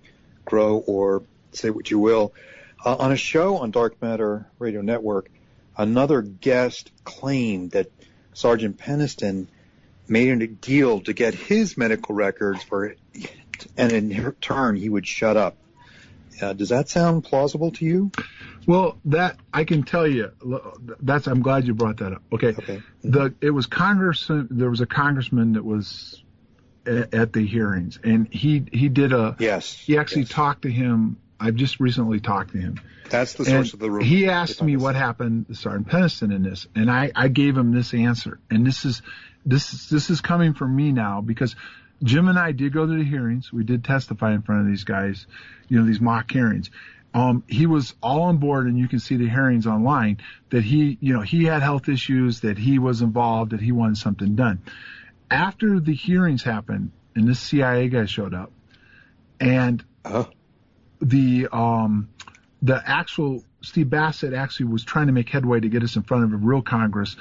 [0.46, 2.34] grow or say what you will.
[2.84, 5.30] Uh, on a show on Dark Matter Radio Network,
[5.80, 7.90] another guest claimed that
[8.34, 9.48] Sergeant Penniston
[10.08, 12.96] made a deal to get his medical records for,
[13.78, 15.58] and in turn he would shut up.
[16.42, 18.12] Uh, does that sound plausible to you?
[18.68, 20.32] Well, that I can tell you.
[21.00, 22.24] That's I'm glad you brought that up.
[22.32, 22.50] Okay.
[22.50, 22.82] Okay.
[23.02, 24.28] The it was Congress.
[24.30, 26.24] There was a congressman that was
[26.86, 29.36] at, at the hearings, and he he did a.
[29.40, 29.74] Yes.
[29.74, 30.32] He actually yes.
[30.32, 31.18] talked to him.
[31.40, 32.80] I've just recently talked to him.
[33.10, 34.06] That's the And source of the rumor.
[34.06, 37.72] He asked me what happened to Sergeant Penniston in this, and I, I gave him
[37.72, 38.40] this answer.
[38.50, 39.02] And this is
[39.46, 41.56] this is this is coming from me now because
[42.04, 43.52] Jim and I did go to the hearings.
[43.52, 45.26] We did testify in front of these guys,
[45.68, 46.70] you know, these mock hearings.
[47.14, 50.18] Um, he was all on board, and you can see the hearings online.
[50.52, 53.98] That he, you know, he had health issues, that he was involved, that he wanted
[53.98, 54.62] something done.
[55.32, 58.52] After the hearings happened, and this CIA guy showed up,
[59.40, 60.30] and Oh,
[61.02, 62.10] the um
[62.62, 66.24] the actual Steve Bassett actually was trying to make headway to get us in front
[66.26, 67.16] of a real Congress.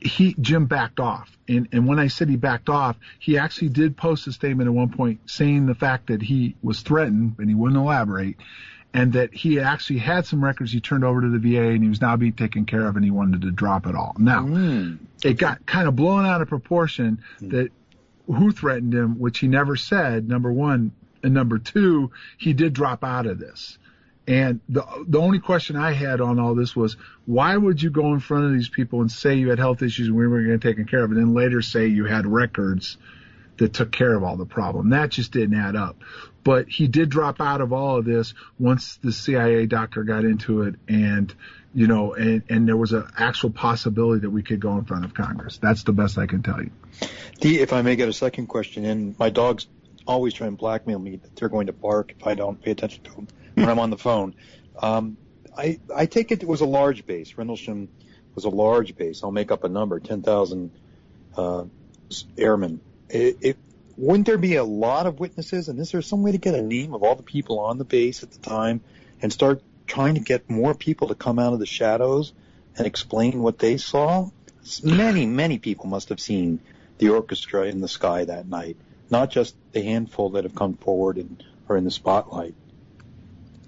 [0.00, 3.96] He Jim backed off, and and when I said he backed off, he actually did
[3.96, 7.54] post a statement at one point saying the fact that he was threatened, and he
[7.54, 8.36] wouldn't elaborate,
[8.92, 11.88] and that he actually had some records he turned over to the VA, and he
[11.88, 14.16] was now being taken care of, and he wanted to drop it all.
[14.18, 14.94] Now Hmm.
[15.22, 17.70] it got kind of blown out of proportion that
[18.26, 20.92] who threatened him, which he never said, number one.
[21.22, 23.78] And number two, he did drop out of this.
[24.26, 26.96] And the the only question I had on all this was,
[27.26, 30.08] why would you go in front of these people and say you had health issues
[30.08, 32.26] and we were going to take care of it, and then later say you had
[32.26, 32.98] records
[33.56, 34.90] that took care of all the problem?
[34.90, 35.96] That just didn't add up.
[36.44, 40.62] But he did drop out of all of this once the CIA doctor got into
[40.62, 41.34] it, and
[41.74, 45.04] you know, and and there was an actual possibility that we could go in front
[45.04, 45.58] of Congress.
[45.58, 46.70] That's the best I can tell you.
[47.40, 49.66] D, if I may get a second question in, my dogs
[50.06, 53.04] always try and blackmail me that they're going to bark if I don't pay attention
[53.04, 54.34] to them when I'm on the phone.
[54.80, 55.16] Um,
[55.56, 57.36] I, I take it it was a large base.
[57.36, 57.88] Rendlesham
[58.34, 59.22] was a large base.
[59.22, 60.70] I'll make up a number, 10,000
[61.36, 61.64] uh,
[62.38, 62.80] airmen.
[63.08, 63.56] It, it,
[63.96, 65.68] wouldn't there be a lot of witnesses?
[65.68, 67.84] And is there some way to get a name of all the people on the
[67.84, 68.80] base at the time
[69.20, 72.32] and start trying to get more people to come out of the shadows
[72.76, 74.30] and explain what they saw?
[74.82, 76.60] Many, many people must have seen
[76.98, 78.76] the orchestra in the sky that night,
[79.12, 82.54] not just the handful that have come forward and are in the spotlight.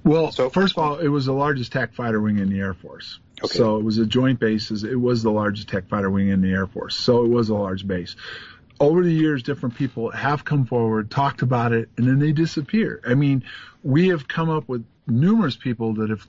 [0.02, 2.74] Well, So- first of all, it was the largest TAC fighter wing in the Air
[2.74, 3.20] Force.
[3.42, 3.56] Okay.
[3.56, 4.70] So it was a joint base.
[4.70, 6.96] It was the largest TAC fighter wing in the Air Force.
[6.96, 8.16] So it was a large base.
[8.80, 13.00] Over the years, different people have come forward, talked about it, and then they disappear.
[13.06, 13.44] I mean,
[13.82, 16.26] we have come up with numerous people that have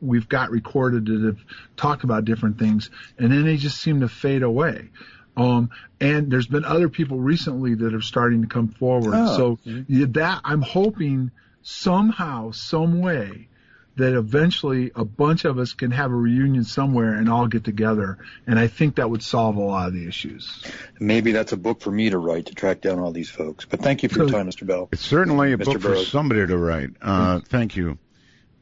[0.00, 1.38] we've got recorded that have
[1.76, 4.90] talked about different things, and then they just seem to fade away.
[5.36, 5.70] Um,
[6.00, 9.14] and there's been other people recently that are starting to come forward.
[9.14, 9.36] Oh.
[9.36, 11.30] So yeah, that I'm hoping
[11.62, 13.48] somehow, some way,
[13.96, 18.18] that eventually a bunch of us can have a reunion somewhere and all get together.
[18.46, 20.64] And I think that would solve a lot of the issues.
[20.98, 23.64] Maybe that's a book for me to write to track down all these folks.
[23.64, 24.66] But thank you for your time, Mr.
[24.66, 24.88] Bell.
[24.92, 25.64] It's certainly a Mr.
[25.64, 26.90] book for somebody to write.
[27.00, 27.98] Uh, Thank you,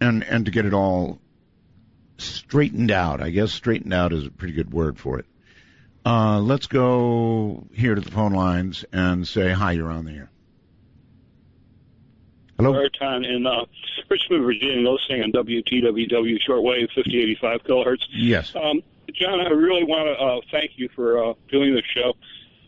[0.00, 1.18] and and to get it all
[2.18, 3.22] straightened out.
[3.22, 5.26] I guess straightened out is a pretty good word for it.
[6.04, 9.72] Uh, let's go here to the phone lines and say hi.
[9.72, 10.30] You're on the air.
[12.56, 12.72] Hello.
[12.72, 13.64] Airtime in uh,
[14.08, 18.04] Richmond, Virginia, listening on WTWW shortwave 5085 kilohertz.
[18.10, 18.54] Yes.
[18.54, 18.82] Um,
[19.14, 22.14] John, I really want to uh, thank you for uh, doing this show.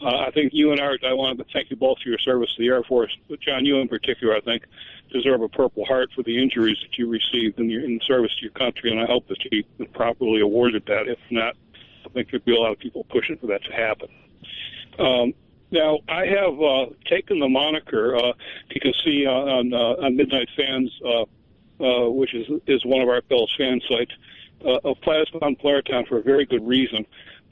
[0.00, 2.50] Uh, I think you and Art, I want to thank you both for your service
[2.56, 3.16] to the Air Force.
[3.28, 4.64] But John, you in particular, I think,
[5.12, 8.42] deserve a Purple Heart for the injuries that you received in, your, in service to
[8.42, 11.08] your country, and I hope that you been properly awarded that.
[11.08, 11.56] If not,
[12.04, 14.08] I think there'd be a lot of people pushing for that to happen.
[14.98, 15.34] Um,
[15.70, 18.16] now, I have uh, taken the moniker.
[18.16, 18.32] Uh,
[18.70, 21.24] you can see on, uh, on Midnight Fans, uh,
[21.80, 24.12] uh, which is is one of our Bell's fan sites,
[24.64, 27.04] uh, of plasmon polariton for a very good reason.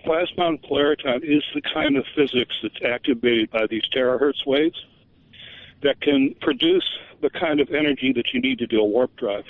[0.06, 4.84] Plasmon polariton is the kind of physics that's activated by these terahertz waves
[5.82, 6.88] that can produce
[7.20, 9.44] the kind of energy that you need to do a warp drive.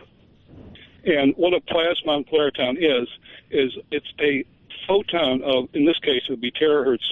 [1.05, 3.09] And what a plasmon polariton is,
[3.51, 4.45] is it's a
[4.87, 7.05] photon of, in this case, it would be terahertz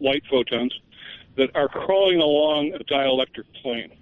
[0.00, 0.78] light photons
[1.36, 3.92] that are crawling along a dielectric plane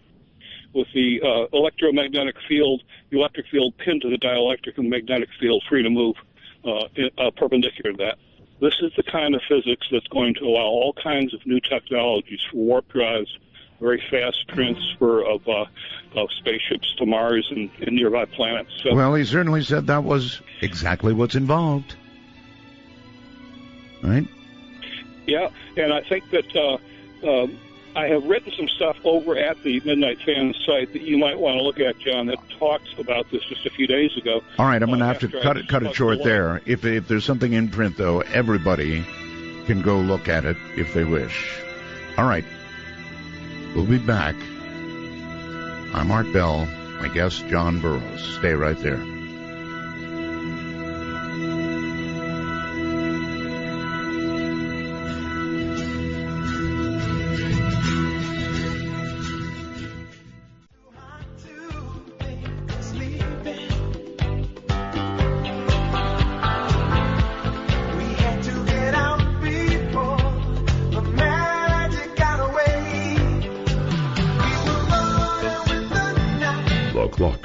[0.72, 5.28] with the uh, electromagnetic field, the electric field pinned to the dielectric and the magnetic
[5.40, 6.16] field free to move
[6.64, 8.18] uh, in, uh, perpendicular to that.
[8.60, 12.40] This is the kind of physics that's going to allow all kinds of new technologies
[12.50, 13.36] for warp drives,
[13.80, 15.66] very fast transfer of, uh,
[16.14, 18.70] of spaceships to Mars and, and nearby planets.
[18.82, 21.96] So, Well, he certainly said that was exactly what's involved.
[24.04, 24.26] Right?
[25.26, 26.76] Yeah, and I think that uh,
[27.26, 27.58] um,
[27.96, 31.56] I have written some stuff over at the Midnight Fan site that you might want
[31.56, 34.42] to look at, John, that talks about this just a few days ago.
[34.58, 36.60] All right, I'm going to Uh, have to cut it cut it short the there.
[36.66, 39.02] If if there's something in print though, everybody
[39.66, 41.58] can go look at it if they wish.
[42.18, 42.44] All right.
[43.74, 44.34] We'll be back.
[45.94, 46.66] I'm Art Bell.
[47.00, 48.22] My guest John Burroughs.
[48.38, 49.02] Stay right there.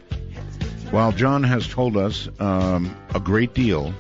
[0.91, 3.93] while John has told us um, a great deal,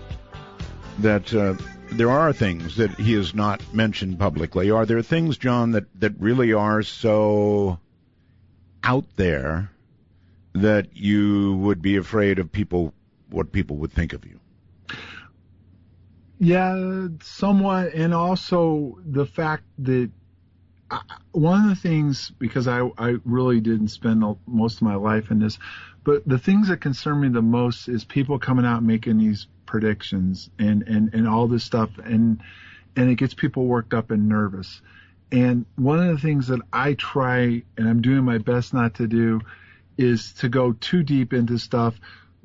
[1.01, 1.57] that uh,
[1.97, 4.71] there are things that he has not mentioned publicly.
[4.71, 7.79] Are there things, John, that, that really are so
[8.83, 9.71] out there
[10.55, 12.93] that you would be afraid of people,
[13.31, 14.41] what people would think of you?
[16.39, 20.11] Yeah, somewhat, and also the fact that
[20.91, 21.01] I,
[21.31, 25.39] one of the things because I I really didn't spend most of my life in
[25.39, 25.59] this,
[26.03, 30.51] but the things that concern me the most is people coming out making these predictions
[30.59, 32.43] and and and all this stuff and
[32.95, 34.83] and it gets people worked up and nervous.
[35.33, 39.07] And one of the things that I try and I'm doing my best not to
[39.09, 39.41] do
[39.97, 41.95] is to go too deep into stuff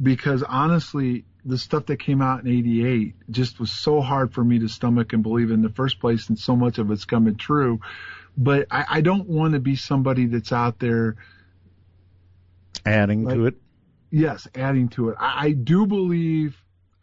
[0.01, 4.59] because honestly, the stuff that came out in 88 just was so hard for me
[4.59, 7.81] to stomach and believe in the first place and so much of it's coming true.
[8.37, 11.17] But I, I don't want to be somebody that's out there
[12.85, 13.55] Adding to it.
[14.11, 15.17] yes, adding to it.
[15.19, 16.57] I, I do believe,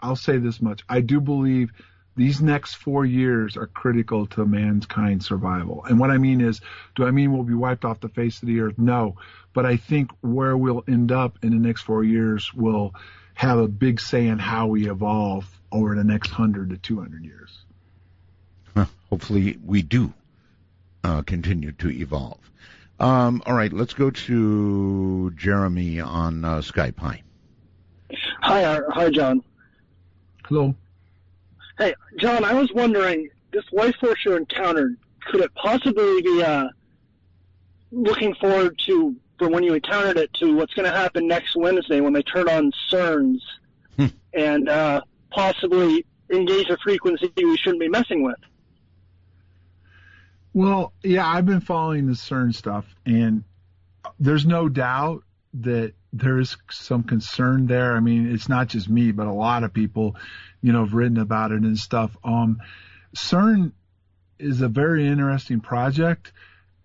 [0.04, 1.72] I'll say this much, I do believe
[2.14, 5.84] these next four years are critical to mankind's survival.
[5.84, 6.60] And what I mean is,
[6.94, 8.78] do I mean we'll be wiped off the face of the earth?
[8.78, 9.16] No.
[9.54, 12.94] But I think where we'll end up in the next four years will
[13.32, 17.64] have a big say in how we evolve over the next 100 to 200 years.
[18.76, 20.12] Huh, Hopefully, we do
[21.02, 22.38] uh, continue to evolve.
[23.00, 26.98] Um, all right, let's go to Jeremy on uh, Skype.
[26.98, 27.22] Hi.
[28.42, 28.84] Hi, Art.
[28.90, 29.42] hi, John.
[30.46, 30.74] Hello.
[31.78, 34.96] Hey, John, I was wondering, this life force you encountered,
[35.26, 36.68] could it possibly be uh,
[37.90, 42.00] looking forward to, from when you encountered it, to what's going to happen next Wednesday
[42.00, 43.40] when they turn on CERNs
[43.96, 44.06] Hmm.
[44.32, 48.38] and uh, possibly engage a frequency we shouldn't be messing with?
[50.52, 53.44] Well, yeah, I've been following the CERN stuff, and
[54.18, 55.22] there's no doubt
[55.54, 57.96] that there is some concern there.
[57.96, 60.16] I mean, it's not just me, but a lot of people,
[60.62, 62.16] you know, have written about it and stuff.
[62.24, 62.60] Um,
[63.16, 63.72] CERN
[64.38, 66.32] is a very interesting project,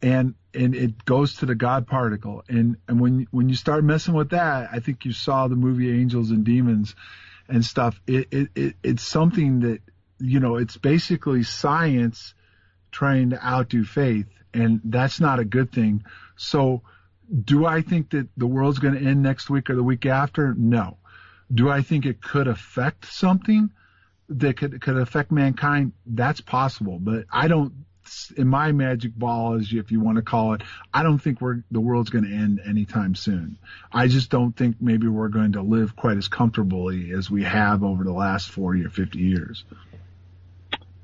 [0.02, 4.14] and and it goes to the God particle, and and when when you start messing
[4.14, 6.96] with that, I think you saw the movie Angels and Demons
[7.48, 8.00] and stuff.
[8.08, 9.82] It it, it it's something that
[10.20, 12.34] you know, it's basically science
[12.92, 16.04] trying to outdo faith, and that's not a good thing.
[16.36, 16.82] So,
[17.30, 20.54] do I think that the world's going to end next week or the week after?
[20.56, 20.98] No.
[21.54, 23.72] Do I think it could affect something
[24.30, 25.94] that could could affect mankind?
[26.06, 27.74] That's possible, but I don't.
[28.36, 31.64] In my magic ball, as if you want to call it, I don't think we're
[31.70, 33.60] the world's going to end anytime soon.
[33.92, 37.84] I just don't think maybe we're going to live quite as comfortably as we have
[37.84, 39.64] over the last 40 or 50 years.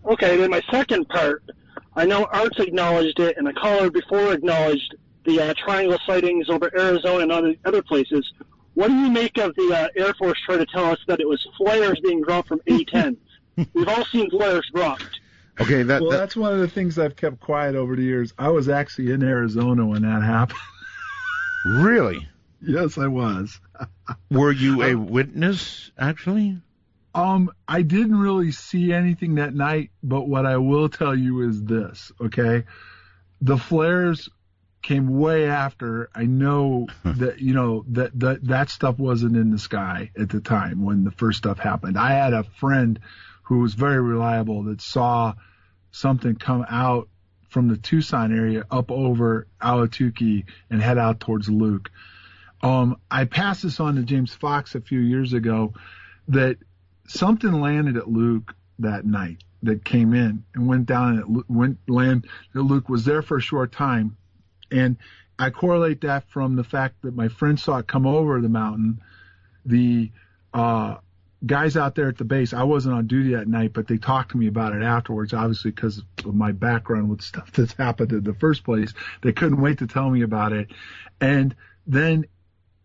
[0.03, 1.43] Okay, then my second part,
[1.95, 4.95] I know Arts acknowledged it, and a caller before acknowledged
[5.25, 8.31] the uh, triangle sightings over Arizona and other, other places.
[8.73, 11.27] What do you make of the uh, Air Force trying to tell us that it
[11.27, 13.17] was flares being dropped from A-10?
[13.73, 15.19] We've all seen flares dropped.
[15.59, 18.33] Okay, that, well, that that's one of the things I've kept quiet over the years.
[18.37, 20.59] I was actually in Arizona when that happened.
[21.65, 22.27] really.
[22.61, 23.59] yes, I was.
[24.29, 26.57] Were you a witness, actually?
[27.13, 31.63] Um, I didn't really see anything that night, but what I will tell you is
[31.63, 32.65] this, okay?
[33.39, 34.27] The flares
[34.85, 36.09] came way after.
[36.13, 40.39] I know that, you know, that, that, that stuff wasn't in the sky at the
[40.39, 41.97] time when the first stuff happened.
[41.97, 42.99] I had a friend
[43.43, 45.33] who was very reliable that saw
[45.91, 47.09] something come out
[47.49, 51.89] from the Tucson area up over Ahwatukee and head out towards Luke.
[52.61, 55.73] Um, I passed this on to James Fox a few years ago
[56.27, 56.57] that
[57.07, 61.77] something landed at Luke that night that came in and went down and it went
[61.87, 64.17] land that Luke was there for a short time.
[64.71, 64.97] And
[65.37, 69.01] I correlate that from the fact that my friend saw it come over the mountain.
[69.65, 70.11] The
[70.53, 70.97] uh,
[71.45, 74.31] guys out there at the base, I wasn't on duty that night, but they talked
[74.31, 78.23] to me about it afterwards, obviously because of my background with stuff that's happened in
[78.23, 78.93] the first place.
[79.21, 80.69] They couldn't wait to tell me about it.
[81.19, 81.55] And
[81.85, 82.25] then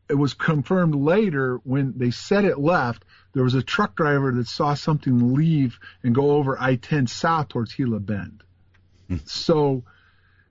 [0.08, 3.04] it was confirmed later when they said it left.
[3.32, 7.74] There was a truck driver that saw something leave and go over I-10 south towards
[7.74, 8.42] Gila Bend.
[9.24, 9.84] So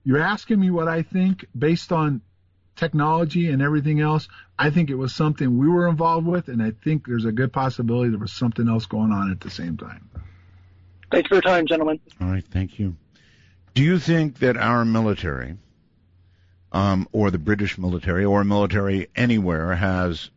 [0.04, 2.22] you're asking me what I think based on
[2.80, 4.26] technology and everything else.
[4.58, 7.52] I think it was something we were involved with, and I think there's a good
[7.52, 10.08] possibility there was something else going on at the same time.
[11.10, 12.00] Thanks for your time, gentlemen.
[12.20, 12.96] All right, thank you.
[13.74, 15.56] Do you think that our military,
[16.72, 20.30] um, or the British military, or military anywhere, has,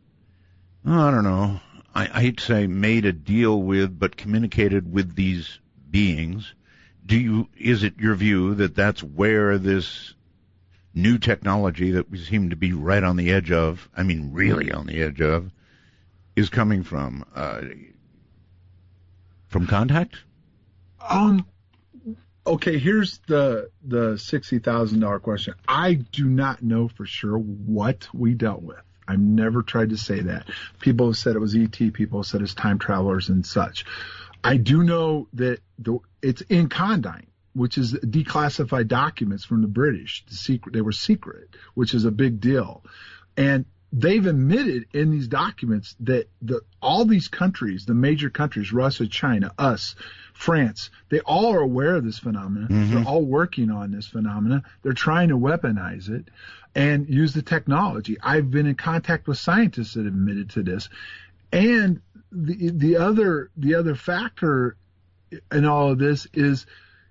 [0.84, 1.60] I don't know,
[1.94, 5.58] I, I hate to say made a deal with, but communicated with these
[5.90, 6.54] beings?
[7.06, 7.48] Do you?
[7.58, 10.14] Is it your view that that's where this
[10.94, 14.72] new technology that we seem to be right on the edge of, I mean, really
[14.72, 15.50] on the edge of,
[16.36, 17.24] is coming from?
[17.34, 17.62] Uh,
[19.48, 20.16] from contact?
[21.00, 21.46] Um.
[22.46, 25.54] Okay, here's the the sixty thousand dollar question.
[25.66, 28.82] I do not know for sure what we dealt with.
[29.06, 30.48] I've never tried to say that.
[30.80, 31.72] People have said it was ET.
[31.92, 33.84] People have said it's time travelers and such.
[34.44, 37.26] I do know that the, it's in Condign.
[37.54, 40.24] which is declassified documents from the British.
[40.28, 42.82] The secret, they were secret, which is a big deal.
[43.36, 49.06] And they've admitted in these documents that the, all these countries, the major countries, Russia,
[49.06, 49.94] China, us,
[50.32, 52.68] France, they all are aware of this phenomenon.
[52.68, 52.90] Mhm.
[52.90, 54.64] They're all working on this phenomenon.
[54.82, 56.28] They're trying to weaponize it
[56.74, 58.16] and use the technology.
[58.20, 60.88] I've been in contact with scientists that have admitted to this.
[61.52, 62.00] And
[62.34, 64.76] the the other the other factor
[65.50, 66.66] in all of this is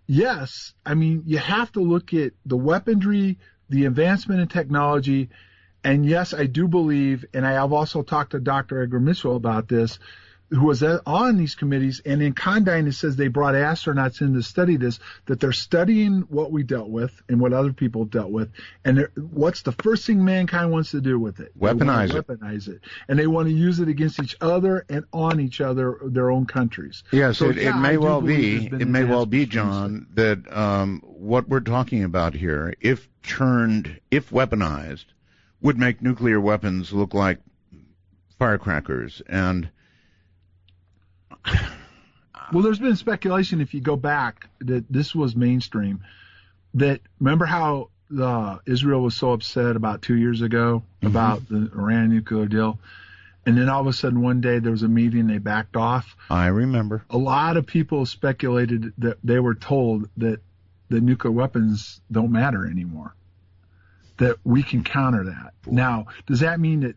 [0.06, 3.40] yes, I mean you have to look at the weaponry,
[3.70, 5.30] the advancement in technology,
[5.84, 8.82] and yes, I do believe, and I have also talked to Dr.
[8.82, 9.00] Edgar
[9.36, 10.00] about this,
[10.54, 14.44] who was on these committees, and in Condign it says they brought astronauts in to
[14.44, 18.52] study this, that they're studying what we dealt with and what other people dealt with,
[18.86, 21.58] and what's the first thing mankind wants to do with it?
[21.58, 22.28] Weaponize it.
[22.28, 25.98] Weaponize it, and they want to use it against each other and on each other,
[26.04, 27.04] their own countries.
[27.12, 28.68] Yes, So, it, yeah, it may well be.
[28.68, 34.30] It may well be, John, that um, what we're talking about here, if turned, if
[34.30, 35.06] weaponized,
[35.62, 37.40] would make nuclear weapons look like
[38.38, 39.22] firecrackers.
[39.28, 39.70] And
[42.52, 46.04] Well, there's been speculation if you go back that this was mainstream.
[46.76, 47.90] That remember how
[48.20, 52.80] uh, Israel was so upset about two years ago about the Iran nuclear deal,
[53.46, 56.16] and then all of a sudden one day there was a meeting they backed off.
[56.30, 57.04] I remember.
[57.10, 60.40] A lot of people speculated that they were told that
[60.90, 63.16] the nuclear weapons don't matter anymore.
[64.18, 65.54] That we can counter that.
[65.66, 66.96] Now, does that mean that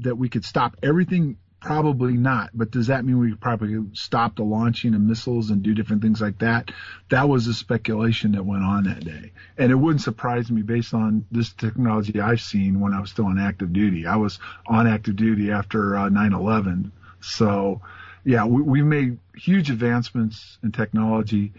[0.00, 1.38] that we could stop everything?
[1.60, 2.50] Probably not.
[2.54, 6.20] But does that mean we probably stop the launching of missiles and do different things
[6.20, 6.70] like that?
[7.10, 9.32] That was the speculation that went on that day.
[9.58, 13.26] And it wouldn't surprise me based on this technology I've seen when I was still
[13.26, 14.06] on active duty.
[14.06, 16.92] I was on active duty after uh, 9/11.
[17.20, 17.82] So,
[18.24, 21.52] yeah, we, we made huge advancements in technology.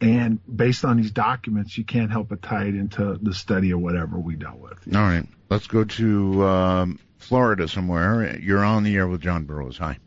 [0.00, 3.80] And based on these documents, you can't help but tie it into the study of
[3.80, 4.94] whatever we dealt with.
[4.94, 8.38] All right, let's go to um, Florida somewhere.
[8.38, 9.78] You're on the air with John Burroughs.
[9.78, 9.98] Hi.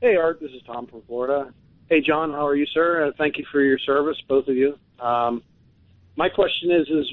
[0.00, 0.40] Hey, Art.
[0.40, 1.52] This is Tom from Florida.
[1.88, 2.30] Hey, John.
[2.30, 3.06] How are you, sir?
[3.06, 4.78] Uh, thank you for your service, both of you.
[5.00, 5.42] Um,
[6.16, 7.06] my question is: is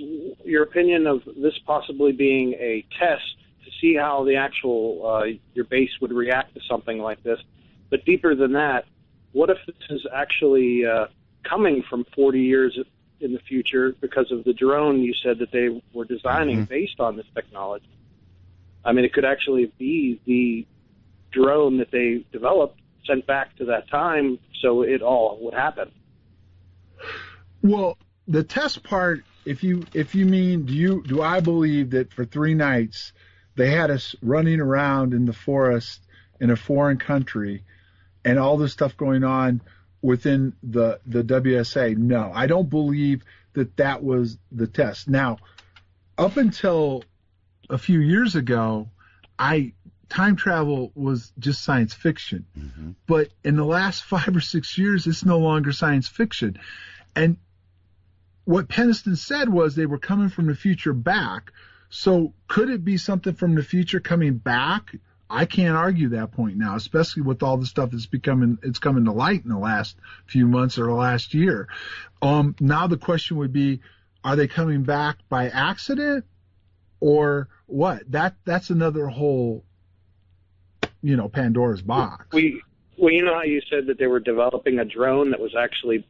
[0.45, 3.23] your opinion of this possibly being a test
[3.65, 7.39] to see how the actual uh, your base would react to something like this?
[7.89, 8.85] But deeper than that,
[9.31, 11.07] what if this is actually uh,
[11.43, 12.77] coming from 40 years
[13.19, 17.17] in the future because of the drone you said that they were designing based on
[17.17, 17.85] this technology?
[18.83, 20.67] I mean, it could actually be the
[21.31, 25.91] drone that they developed sent back to that time so it all would happen.
[27.61, 27.97] Well,
[28.27, 32.25] the test part, if you if you mean, do you do I believe that for
[32.25, 33.13] three nights
[33.55, 36.01] they had us running around in the forest
[36.39, 37.63] in a foreign country
[38.23, 39.61] and all this stuff going on
[40.01, 41.97] within the the WSA?
[41.97, 45.07] No, I don't believe that that was the test.
[45.07, 45.37] Now,
[46.17, 47.03] up until
[47.71, 48.89] a few years ago,
[49.39, 49.73] I
[50.09, 52.45] time travel was just science fiction.
[53.07, 56.59] But in the last five or six years, it's no longer science fiction.
[57.15, 57.37] And
[58.45, 61.51] what Penniston said was they were coming from the future back.
[61.89, 64.95] So could it be something from the future coming back?
[65.29, 69.05] I can't argue that point now, especially with all the stuff that's becoming it's coming
[69.05, 69.95] to light in the last
[70.25, 71.69] few months or the last year.
[72.21, 73.79] Um, now the question would be,
[74.25, 76.25] are they coming back by accident
[77.01, 78.09] or what?
[78.09, 79.65] That that's another whole,
[81.01, 82.27] you know, Pandora's box.
[82.31, 82.61] We,
[82.97, 86.07] well, you know how you said that they were developing a drone that was actually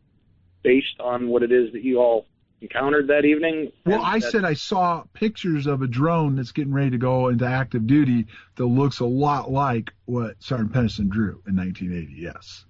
[0.61, 2.27] based on what it is that you all
[2.61, 3.71] encountered that evening?
[3.85, 7.45] Well, I said I saw pictures of a drone that's getting ready to go into
[7.45, 12.13] active duty that looks a lot like what Sergeant Penniston drew in 1980.
[12.15, 12.65] Yes.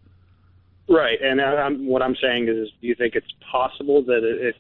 [0.88, 4.56] Right, and I'm, what I'm saying is, do you think it's possible that it, it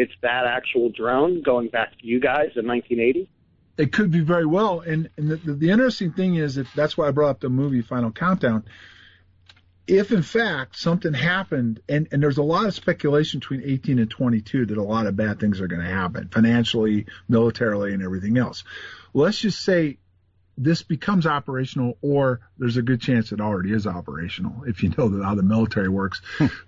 [0.00, 3.28] it's that actual drone going back to you guys in 1980?
[3.76, 4.80] It could be very well.
[4.80, 7.50] And, and the, the, the interesting thing is, if that's why I brought up the
[7.50, 8.64] movie Final Countdown.
[9.86, 14.10] If in fact something happened, and, and there's a lot of speculation between 18 and
[14.10, 18.38] 22 that a lot of bad things are going to happen financially, militarily, and everything
[18.38, 18.64] else.
[19.12, 19.98] Let's just say
[20.62, 25.22] this becomes operational, or there's a good chance it already is operational if you know
[25.22, 26.20] how the military works.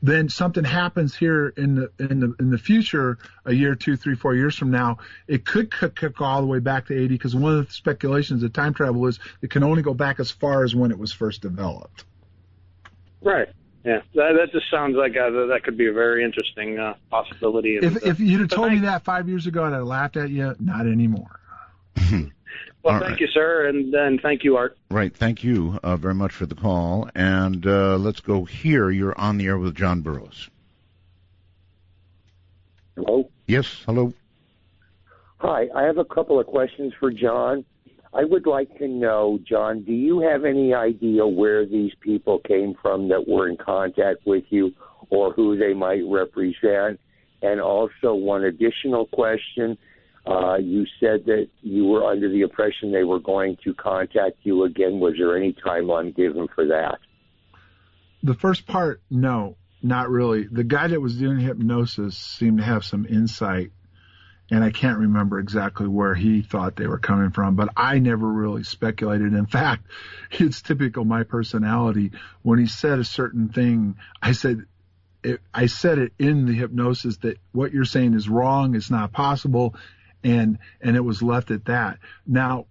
[0.03, 4.15] then something happens here in the in the in the future, a year, two, three,
[4.15, 4.97] four years from now,
[5.29, 8.53] it could kick, all the way back to 80 because one of the speculations of
[8.53, 11.43] time travel is it can only go back as far as when it was first
[11.43, 12.05] developed.
[13.21, 13.49] Right.
[13.85, 17.77] Yeah, that, that just sounds like a, that could be a very interesting uh, possibility.
[17.77, 20.31] If if you'd have told I- me that five years ago, I'd have laughed at
[20.31, 20.55] you.
[20.61, 21.41] Not anymore.
[22.83, 23.21] well, All thank right.
[23.21, 24.77] you, sir, and and thank you, Art.
[24.91, 25.15] Right.
[25.15, 27.09] Thank you uh, very much for the call.
[27.15, 28.91] And uh, let's go here.
[28.91, 30.51] You're on the air with John Burroughs.
[32.97, 33.31] Hello?
[33.47, 34.13] Yes, hello.
[35.39, 37.65] Hi, I have a couple of questions for John.
[38.15, 42.75] I would like to know, John, do you have any idea where these people came
[42.81, 44.73] from that were in contact with you
[45.09, 47.01] or who they might represent?
[47.41, 49.79] And also, one additional question.
[50.25, 54.63] Uh, you said that you were under the impression they were going to contact you
[54.65, 55.01] again.
[55.01, 56.99] Was there any timeline given for that?
[58.23, 60.45] The first part, no, not really.
[60.45, 63.73] The guy that was doing hypnosis seemed to have some insight,
[64.49, 68.29] and I can't remember exactly where he thought they were coming from, but I never
[68.29, 69.33] really speculated.
[69.33, 69.87] In fact,
[70.31, 72.13] it's typical my personality.
[72.43, 74.67] When he said a certain thing, I said,
[75.25, 79.13] it, I said it in the hypnosis that what you're saying is wrong, it's not
[79.13, 79.75] possible,
[80.25, 81.99] and and it was left at that.
[82.27, 82.67] Now,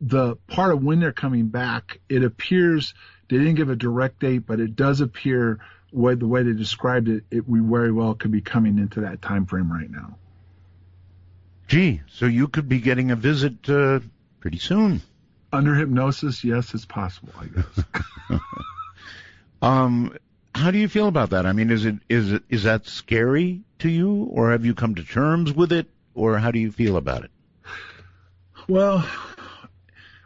[0.00, 2.94] the part of when they're coming back, it appears
[3.28, 5.60] they didn't give a direct date, but it does appear
[5.92, 9.22] way, the way they described it, it we very well could be coming into that
[9.22, 10.16] time frame right now.
[11.66, 14.00] Gee, so you could be getting a visit uh,
[14.40, 15.00] pretty soon.
[15.52, 17.32] Under hypnosis, yes, it's possible.
[17.38, 18.40] I guess.
[19.62, 20.14] Um,
[20.54, 21.46] how do you feel about that?
[21.46, 24.94] I mean, is it is it is that scary to you, or have you come
[24.96, 27.30] to terms with it, or how do you feel about it?
[28.68, 29.06] Well,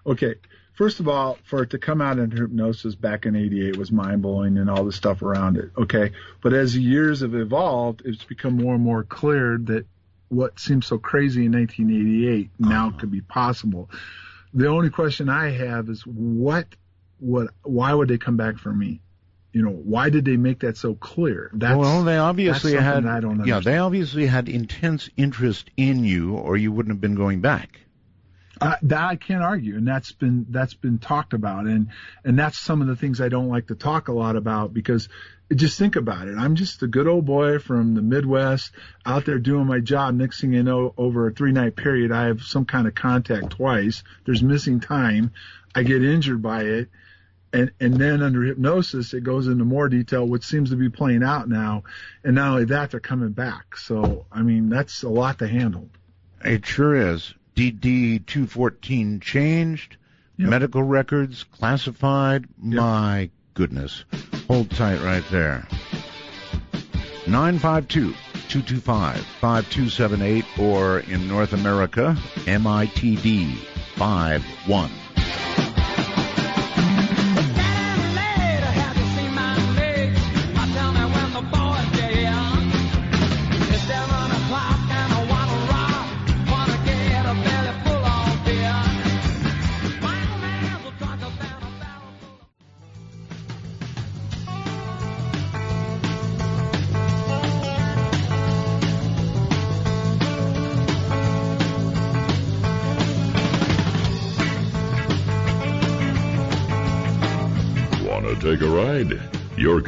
[0.06, 0.36] okay.
[0.74, 4.23] First of all, for it to come out in hypnosis back in '88 was mind
[4.23, 5.73] blowing, and all the stuff around it.
[5.77, 9.86] Okay, but as the years have evolved, it's become more and more clear that
[10.28, 12.98] what seemed so crazy in 1988 now uh-huh.
[12.98, 13.90] could be possible.
[14.55, 16.66] The only question I have is what,
[17.19, 19.01] what, why would they come back for me?
[19.59, 21.51] You know, why did they make that so clear?
[21.52, 26.36] That's, well, they obviously had I don't yeah, they obviously had intense interest in you,
[26.36, 27.80] or you wouldn't have been going back.
[28.60, 31.89] Uh, that I can't argue, and that's been that's been talked about, and
[32.24, 35.09] and that's some of the things I don't like to talk a lot about because
[35.52, 36.36] just think about it.
[36.39, 38.70] I'm just a good old boy from the Midwest
[39.05, 40.14] out there doing my job.
[40.14, 43.51] Next thing you know, over a three night period, I have some kind of contact
[43.51, 44.05] twice.
[44.24, 45.32] There's missing time.
[45.74, 46.90] I get injured by it.
[47.53, 51.23] And, and then under hypnosis, it goes into more detail, which seems to be playing
[51.23, 51.85] out now.
[52.23, 53.77] And not only that, they're coming back.
[53.77, 55.89] So, I mean, that's a lot to handle.
[56.45, 57.35] It sure is.
[57.57, 59.97] DD 214 changed.
[60.37, 62.47] Medical records classified.
[62.59, 64.05] My goodness.
[64.47, 65.66] Hold tight right there.
[67.27, 68.15] 952
[68.49, 72.16] 225 5278 or in North America,
[72.47, 73.57] MITD
[73.97, 74.91] 51.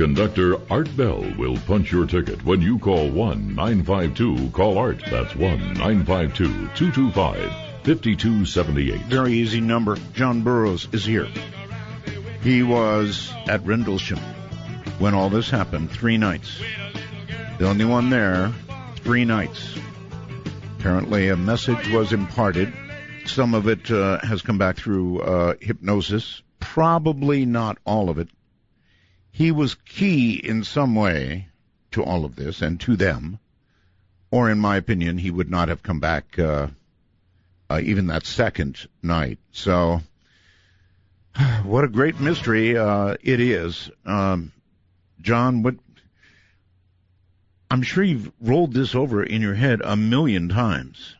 [0.01, 5.02] Conductor, Art Bell, will punch your ticket when you call 1 952 Call Art.
[5.10, 7.36] That's 1 952 225
[7.85, 9.01] 5278.
[9.02, 9.98] Very easy number.
[10.14, 11.28] John Burroughs is here.
[12.43, 14.20] He was at Rendlesham
[14.98, 16.62] when all this happened, three nights.
[17.59, 18.55] The only one there,
[19.05, 19.74] three nights.
[20.78, 22.72] Apparently, a message was imparted.
[23.27, 28.31] Some of it uh, has come back through uh, hypnosis, probably not all of it.
[29.41, 31.49] He was key in some way
[31.93, 33.39] to all of this and to them,
[34.31, 36.67] or in my opinion, he would not have come back uh,
[37.71, 39.39] uh, even that second night.
[39.51, 40.03] So,
[41.62, 44.53] what a great mystery uh, it is, um,
[45.23, 45.62] John.
[45.62, 45.77] What
[47.71, 51.17] I'm sure you've rolled this over in your head a million times,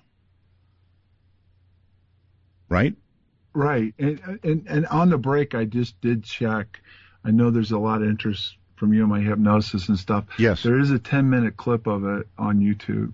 [2.69, 2.95] right?
[3.55, 3.95] Right.
[3.99, 6.83] And, and, and on the break, I just did check.
[7.25, 10.25] I know there's a lot of interest from you in my hypnosis and stuff.
[10.39, 10.63] Yes.
[10.63, 13.13] There is a 10 minute clip of it on YouTube.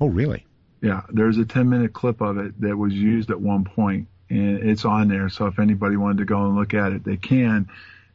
[0.00, 0.46] Oh, really?
[0.80, 1.02] Yeah.
[1.10, 4.84] There's a 10 minute clip of it that was used at one point and it's
[4.84, 5.28] on there.
[5.28, 7.68] So if anybody wanted to go and look at it, they can.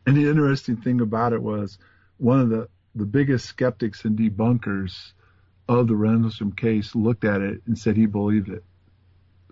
[0.05, 1.77] And the interesting thing about it was
[2.17, 5.11] one of the, the biggest skeptics and debunkers
[5.67, 8.63] of the Rendlesham case looked at it and said he believed it.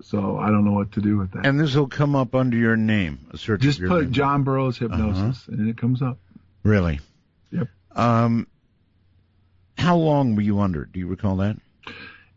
[0.01, 1.45] So I don't know what to do with that.
[1.45, 3.27] And this will come up under your name.
[3.31, 4.11] A search Just put name.
[4.13, 6.19] John Burroughs hypnosis and it comes up.
[6.63, 6.99] Really?
[7.51, 7.67] Yep.
[7.95, 8.47] Um,
[9.77, 10.85] how long were you under?
[10.85, 11.57] Do you recall that?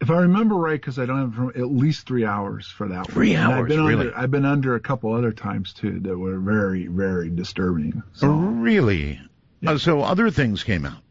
[0.01, 3.09] If I remember right, because I don't have at least three hours for that.
[3.09, 3.43] Three one.
[3.43, 4.07] And hours, I've been really?
[4.07, 8.03] Under, I've been under a couple other times too that were very, very disturbing.
[8.15, 9.21] So, Really?
[9.67, 11.03] Uh, so other things came out.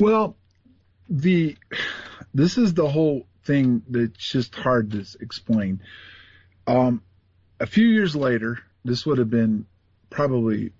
[0.00, 0.36] well,
[1.08, 1.56] the
[2.32, 5.80] this is the whole thing that's just hard to explain.
[6.66, 7.02] Um,
[7.60, 9.66] a few years later, this would have been
[10.10, 10.72] probably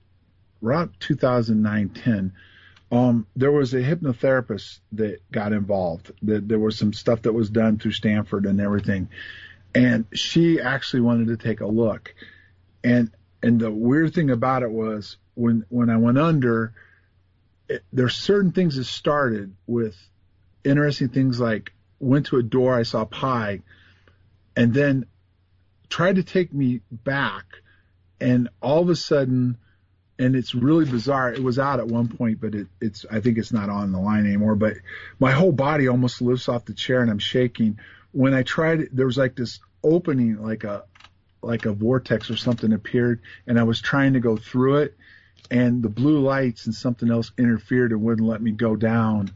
[0.62, 2.32] around 2009, 10.
[2.91, 6.12] Um, there was a hypnotherapist that got involved.
[6.23, 9.09] That there was some stuff that was done through Stanford and everything,
[9.74, 12.15] and she actually wanted to take a look.
[12.85, 13.11] And
[13.43, 16.73] and the weird thing about it was when when I went under,
[17.69, 19.97] it, there's certain things that started with
[20.62, 23.60] interesting things like went to a door, I saw pie,
[24.56, 25.06] and then
[25.88, 27.44] tried to take me back,
[28.20, 29.58] and all of a sudden,
[30.18, 31.32] and it's really bizarre.
[31.32, 34.00] It was out at one point, but it, it's I think it's not on the
[34.00, 34.54] line anymore.
[34.54, 34.74] But
[35.18, 37.78] my whole body almost lifts off the chair, and I'm shaking.
[38.12, 40.84] When I tried, there was like this opening, like a
[41.42, 44.96] like a vortex or something appeared, and I was trying to go through it,
[45.50, 49.30] and the blue lights and something else interfered and wouldn't let me go down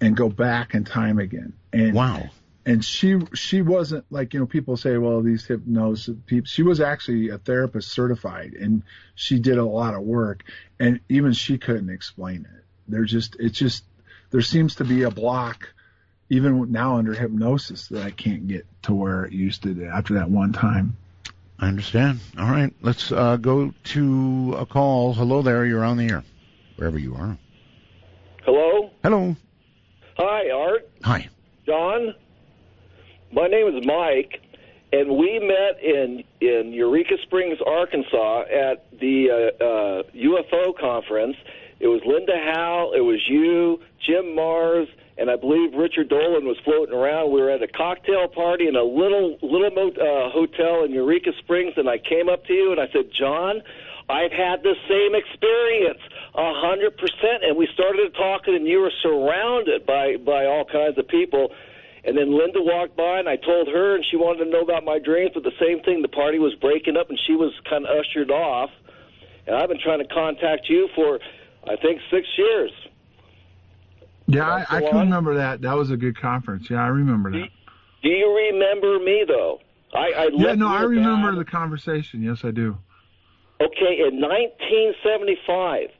[0.00, 1.52] and go back in time again.
[1.72, 2.30] And wow.
[2.66, 6.80] And she she wasn't like you know people say well these hypnosis people she was
[6.80, 8.82] actually a therapist certified and
[9.14, 10.44] she did a lot of work
[10.78, 12.64] and even she couldn't explain it.
[12.86, 13.84] There just it's just
[14.30, 15.72] there seems to be a block
[16.30, 20.30] even now under hypnosis that I can't get to where it used to after that
[20.30, 20.96] one time.
[21.58, 22.20] I understand.
[22.38, 25.14] All right, let's uh, go to a call.
[25.14, 26.24] Hello there, you're on the air,
[26.76, 27.36] wherever you are.
[28.44, 28.90] Hello.
[29.02, 29.36] Hello.
[30.18, 30.88] Hi, Art.
[31.02, 31.28] Hi.
[31.68, 32.14] John.
[33.30, 34.40] My name is Mike,
[34.90, 41.36] and we met in in Eureka Springs, Arkansas, at the uh, uh, UFO conference.
[41.78, 44.88] It was Linda Howe, it was you, Jim Marrs,
[45.18, 47.32] and I believe Richard Dolan was floating around.
[47.32, 51.32] We were at a cocktail party in a little little mo- uh, hotel in Eureka
[51.38, 53.60] Springs, and I came up to you and I said, John.
[54.08, 56.00] I've had the same experience,
[56.34, 57.44] a hundred percent.
[57.44, 61.50] And we started talking, and you were surrounded by by all kinds of people.
[62.04, 64.84] And then Linda walked by, and I told her, and she wanted to know about
[64.84, 65.32] my dreams.
[65.34, 68.30] But the same thing, the party was breaking up, and she was kind of ushered
[68.30, 68.70] off.
[69.46, 71.18] And I've been trying to contact you for,
[71.64, 72.70] I think, six years.
[74.26, 75.06] Yeah, I, I can one?
[75.06, 75.62] remember that.
[75.62, 76.68] That was a good conference.
[76.70, 77.48] Yeah, I remember that.
[78.02, 79.58] Do you remember me though?
[79.94, 81.40] I, I Yeah, no, I remember bad.
[81.40, 82.22] the conversation.
[82.22, 82.76] Yes, I do.
[83.60, 85.90] Okay, in 1975,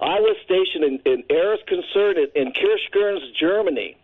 [0.00, 3.96] I was stationed in, in Ayers Kaserne in, in Kirch-Göns, Germany,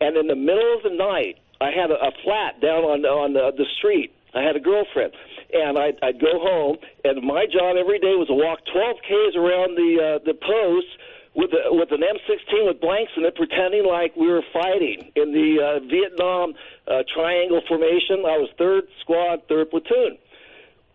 [0.00, 3.32] and in the middle of the night, I had a, a flat down on on
[3.32, 4.12] the, the street.
[4.34, 5.12] I had a girlfriend,
[5.54, 9.36] and I'd, I'd go home, and my job every day was to walk 12 k's
[9.36, 10.90] around the uh, the post
[11.36, 15.32] with a, with an M16 with blanks in it, pretending like we were fighting in
[15.32, 16.54] the uh, Vietnam
[16.88, 18.26] uh, triangle formation.
[18.26, 20.18] I was third squad, third platoon.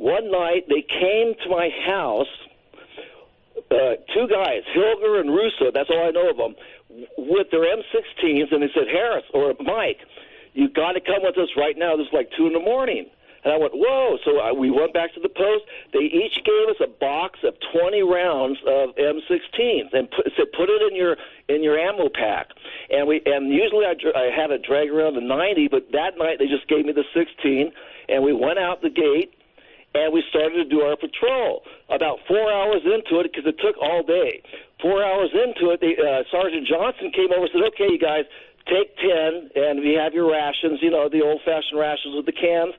[0.01, 2.33] One night they came to my house,
[3.69, 5.69] uh, two guys, Hilger and Russo.
[5.71, 6.55] That's all I know of them,
[7.19, 10.01] with their M16s, and they said, Harris or Mike,
[10.53, 11.95] you got to come with us right now.
[11.97, 13.05] This is like two in the morning.
[13.43, 14.17] And I went, whoa!
[14.25, 15.65] So I, we went back to the post.
[15.93, 20.69] They each gave us a box of 20 rounds of M16s and put, said, put
[20.69, 21.15] it in your
[21.47, 22.49] in your ammo pack.
[22.89, 26.37] And we and usually I, I had a drag around the 90, but that night
[26.39, 27.71] they just gave me the 16,
[28.09, 29.33] and we went out the gate
[29.93, 31.63] and we started to do our patrol.
[31.89, 34.41] About four hours into it, because it took all day.
[34.81, 38.25] Four hours into it, the, uh, Sergeant Johnson came over and said, "Okay, you guys,
[38.67, 40.81] take ten, and we have your rations.
[40.81, 42.73] You know, the old-fashioned rations with the cans.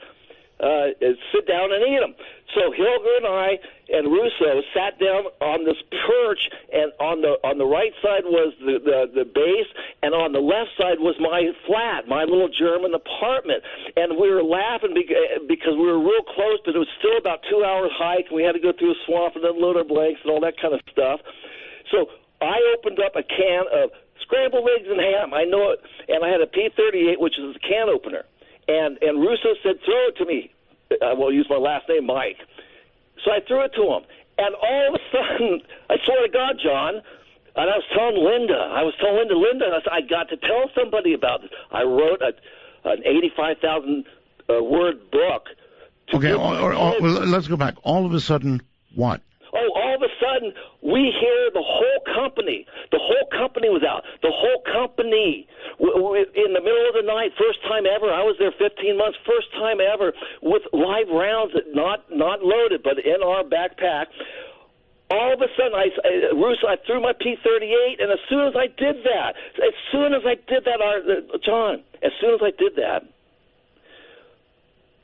[0.63, 0.95] Uh,
[1.35, 2.15] sit down and eat them."
[2.55, 3.59] So Hilger and I
[3.89, 8.55] and Russo sat down on this perch, and on the on the right side was
[8.61, 9.69] the, the the base,
[10.03, 13.65] and on the left side was my flat, my little German apartment.
[13.97, 14.95] And we were laughing
[15.49, 18.45] because we were real close, but it was still about two hours hike, and we
[18.45, 20.81] had to go through a swamp and unload our blanks and all that kind of
[20.93, 21.21] stuff.
[21.91, 22.09] So
[22.41, 23.91] I opened up a can of
[24.21, 25.35] scrambled eggs and ham.
[25.35, 28.25] I know it, and I had a P38, which is a can opener.
[28.73, 30.51] And and Russo said, "Throw it to me."
[31.05, 32.37] I will use my last name, Mike.
[33.25, 34.03] So I threw it to him,
[34.39, 36.95] and all of a sudden, I swear to God, John,
[37.55, 40.37] and I was telling Linda, I was telling Linda, Linda, I, said, I got to
[40.37, 41.51] tell somebody about this.
[41.71, 42.33] I wrote a,
[42.89, 44.05] an 85,000
[44.49, 45.49] uh, word book.
[46.15, 47.75] Okay, or, or, or, well, let's go back.
[47.85, 48.63] All of a sudden,
[48.95, 49.21] what?
[49.53, 52.65] Oh, all of a sudden, we hear the whole company.
[52.91, 54.01] The whole company was out.
[54.25, 55.47] The whole company
[55.77, 58.09] in the middle of the night, first time ever.
[58.09, 62.97] I was there 15 months, first time ever with live rounds, not not loaded, but
[63.05, 64.09] in our backpack.
[65.13, 68.57] All of a sudden, I, I Russo, I threw my P38, and as soon as
[68.57, 72.41] I did that, as soon as I did that, our, uh, John, as soon as
[72.41, 73.05] I did that,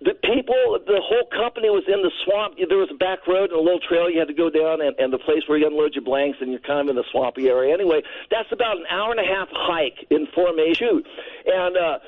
[0.01, 2.55] the people, the whole company was in the swamp.
[2.57, 4.95] There was a back road and a little trail you had to go down, and,
[4.99, 7.49] and the place where you unload your blanks, and you're kind of in the swampy
[7.49, 7.75] area.
[7.75, 11.03] Anyway, that's about an hour and a half hike in formation.
[11.47, 11.99] And uh,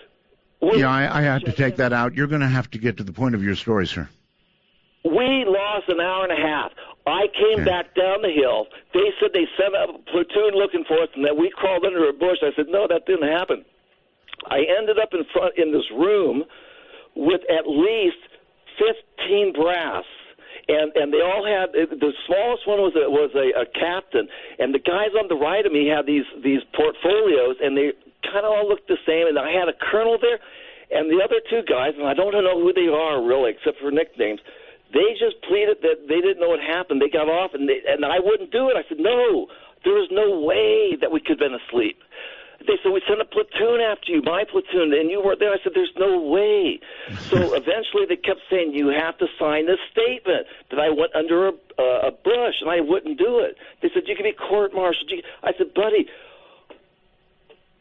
[0.63, 2.15] Yeah, I, I have to take that out.
[2.15, 4.09] You're going to have to get to the point of your story, sir.
[5.05, 6.73] We lost an hour and a half.
[7.07, 8.67] I came back down the hill.
[8.93, 12.09] They said they sent up a platoon looking for us, and that we crawled under
[12.09, 12.39] a bush.
[12.43, 13.65] I said, no, that didn't happen.
[14.47, 16.45] I ended up in front in this room
[17.17, 18.21] with at least
[18.79, 20.05] 15 brass.
[20.69, 24.29] And and they all had the smallest one was a, was a, a captain,
[24.59, 27.91] and the guys on the right of me had these these portfolios, and they
[28.23, 29.27] kind of all looked the same.
[29.27, 30.39] And I had a colonel there,
[30.95, 33.91] and the other two guys, and I don't know who they are really, except for
[33.91, 34.39] nicknames.
[34.93, 37.01] They just pleaded that they didn't know what happened.
[37.01, 38.77] They got off, and they, and I wouldn't do it.
[38.77, 39.47] I said, no,
[39.85, 41.99] there was no way that we could have been asleep.
[42.67, 45.53] They said, we sent a platoon after you, my platoon, and you weren't there.
[45.53, 46.81] I said, there's no way.
[47.29, 51.49] So eventually they kept saying, you have to sign this statement that I went under
[51.49, 53.57] a, uh, a bush, and I wouldn't do it.
[53.83, 55.11] They said, you can be court-martialed.
[55.43, 56.07] I said, buddy,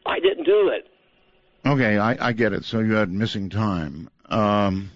[0.06, 0.88] I didn't do it.
[1.66, 2.64] Okay, I, I get it.
[2.64, 4.08] So you had missing time.
[4.30, 4.90] Um,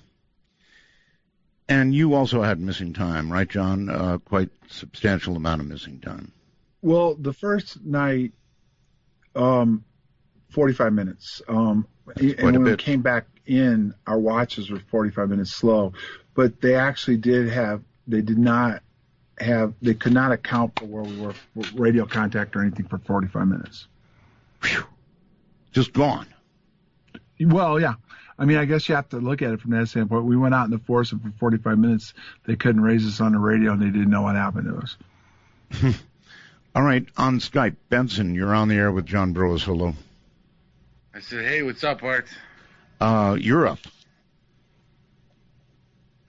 [1.69, 3.89] and you also had missing time, right, John?
[3.89, 6.33] Uh, quite substantial amount of missing time.
[6.83, 8.33] Well, the first night,
[9.35, 9.85] um,
[10.51, 11.43] 45 minutes.
[11.49, 11.87] Um,
[12.17, 15.93] and when we came back in, our watches were 45 minutes slow,
[16.35, 18.83] but they actually did have, they did not
[19.39, 21.35] have, they could not account for where we were,
[21.75, 23.87] radio contact or anything for 45 minutes.
[25.73, 26.27] Just gone.
[27.41, 27.95] Well, yeah.
[28.39, 30.25] I mean, I guess you have to look at it from that standpoint.
[30.25, 32.15] We went out in the forest and for 45 minutes,
[32.47, 35.95] they couldn't raise us on the radio and they didn't know what happened to us.
[36.75, 39.63] All right, on Skype, Benson, you're on the air with John Burroughs.
[39.63, 39.95] Hello.
[41.15, 42.27] I said, hey, what's up, Art?
[43.01, 43.79] Uh, you're up.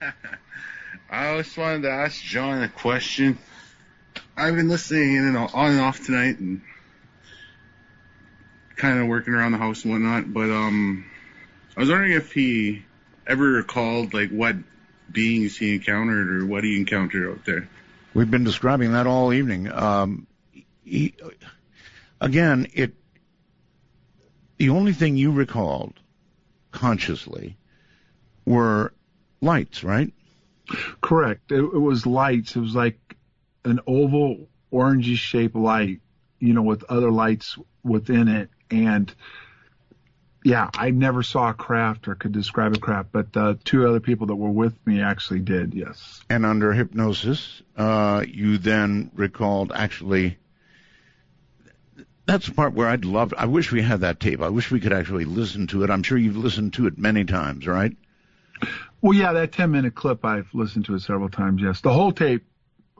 [1.10, 3.38] I just wanted to ask John a question.
[4.36, 6.60] I've been listening in and on and off tonight and
[8.76, 11.06] kind of working around the house and whatnot, but um,
[11.76, 12.84] I was wondering if he
[13.26, 14.54] ever recalled like what
[15.10, 17.68] beings he encountered or what he encountered out there.
[18.14, 19.72] We've been describing that all evening.
[19.72, 20.28] Um,
[20.86, 21.14] he,
[22.20, 22.94] again, it.
[24.58, 26.00] The only thing you recalled
[26.70, 27.58] consciously
[28.46, 28.94] were
[29.40, 30.12] lights, right?
[31.00, 31.52] Correct.
[31.52, 32.56] It, it was lights.
[32.56, 32.98] It was like
[33.64, 36.00] an oval, orangey shaped light,
[36.38, 38.50] you know, with other lights within it.
[38.70, 39.12] And
[40.44, 44.00] yeah, I never saw a craft or could describe a craft, but uh, two other
[44.00, 45.74] people that were with me actually did.
[45.74, 46.22] Yes.
[46.30, 50.38] And under hypnosis, uh, you then recalled actually.
[52.26, 53.32] That's the part where I'd love.
[53.36, 54.42] I wish we had that tape.
[54.42, 55.90] I wish we could actually listen to it.
[55.90, 57.96] I'm sure you've listened to it many times, right?
[59.00, 61.62] Well, yeah, that 10 minute clip, I've listened to it several times.
[61.62, 61.80] Yes.
[61.80, 62.44] The whole tape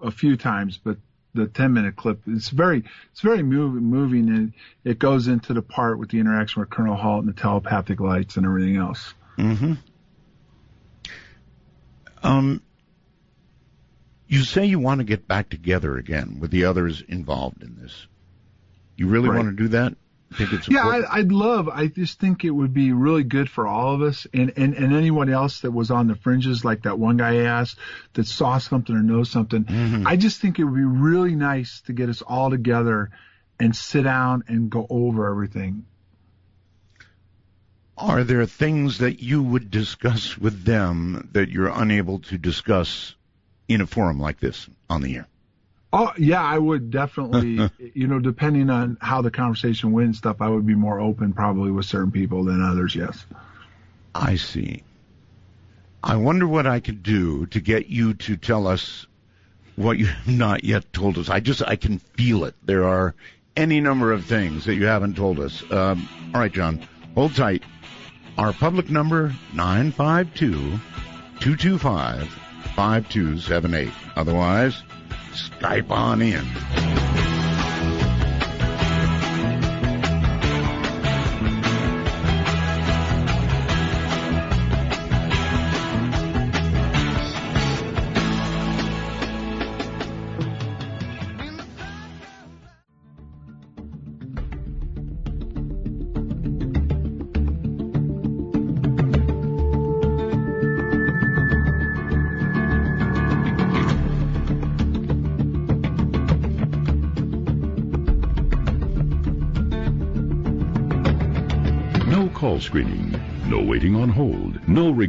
[0.01, 0.99] a few times, but
[1.35, 4.53] the 10 minute clip, it's very, it's very moving, moving and
[4.85, 8.37] it goes into the part with the interaction with Colonel Halt and the telepathic lights
[8.37, 9.13] and everything else.
[9.39, 9.73] Mm-hmm.
[12.23, 12.63] Um,
[14.29, 18.07] you say you want to get back together again with the others involved in this.
[18.97, 19.37] You really Right.
[19.37, 19.95] want to do that?
[20.35, 20.85] Think it's Yeah.
[20.85, 21.69] I, I'd love.
[21.69, 24.93] I just think it would be really good for all of us, and, and and
[24.93, 27.79] anyone else that was on the fringes, like that one guy asked,
[28.15, 29.65] that saw something or knows something.
[29.65, 30.07] Mm-hmm.
[30.07, 33.11] I just think it would be really nice to get us all together
[33.61, 35.87] and sit down and go over everything.
[37.97, 43.15] Are there things that you would discuss with them that you're unable to discuss
[43.69, 45.29] in a forum like this on the air?
[45.93, 47.71] Oh yeah, I would definitely.
[47.95, 51.33] you know, depending on how the conversation went and stuff, I would be more open
[51.33, 52.95] probably with certain people than others.
[52.95, 53.25] Yes.
[54.15, 54.83] I see.
[56.03, 59.07] I wonder what I could do to get you to tell us
[59.77, 61.29] what you have not yet told us.
[61.29, 62.55] I just I can feel it.
[62.65, 63.15] There are
[63.57, 65.63] any number of things that you haven't told us.
[65.71, 67.63] Um, all right, John, hold tight.
[68.39, 70.79] Our public number nine five two
[71.41, 72.29] two two five
[72.75, 73.93] five two seven eight.
[74.15, 74.83] Otherwise,
[75.37, 76.96] Skype on in.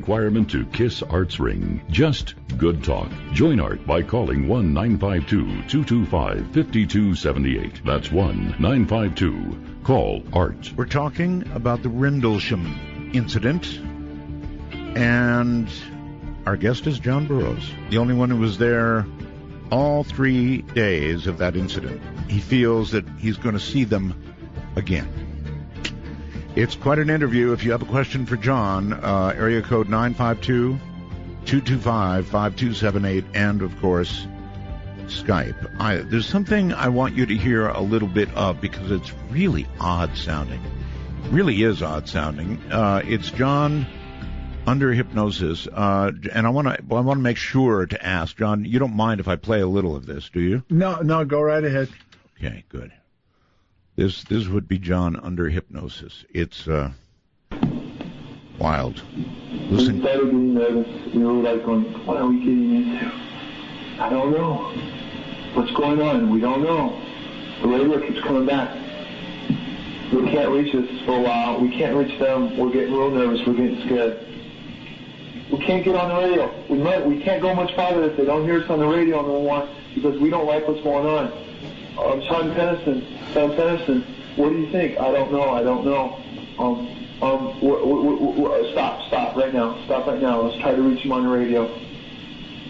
[0.07, 1.81] Requirement to kiss Art's ring.
[1.89, 3.09] Just good talk.
[3.33, 7.81] Join Art by calling 1 952 225 5278.
[7.83, 9.81] That's 1 952.
[9.83, 10.71] Call Art.
[10.77, 13.81] We're talking about the Rendlesham incident,
[14.95, 15.69] and
[16.45, 19.05] our guest is John Burroughs, the only one who was there
[19.73, 22.01] all three days of that incident.
[22.29, 24.13] He feels that he's going to see them
[24.77, 25.26] again.
[26.57, 27.53] It's quite an interview.
[27.53, 30.79] If you have a question for John, uh, area code 952
[31.45, 34.25] 225 5278, and of course,
[35.05, 35.79] Skype.
[35.79, 39.67] I, there's something I want you to hear a little bit of because it's really
[39.79, 40.59] odd sounding.
[41.29, 42.59] Really is odd sounding.
[42.71, 43.85] Uh, it's John
[44.65, 48.35] under hypnosis, uh, and I want to well, I want to make sure to ask
[48.35, 48.65] John.
[48.65, 50.63] You don't mind if I play a little of this, do you?
[50.71, 51.89] No, no, go right ahead.
[52.39, 52.91] Okay, good.
[53.97, 56.23] This this would be John under hypnosis.
[56.29, 56.91] It's uh,
[58.59, 59.01] wild.
[59.71, 59.95] Listen.
[59.95, 61.13] We started getting nervous.
[61.15, 63.11] We were like going, what are we getting into?
[63.99, 64.71] I don't know.
[65.55, 66.29] What's going on?
[66.29, 67.01] We don't know.
[67.63, 68.71] The radio keeps coming back.
[70.13, 71.59] We can't reach us for a while.
[71.59, 72.55] We can't reach them.
[72.55, 73.41] We're getting real nervous.
[73.47, 74.23] We're getting scared.
[75.51, 76.65] We can't get on the radio.
[76.69, 79.23] We might, we can't go much farther if they don't hear us on the radio
[79.23, 81.31] no more because we don't like what's going on.
[81.97, 84.99] Um, Sean Penniston, Sean Penniston, what do you think?
[84.99, 85.49] I don't know.
[85.49, 86.21] I don't know.
[86.59, 86.87] Um,
[87.21, 87.57] um,
[88.71, 89.83] stop, stop right now.
[89.85, 90.41] Stop right now.
[90.41, 91.63] Let's try to reach him on the radio.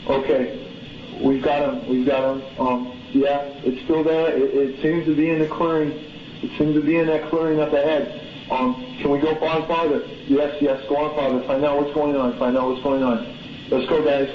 [0.08, 1.90] Okay, we've got him.
[1.90, 2.60] We've got him.
[2.60, 4.34] Um, yeah, it's still there.
[4.34, 5.92] It, it seems to be in the clearing.
[5.92, 8.24] It seems to be in that clearing up ahead.
[8.50, 10.08] Um, can we go far farther?
[10.28, 11.46] Yes, yes, go on farther.
[11.46, 12.40] Find out what's going on.
[12.40, 13.68] Find out what's going on.
[13.70, 14.30] Let's go, guys.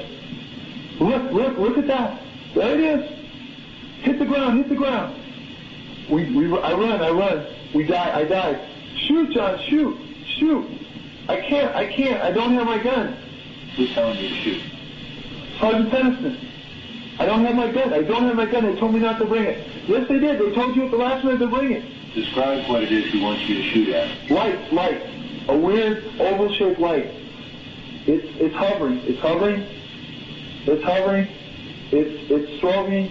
[1.00, 2.22] Look, look, look at that.
[2.54, 3.21] There it is.
[4.02, 5.16] Hit the ground, hit the ground.
[6.10, 7.46] We, we, I run, I run.
[7.74, 8.68] We die, I die.
[9.06, 9.96] Shoot, John, shoot,
[10.38, 10.66] shoot.
[11.28, 12.20] I can't, I can't.
[12.20, 13.16] I don't have my gun.
[13.76, 14.62] Who's telling you to shoot?
[15.60, 16.48] Sergeant Penniston.
[17.20, 17.92] I don't have my gun.
[17.92, 18.64] I don't have my gun.
[18.64, 19.66] They told me not to bring it.
[19.86, 20.40] Yes, they did.
[20.40, 22.14] They told you at the last minute to bring it.
[22.14, 24.30] Describe what it is he wants you to shoot at.
[24.30, 25.00] Light, light.
[25.48, 27.06] A weird oval-shaped light.
[28.06, 28.98] It's it's hovering.
[29.04, 29.64] It's hovering.
[30.66, 31.28] It's hovering.
[31.92, 33.10] It's it's strobing.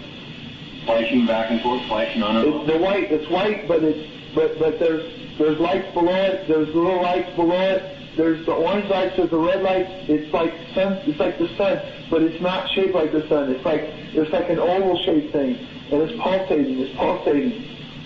[0.91, 2.67] Flashing back and forth, flashing on and It's off.
[2.67, 3.11] the white.
[3.11, 5.07] It's white, but it's but but there's
[5.37, 6.47] there's lights below it.
[6.47, 7.97] There's little lights below it.
[8.17, 9.15] There's the orange lights.
[9.15, 9.89] There's the red lights.
[10.09, 10.99] It's like sun.
[11.07, 13.51] It's like the sun, but it's not shaped like the sun.
[13.51, 15.55] It's like it's like an oval-shaped thing,
[15.91, 16.79] and it's pulsating.
[16.79, 17.51] It's pulsating.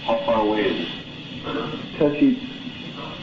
[0.05, 1.97] How far away is it?
[1.97, 2.37] Ten feet,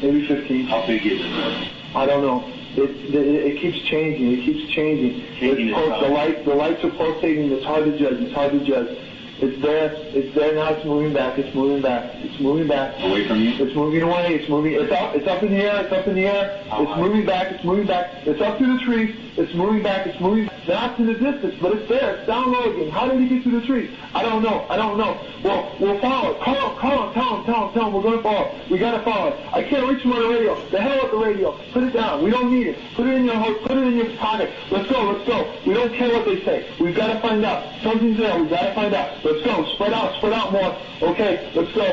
[0.03, 0.67] maybe fifteen.
[0.67, 1.71] How big is it?
[1.95, 2.43] I don't know.
[2.75, 4.33] It, it, it keeps changing.
[4.33, 5.21] It keeps changing.
[5.39, 6.11] Changing It's its the size.
[6.11, 7.53] lights, the lights are pulsating.
[7.53, 8.19] It's hard to judge.
[8.19, 8.97] It's hard to judge.
[9.43, 9.91] It's there.
[9.93, 10.73] It's there now.
[10.73, 11.37] It's moving back.
[11.37, 12.15] It's moving back.
[12.15, 12.95] It's moving back.
[13.03, 13.51] Away from you?
[13.59, 14.39] It's moving away.
[14.39, 14.75] It's moving.
[14.75, 15.17] It's up.
[15.17, 15.83] It's up in the air.
[15.83, 16.63] It's up in the air.
[16.65, 17.51] It's moving back.
[17.51, 18.25] It's moving back.
[18.25, 19.17] It's up through the trees.
[19.37, 20.07] It's moving back.
[20.07, 20.49] It's moving.
[20.69, 22.17] Not in the distance, but it's there.
[22.17, 22.89] It's down low again.
[22.91, 23.91] How did he get through the tree?
[24.15, 24.65] I don't know.
[24.71, 25.19] I don't know.
[25.43, 26.41] Well, we'll follow it.
[26.41, 26.79] Call him.
[26.79, 27.15] Call him.
[27.15, 27.45] Tell him.
[27.45, 27.75] Tell him.
[27.75, 27.93] Tell him.
[27.95, 28.47] We're going to follow.
[28.47, 28.71] it.
[28.71, 29.41] We got to follow it.
[29.53, 30.55] I can't reach him on the radio.
[30.71, 31.59] The hell with the radio.
[31.73, 32.23] Put it down.
[32.23, 32.79] We don't need it.
[32.95, 34.51] Put it in your ho- put it in your pocket.
[34.71, 35.03] Let's go.
[35.11, 35.53] Let's go.
[35.67, 36.69] We don't care what they say.
[36.79, 37.65] We've got to find out.
[37.83, 38.39] Something's there.
[38.41, 39.25] We've got to find out.
[39.25, 39.65] Let's go.
[39.75, 40.15] Spread out.
[40.17, 40.77] Spread out more.
[41.11, 41.51] Okay.
[41.57, 41.85] Let's go.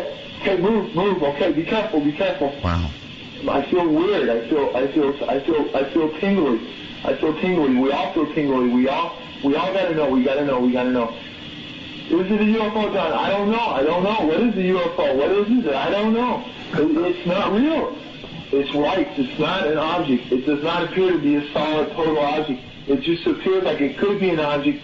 [0.41, 0.57] Okay.
[0.57, 0.93] Move.
[0.95, 1.23] Move.
[1.23, 1.51] Okay.
[1.53, 2.01] Be careful.
[2.01, 2.53] Be careful.
[2.63, 2.91] Wow.
[3.49, 4.29] I feel weird.
[4.29, 4.75] I feel.
[4.75, 5.09] I feel.
[5.29, 5.75] I feel.
[5.75, 6.75] I feel tingly.
[7.03, 7.76] I feel tingly.
[7.76, 8.69] We all feel tingly.
[8.69, 9.17] We all.
[9.43, 10.09] We all gotta know.
[10.09, 10.59] We gotta know.
[10.59, 11.15] We gotta know.
[12.09, 13.13] Is it a UFO, John?
[13.13, 13.59] I don't know.
[13.59, 14.26] I don't know.
[14.26, 15.15] What is a UFO?
[15.15, 15.73] What is it?
[15.73, 16.43] I don't know.
[16.73, 17.95] It, it's not real.
[18.51, 19.07] It's light.
[19.17, 20.31] It's not an object.
[20.31, 22.61] It does not appear to be a solid total object.
[22.88, 24.84] It just appears like it could be an object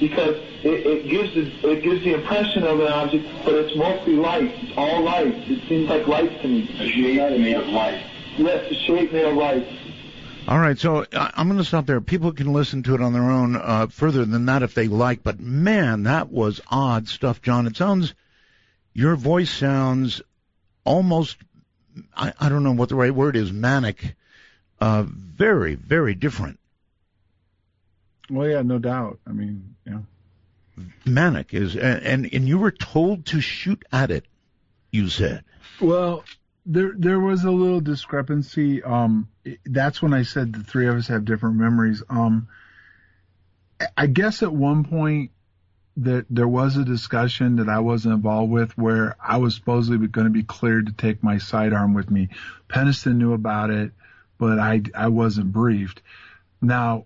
[0.00, 4.14] because it, it gives the, it gives the impression of an object, but it's mostly
[4.14, 4.50] light.
[4.62, 5.34] It's all light.
[5.50, 6.62] It seems like light to me.
[6.80, 8.02] A shape made of light.
[8.38, 9.68] Yes, the shape made of light.
[10.46, 12.00] All right, so I- I'm going to stop there.
[12.00, 15.22] People can listen to it on their own uh, further than that if they like.
[15.22, 17.66] But man, that was odd stuff, John.
[17.66, 18.14] It sounds,
[18.92, 20.20] your voice sounds
[20.84, 21.38] almost,
[22.14, 24.14] I, I don't know what the right word is, manic.
[24.80, 26.58] Uh, very, very different.
[28.28, 29.20] Well, yeah, no doubt.
[29.26, 30.00] I mean, yeah.
[31.06, 34.24] Manic is, and and, and you were told to shoot at it.
[34.90, 35.44] You said.
[35.80, 36.24] Well,
[36.66, 38.82] there there was a little discrepancy.
[38.82, 39.28] Um,
[39.66, 42.02] that's when I said the three of us have different memories.
[42.08, 42.48] Um,
[43.96, 45.30] I- guess at one point
[45.96, 50.26] that there was a discussion that I wasn't involved with where I was supposedly going
[50.26, 52.30] to be cleared to take my sidearm with me.
[52.68, 53.92] Penniston knew about it,
[54.38, 56.02] but I I wasn't briefed.
[56.60, 57.04] Now,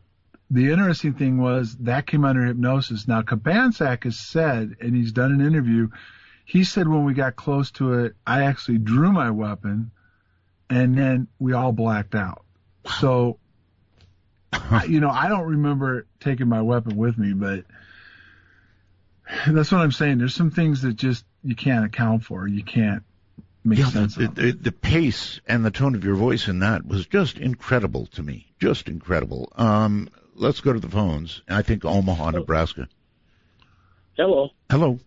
[0.50, 3.06] the interesting thing was that came under hypnosis.
[3.06, 5.88] Now, Cabansag has said, and he's done an interview,
[6.46, 9.90] he said when we got close to it, I actually drew my weapon
[10.70, 12.44] and then we all blacked out.
[13.00, 13.38] So,
[14.86, 17.64] you know, I don't remember taking my weapon with me, but
[19.46, 20.18] that's what I'm saying.
[20.18, 22.46] There's some things that just you can't account for.
[22.46, 23.02] You can't
[23.64, 24.34] make yeah, sense the, of.
[24.34, 28.22] the, the pace and the tone of your voice in that was just incredible to
[28.22, 28.46] me.
[28.58, 29.52] Just incredible.
[29.56, 31.42] Um, let's go to the phones.
[31.48, 32.88] I think Omaha, Nebraska.
[34.16, 34.50] Hello.
[34.70, 34.98] Hello.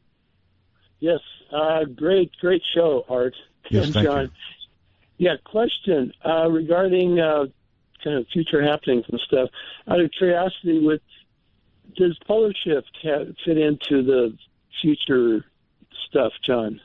[0.99, 1.19] Yes.
[1.51, 3.35] Uh, great, great show, Art
[3.69, 4.23] Yes, and thank John.
[4.25, 4.31] you.
[5.21, 7.45] Yeah, question uh, regarding uh,
[8.03, 9.49] kind of future happenings and stuff.
[9.87, 11.01] Out of curiosity, with
[11.95, 14.35] does polar shift ha fit into the
[14.81, 15.45] future
[16.09, 16.81] stuff, John?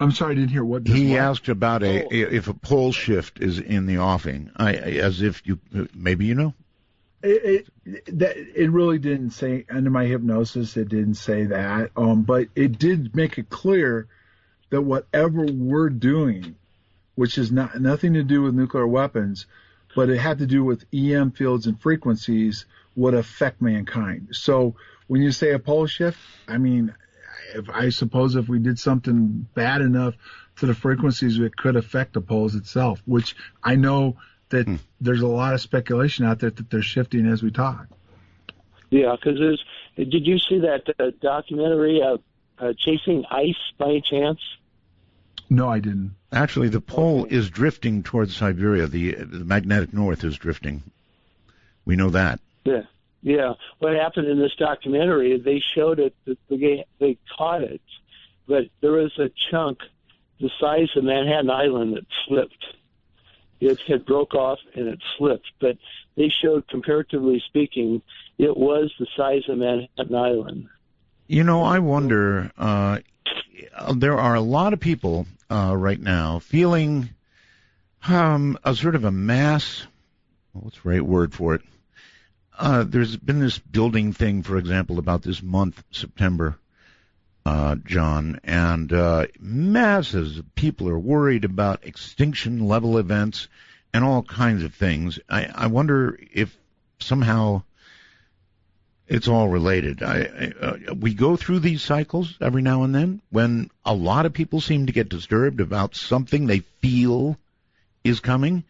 [0.00, 0.88] I'm sorry, I didn't hear what.
[0.88, 1.20] He what?
[1.20, 4.50] asked about a if a pole shift is in the offing.
[4.56, 5.60] I, as if you
[5.94, 6.54] maybe you know.
[7.22, 10.76] It, it that it really didn't say under my hypnosis.
[10.76, 14.08] It didn't say that, um, but it did make it clear
[14.70, 16.56] that whatever we're doing,
[17.14, 19.46] which is not nothing to do with nuclear weapons,
[19.94, 22.66] but it had to do with EM fields and frequencies,
[22.96, 24.28] would affect mankind.
[24.32, 24.74] So
[25.06, 26.18] when you say a pole shift,
[26.48, 26.94] I mean,
[27.54, 30.14] if I suppose if we did something bad enough
[30.56, 34.16] to the frequencies, it could affect the poles itself, which I know
[34.50, 37.86] that there's a lot of speculation out there that they're shifting as we talk.
[38.90, 39.62] Yeah, because
[39.96, 42.18] did you see that uh, documentary uh,
[42.58, 44.40] uh, Chasing Ice by any chance?
[45.50, 46.14] No, I didn't.
[46.32, 48.86] Actually, the pole is drifting towards Siberia.
[48.86, 50.82] The, the magnetic north is drifting.
[51.84, 52.38] We know that.
[52.64, 52.82] Yeah,
[53.22, 53.54] yeah.
[53.80, 55.36] What happened in this documentary?
[55.38, 56.14] They showed it.
[56.26, 57.80] That they they caught it,
[58.46, 59.80] but there was a chunk
[60.40, 62.64] the size of Manhattan Island that slipped.
[63.60, 65.76] It had broke off and it slipped, but
[66.16, 68.00] they showed, comparatively speaking,
[68.38, 70.68] it was the size of Manhattan Island.
[71.26, 72.50] You know, I wonder.
[72.56, 73.00] Uh,
[73.94, 77.10] there are a lot of people uh, right now feeling
[78.08, 79.86] um, a sort of a mass.
[80.52, 81.62] What's the right word for it?
[82.58, 86.58] Uh, there's been this building thing, for example, about this month, September,
[87.46, 93.48] uh, John, and uh, masses of people are worried about extinction level events
[93.94, 95.18] and all kinds of things.
[95.28, 96.54] I, I wonder if
[96.98, 97.62] somehow
[99.10, 100.04] it's all related.
[100.04, 104.24] I, I, uh, we go through these cycles every now and then when a lot
[104.24, 107.36] of people seem to get disturbed about something they feel
[108.04, 108.62] is coming.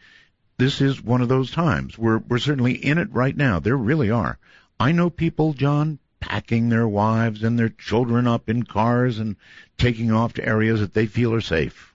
[0.56, 1.98] This is one of those times.
[1.98, 3.60] We're we're certainly in it right now.
[3.60, 4.38] There really are.
[4.78, 9.36] I know people, John, packing their wives and their children up in cars and
[9.76, 11.94] taking off to areas that they feel are safe.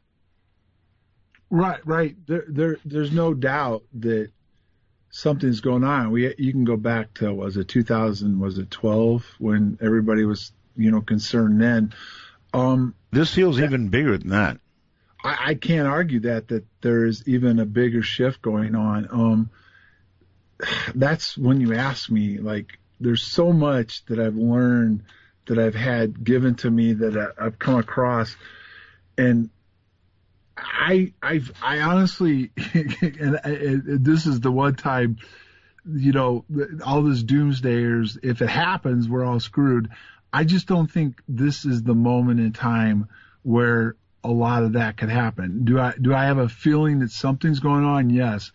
[1.50, 2.16] Right, right.
[2.28, 4.32] There, there, there's no doubt that
[5.16, 6.12] something's going on.
[6.12, 8.38] We, you can go back to was it 2000?
[8.38, 11.94] Was it 12 when everybody was, you know, concerned then?
[12.54, 14.58] Um, this feels even bigger than that.
[15.24, 19.08] I, I can't argue that that there is even a bigger shift going on.
[19.10, 19.50] Um,
[20.94, 25.04] that's when you ask me, like, there's so much that I've learned
[25.48, 28.36] that I've had given to me that I, I've come across,
[29.18, 29.50] and
[30.58, 35.18] I I've I honestly and, and this is the one time
[35.86, 36.46] you know
[36.86, 39.90] all this doomsdayers if it happens we're all screwed.
[40.32, 43.08] I just don't think this is the moment in time
[43.44, 45.66] where a lot of that could happen.
[45.66, 48.10] Do I do I have a feeling that something's going on?
[48.10, 48.52] Yes.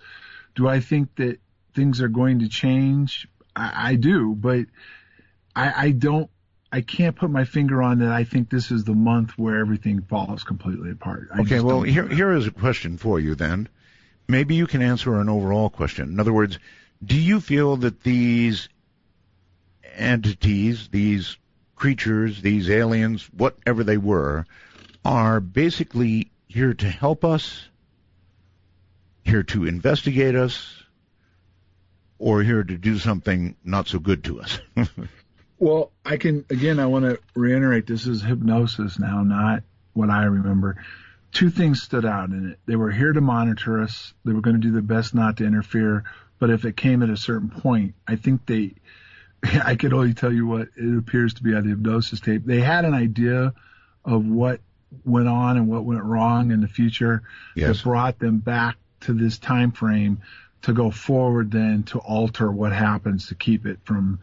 [0.55, 1.39] Do I think that
[1.75, 3.29] things are going to change?
[3.55, 4.67] I, I do, but
[5.55, 6.31] I, I don't
[6.73, 8.13] I can't put my finger on that.
[8.13, 11.29] I think this is the month where everything falls completely apart.
[11.35, 13.69] I Okay, well, here here is a question for you then.
[14.29, 16.09] Maybe you can answer an overall question.
[16.11, 16.59] In other words,
[17.05, 18.69] do you feel that these
[19.97, 21.37] entities, these
[21.75, 24.47] creatures, these aliens, whatever they were,
[25.05, 27.69] are basically here to help us,
[29.25, 30.85] here to investigate us,
[32.19, 34.61] or here to do something not so good to us?
[35.61, 36.81] Well, I can again.
[36.81, 37.87] I want to reiterate.
[37.87, 39.63] This is hypnosis now, not
[39.93, 40.83] what I remember.
[41.33, 42.59] Two things stood out in it.
[42.67, 44.15] They were here to monitor us.
[44.25, 46.05] They were going to do their best not to interfere.
[46.39, 48.75] But if it came at a certain point, I think they.
[49.65, 52.47] I could only tell you what it appears to be on the hypnosis tape.
[52.47, 53.53] They had an idea
[54.03, 54.61] of what
[55.05, 57.23] went on and what went wrong in the future
[57.55, 57.77] Yes.
[57.77, 60.23] that brought them back to this time frame
[60.63, 64.21] to go forward then to alter what happens to keep it from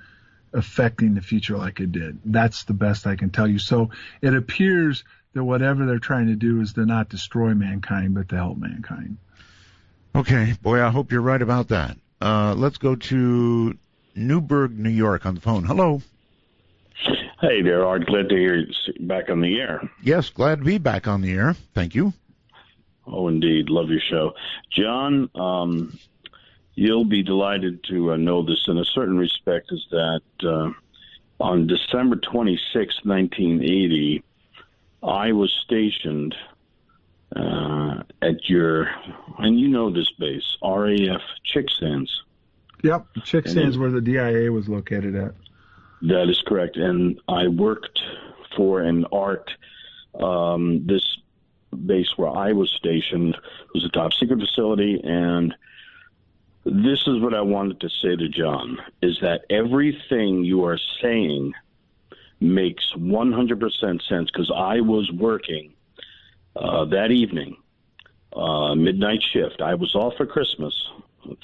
[0.54, 2.20] affecting the future like it did.
[2.26, 3.60] That's the best I can tell you.
[3.60, 3.92] So
[4.22, 5.04] it appears
[5.34, 9.18] that whatever they're trying to do is to not destroy mankind, but to help mankind.
[10.16, 11.98] Okay, boy, I hope you're right about that.
[12.20, 13.78] Uh, let's go to
[14.16, 15.64] Newburgh, New York on the phone.
[15.64, 16.02] Hello.
[17.40, 18.08] Hey there, Art.
[18.08, 19.88] Glad to hear you back on the air.
[20.02, 21.54] Yes, glad to be back on the air.
[21.76, 22.14] Thank you.
[23.06, 23.70] Oh, indeed.
[23.70, 24.34] Love your show.
[24.72, 26.00] John, um,
[26.78, 30.70] you'll be delighted to uh, know this in a certain respect is that uh,
[31.40, 34.24] on December 26, 1980,
[35.02, 36.36] I was stationed
[37.36, 38.90] uh, at your,
[39.40, 42.12] and you know this base, RAF Chick Sands.
[42.84, 45.34] Yep, Chicksands it- where the DIA was located at.
[46.04, 46.78] That is correct.
[46.78, 48.00] And I worked
[48.56, 49.50] for an ART.
[50.20, 51.18] Um, this
[51.88, 53.36] base where I was stationed
[53.74, 55.02] was a top secret facility.
[55.04, 55.56] And
[56.70, 61.54] this is what I wanted to say to John is that everything you are saying
[62.40, 65.74] makes 100% sense because I was working
[66.56, 67.58] uh, that evening,
[68.34, 69.62] uh, midnight shift.
[69.62, 70.74] I was off for Christmas.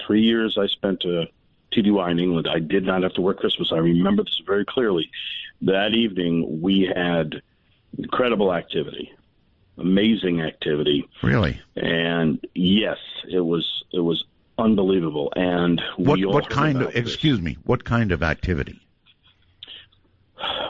[0.06, 1.26] Three years I spent uh,
[1.72, 2.48] TDY in England.
[2.48, 3.72] I did not have to work Christmas.
[3.72, 5.10] I remember this very clearly.
[5.62, 7.42] That evening we had
[7.98, 9.12] incredible activity,
[9.78, 11.60] amazing activity, Really?
[11.76, 12.98] and yes,
[13.30, 14.24] it was it was
[14.58, 15.32] unbelievable.
[15.36, 16.96] And What what kind of this.
[16.96, 17.58] excuse me?
[17.64, 18.80] What kind of activity?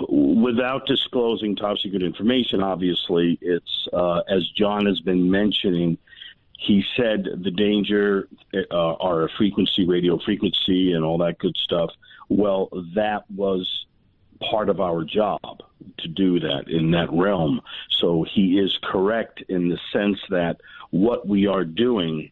[0.09, 5.97] without disclosing top secret information, obviously, it's uh, as John has been mentioning.
[6.59, 11.89] He said the danger uh, are a frequency, radio frequency, and all that good stuff.
[12.29, 13.85] Well, that was
[14.39, 15.39] part of our job
[15.99, 17.61] to do that in that realm.
[17.99, 20.61] So he is correct in the sense that
[20.91, 22.31] what we are doing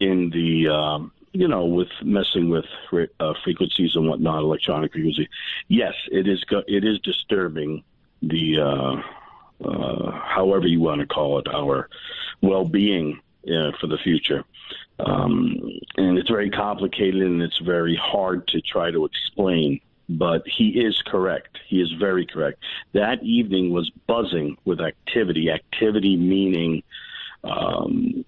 [0.00, 2.64] in the um, you know with messing with
[3.20, 5.28] uh, frequencies and whatnot, electronic frequency.
[5.68, 6.42] Yes, it is.
[6.44, 7.82] Go- it is disturbing
[8.22, 11.88] the uh, uh, however you want to call it our
[12.42, 14.44] well-being uh, for the future.
[14.98, 15.60] Um,
[15.96, 19.80] and it's very complicated and it's very hard to try to explain.
[20.08, 21.58] But he is correct.
[21.66, 22.62] He is very correct.
[22.92, 25.50] That evening was buzzing with activity.
[25.50, 26.82] Activity meaning
[27.46, 28.24] um,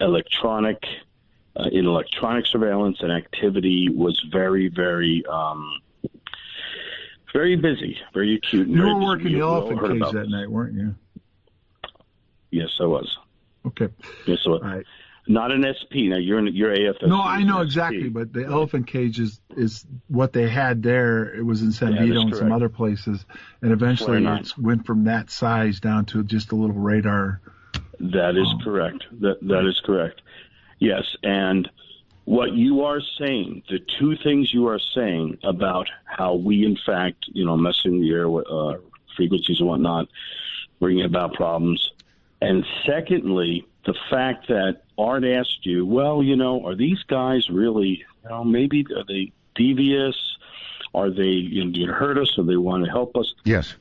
[0.00, 0.84] electronic
[1.56, 5.80] uh, in electronic surveillance and activity was very, very, um,
[7.32, 8.68] very busy, very acute.
[8.68, 10.94] You were working the elephant cage that night, weren't you?
[12.50, 13.16] Yes, I was.
[13.66, 13.88] Okay.
[14.26, 14.84] Yes, I was.
[15.28, 16.06] Not an SP.
[16.06, 17.08] Now you're in, you're AFS.
[17.08, 21.34] No, I know exactly, but the elephant cage is, is what they had there.
[21.34, 23.24] It was in San Yeah, Vito and some other places,
[23.60, 27.40] and eventually it went from that size down to just a little radar.
[28.00, 29.04] That is correct.
[29.20, 30.20] That that is correct.
[30.78, 31.68] Yes, and
[32.24, 37.24] what you are saying, the two things you are saying about how we, in fact,
[37.32, 38.74] you know, messing the air with uh,
[39.16, 40.08] frequencies and whatnot,
[40.80, 41.92] bringing about problems,
[42.40, 48.04] and secondly, the fact that Art asked you, well, you know, are these guys really,
[48.22, 50.16] you know, maybe are they devious?
[50.94, 52.36] Are they you know, going to hurt us?
[52.36, 53.32] Or they want to help us?
[53.44, 53.74] Yes.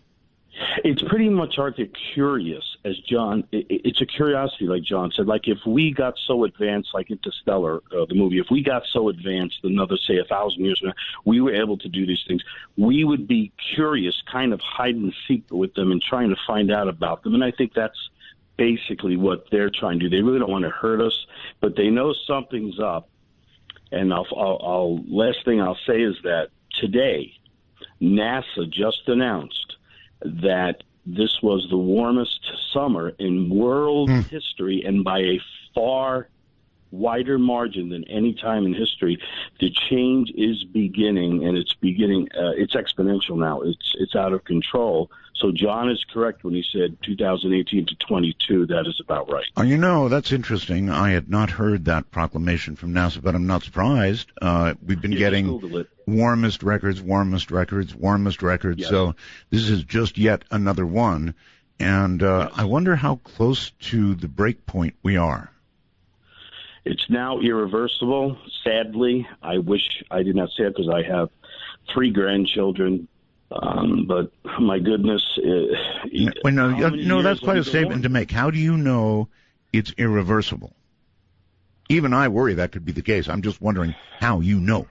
[0.84, 3.45] It's pretty much are they curious, as John.
[3.52, 5.27] It's a curiosity, like John said.
[5.27, 9.10] Like if we got so advanced, like Interstellar, uh, the movie, if we got so
[9.10, 10.95] advanced, another say a thousand years from now,
[11.26, 12.41] we were able to do these things.
[12.77, 16.72] We would be curious, kind of hide and seek with them, and trying to find
[16.72, 17.34] out about them.
[17.34, 18.10] And I think that's
[18.57, 20.15] basically what they're trying to do.
[20.15, 21.26] They really don't want to hurt us,
[21.60, 23.10] but they know something's up.
[23.91, 26.49] And I'll, I'll, I'll last thing I'll say is that
[26.80, 27.34] today,
[28.02, 29.74] NASA just announced
[30.21, 32.39] that this was the warmest
[32.73, 34.21] summer in world hmm.
[34.21, 35.39] history, and by a
[35.73, 36.29] far
[36.95, 39.19] wider margin than any time in history.
[39.59, 42.30] The change is beginning, and it's beginning.
[42.35, 43.61] Uh, it's exponential now.
[43.61, 45.09] It's it's out of control.
[45.35, 48.67] So John is correct when he said 2018 to 22.
[48.67, 49.43] That is about right.
[49.57, 50.89] Oh, you know, that's interesting.
[50.89, 54.31] I had not heard that proclamation from NASA, but I'm not surprised.
[54.41, 55.89] Uh, we've been Yeah, getting just Google it.
[56.07, 58.80] warmest records, warmest records, warmest records.
[58.80, 58.89] Yes.
[58.89, 59.15] So
[59.49, 61.35] this is just yet another one.
[61.81, 65.51] And uh, I wonder how close to the break point we are.
[66.86, 68.38] It's now irreversible.
[68.64, 69.82] Sadly, I wish
[70.12, 71.30] I did not say it because I have
[71.94, 73.07] three grandchildren.
[73.52, 78.32] Um, but my goodness, uh, Well, no, many no, that's quite a statement to make.
[78.32, 79.30] How do you know
[79.72, 80.76] it's irreversible?
[81.90, 83.30] Even I worry that could be the case.
[83.30, 84.88] I'm just wondering how you know.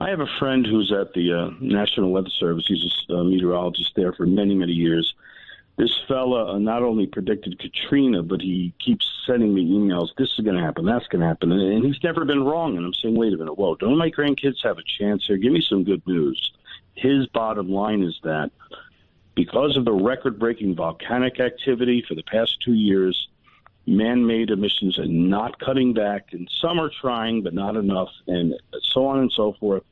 [0.00, 2.64] I have a friend who's at the uh, National Weather Service.
[2.66, 5.12] He's a uh, meteorologist there for many, many years.
[5.78, 10.08] This fella uh, not only predicted Katrina, but he keeps sending me emails.
[10.18, 10.84] This is going to happen.
[10.84, 12.76] That's going to happen, and, he's never been wrong.
[12.76, 13.76] And I'm saying, wait a minute, whoa!
[13.76, 15.36] Don't my grandkids have a chance here?
[15.36, 16.50] Give me some good news.
[16.96, 18.50] His bottom line is that
[19.36, 23.28] because of the record-breaking volcanic activity for the past two years,
[23.86, 28.52] man-made emissions are not cutting back, and some are trying, but not enough, and
[28.82, 29.84] so on and so forth.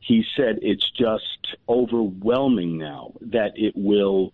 [0.00, 4.32] He said it's just overwhelming now that it will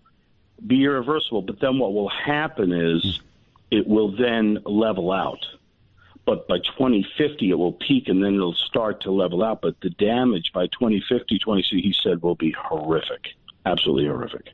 [0.66, 1.42] be irreversible.
[1.42, 3.20] But then what will happen is
[3.70, 5.44] it will then level out.
[6.24, 9.60] But by 2050, it will peak and then it'll start to level out.
[9.60, 13.28] But the damage by 2050, 2060, he said, will be horrific,
[13.66, 14.50] absolutely horrific.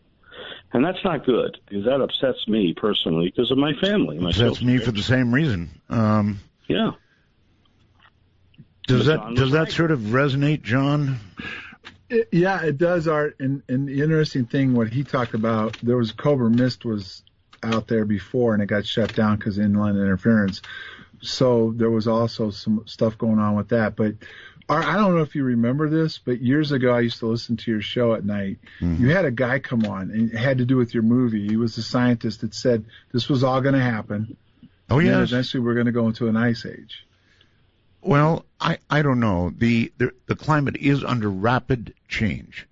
[0.72, 4.18] And that's not good because that upsets me personally because of my family.
[4.18, 5.70] My That's me for the same reason.
[5.88, 6.92] Um, yeah.
[8.86, 9.72] Does But that John does that right.
[9.72, 11.20] sort of resonate, John?
[12.10, 13.36] It, yeah, it does, Art.
[13.38, 17.22] And, and the interesting thing, what he talked about, there was Cobra Mist was
[17.62, 20.62] out there before, and it got shut down because inland interference.
[21.20, 23.96] So there was also some stuff going on with that.
[23.96, 24.14] But
[24.68, 27.56] Art, I don't know if you remember this, but years ago I used to listen
[27.58, 28.58] to your show at night.
[28.80, 29.02] Mm-hmm.
[29.02, 31.46] You had a guy come on, and it had to do with your movie.
[31.46, 34.36] He was a scientist that said this was all going to happen.
[34.90, 35.30] Oh, yes.
[35.30, 37.06] eventually we're going to go into an ice age.
[38.00, 39.50] Well, I, I don't know.
[39.50, 42.66] The, the the climate is under rapid change.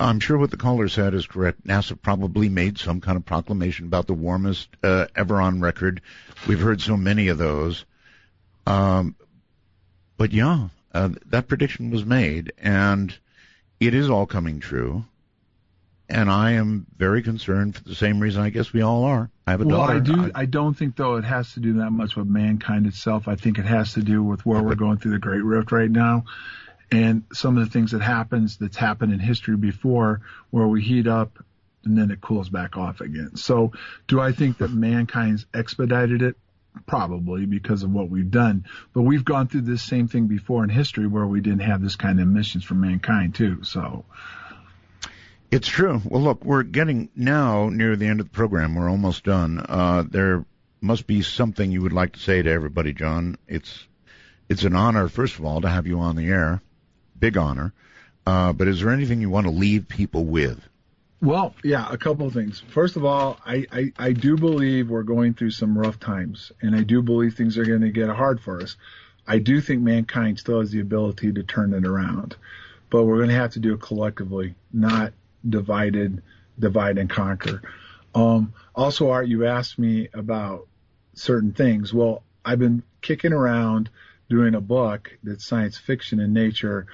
[0.00, 1.66] I'm sure what the caller said is correct.
[1.66, 6.00] NASA probably made some kind of proclamation about the warmest uh, ever on record.
[6.46, 7.84] We've heard so many of those.
[8.66, 9.16] Um,
[10.16, 13.16] but yeah, uh, that prediction was made, and
[13.80, 15.04] it is all coming true.
[16.10, 19.30] And I am very concerned for the same reason I guess we all are.
[19.46, 19.96] I have a well, daughter.
[19.96, 20.30] I do.
[20.34, 23.28] I, don't think though it has to do that much with mankind itself.
[23.28, 25.90] I think it has to do with where we're going through the Great Rift right
[25.90, 26.24] now,
[26.90, 31.06] and some of the things that happens that's happened in history before, where we heat
[31.06, 31.44] up
[31.84, 33.36] and then it cools back off again.
[33.36, 33.72] So,
[34.06, 36.36] do I think that mankind's expedited it?
[36.86, 40.70] Probably because of what we've done, but we've gone through this same thing before in
[40.70, 43.64] history where we didn't have this kind of emissions from mankind too.
[43.64, 44.04] So,
[45.50, 46.00] It's true.
[46.04, 48.74] Well, look, we're getting now near the end of the program.
[48.74, 49.64] We're almost done.
[49.66, 50.44] Uh, there
[50.80, 53.38] must be something you would like to say to everybody, John.
[53.46, 53.86] It's
[54.48, 56.60] it's an honor, first of all, to have you on the air.
[57.18, 57.72] Big honor.
[58.26, 60.60] Uh, but is there anything you want to leave people with?
[61.20, 62.62] Well, yeah, a couple of things.
[62.68, 66.76] First of all, I, I, I do believe we're going through some rough times, and
[66.76, 68.76] I do believe things are going to get hard for us.
[69.26, 72.36] I do think mankind still has the ability to turn it around,
[72.88, 75.12] but we're going to have to do it collectively, not
[75.46, 76.22] divided,
[76.58, 77.62] divide and conquer.
[78.14, 80.66] Um, also, Art, you asked me about
[81.14, 81.92] certain things.
[81.92, 83.90] Well, I've been kicking around
[84.28, 86.86] doing a book that's science fiction in nature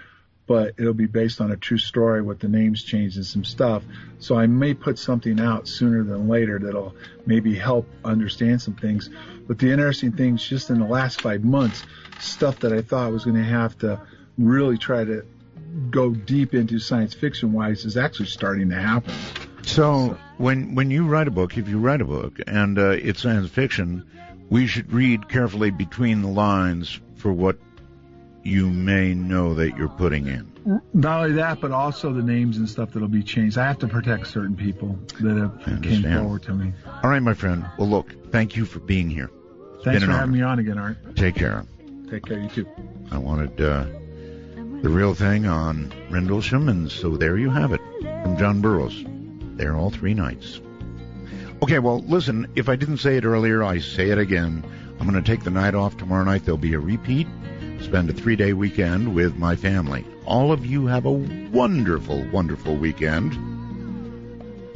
[0.47, 3.83] but it'll be based on a true story with the names changed and some stuff.
[4.19, 6.95] So I may put something out sooner than later that'll
[7.25, 9.09] maybe help understand some things.
[9.47, 11.85] But the interesting things just in the last five months,
[12.21, 14.01] stuff that I thought was going to have to
[14.37, 15.25] really try to
[15.91, 19.15] go deep into science fiction wise is actually starting to happen.
[19.63, 23.23] So, when when you write a book, if you write a book and uh, it's
[23.23, 24.05] science fiction,
[24.51, 27.59] we should read carefully between the lines for what
[28.43, 30.53] you may know that you're putting in.
[30.93, 33.59] Not only that, but also the names and stuff that'll be changed.
[33.59, 36.73] I have to protect certain people that have came forward to me.
[37.03, 37.67] All right, my friend.
[37.79, 39.31] Well, look, thank you for being here.
[39.77, 40.33] It's Thanks for having honor.
[40.33, 41.17] me on again, Art.
[41.17, 41.65] Take care.
[42.11, 42.67] Take care, you too.
[43.11, 43.87] I wanted uh,
[44.85, 47.81] the real thing on Rendlesham, and so there you have it
[48.23, 49.03] from John Burroughs.
[49.57, 50.61] There all three nights.
[51.63, 54.63] Okay, well, listen, if I didn't say it earlier, I say it again.
[55.01, 56.45] I'm going to take the night off tomorrow night.
[56.45, 57.27] There'll be a repeat.
[57.81, 60.05] Spend a three day weekend with my family.
[60.27, 63.33] All of you have a wonderful, wonderful weekend.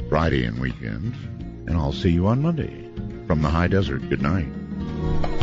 [0.09, 1.13] Friday and weekend.
[1.67, 2.89] And I'll see you on Monday
[3.27, 4.09] from the high desert.
[4.09, 5.38] Good night.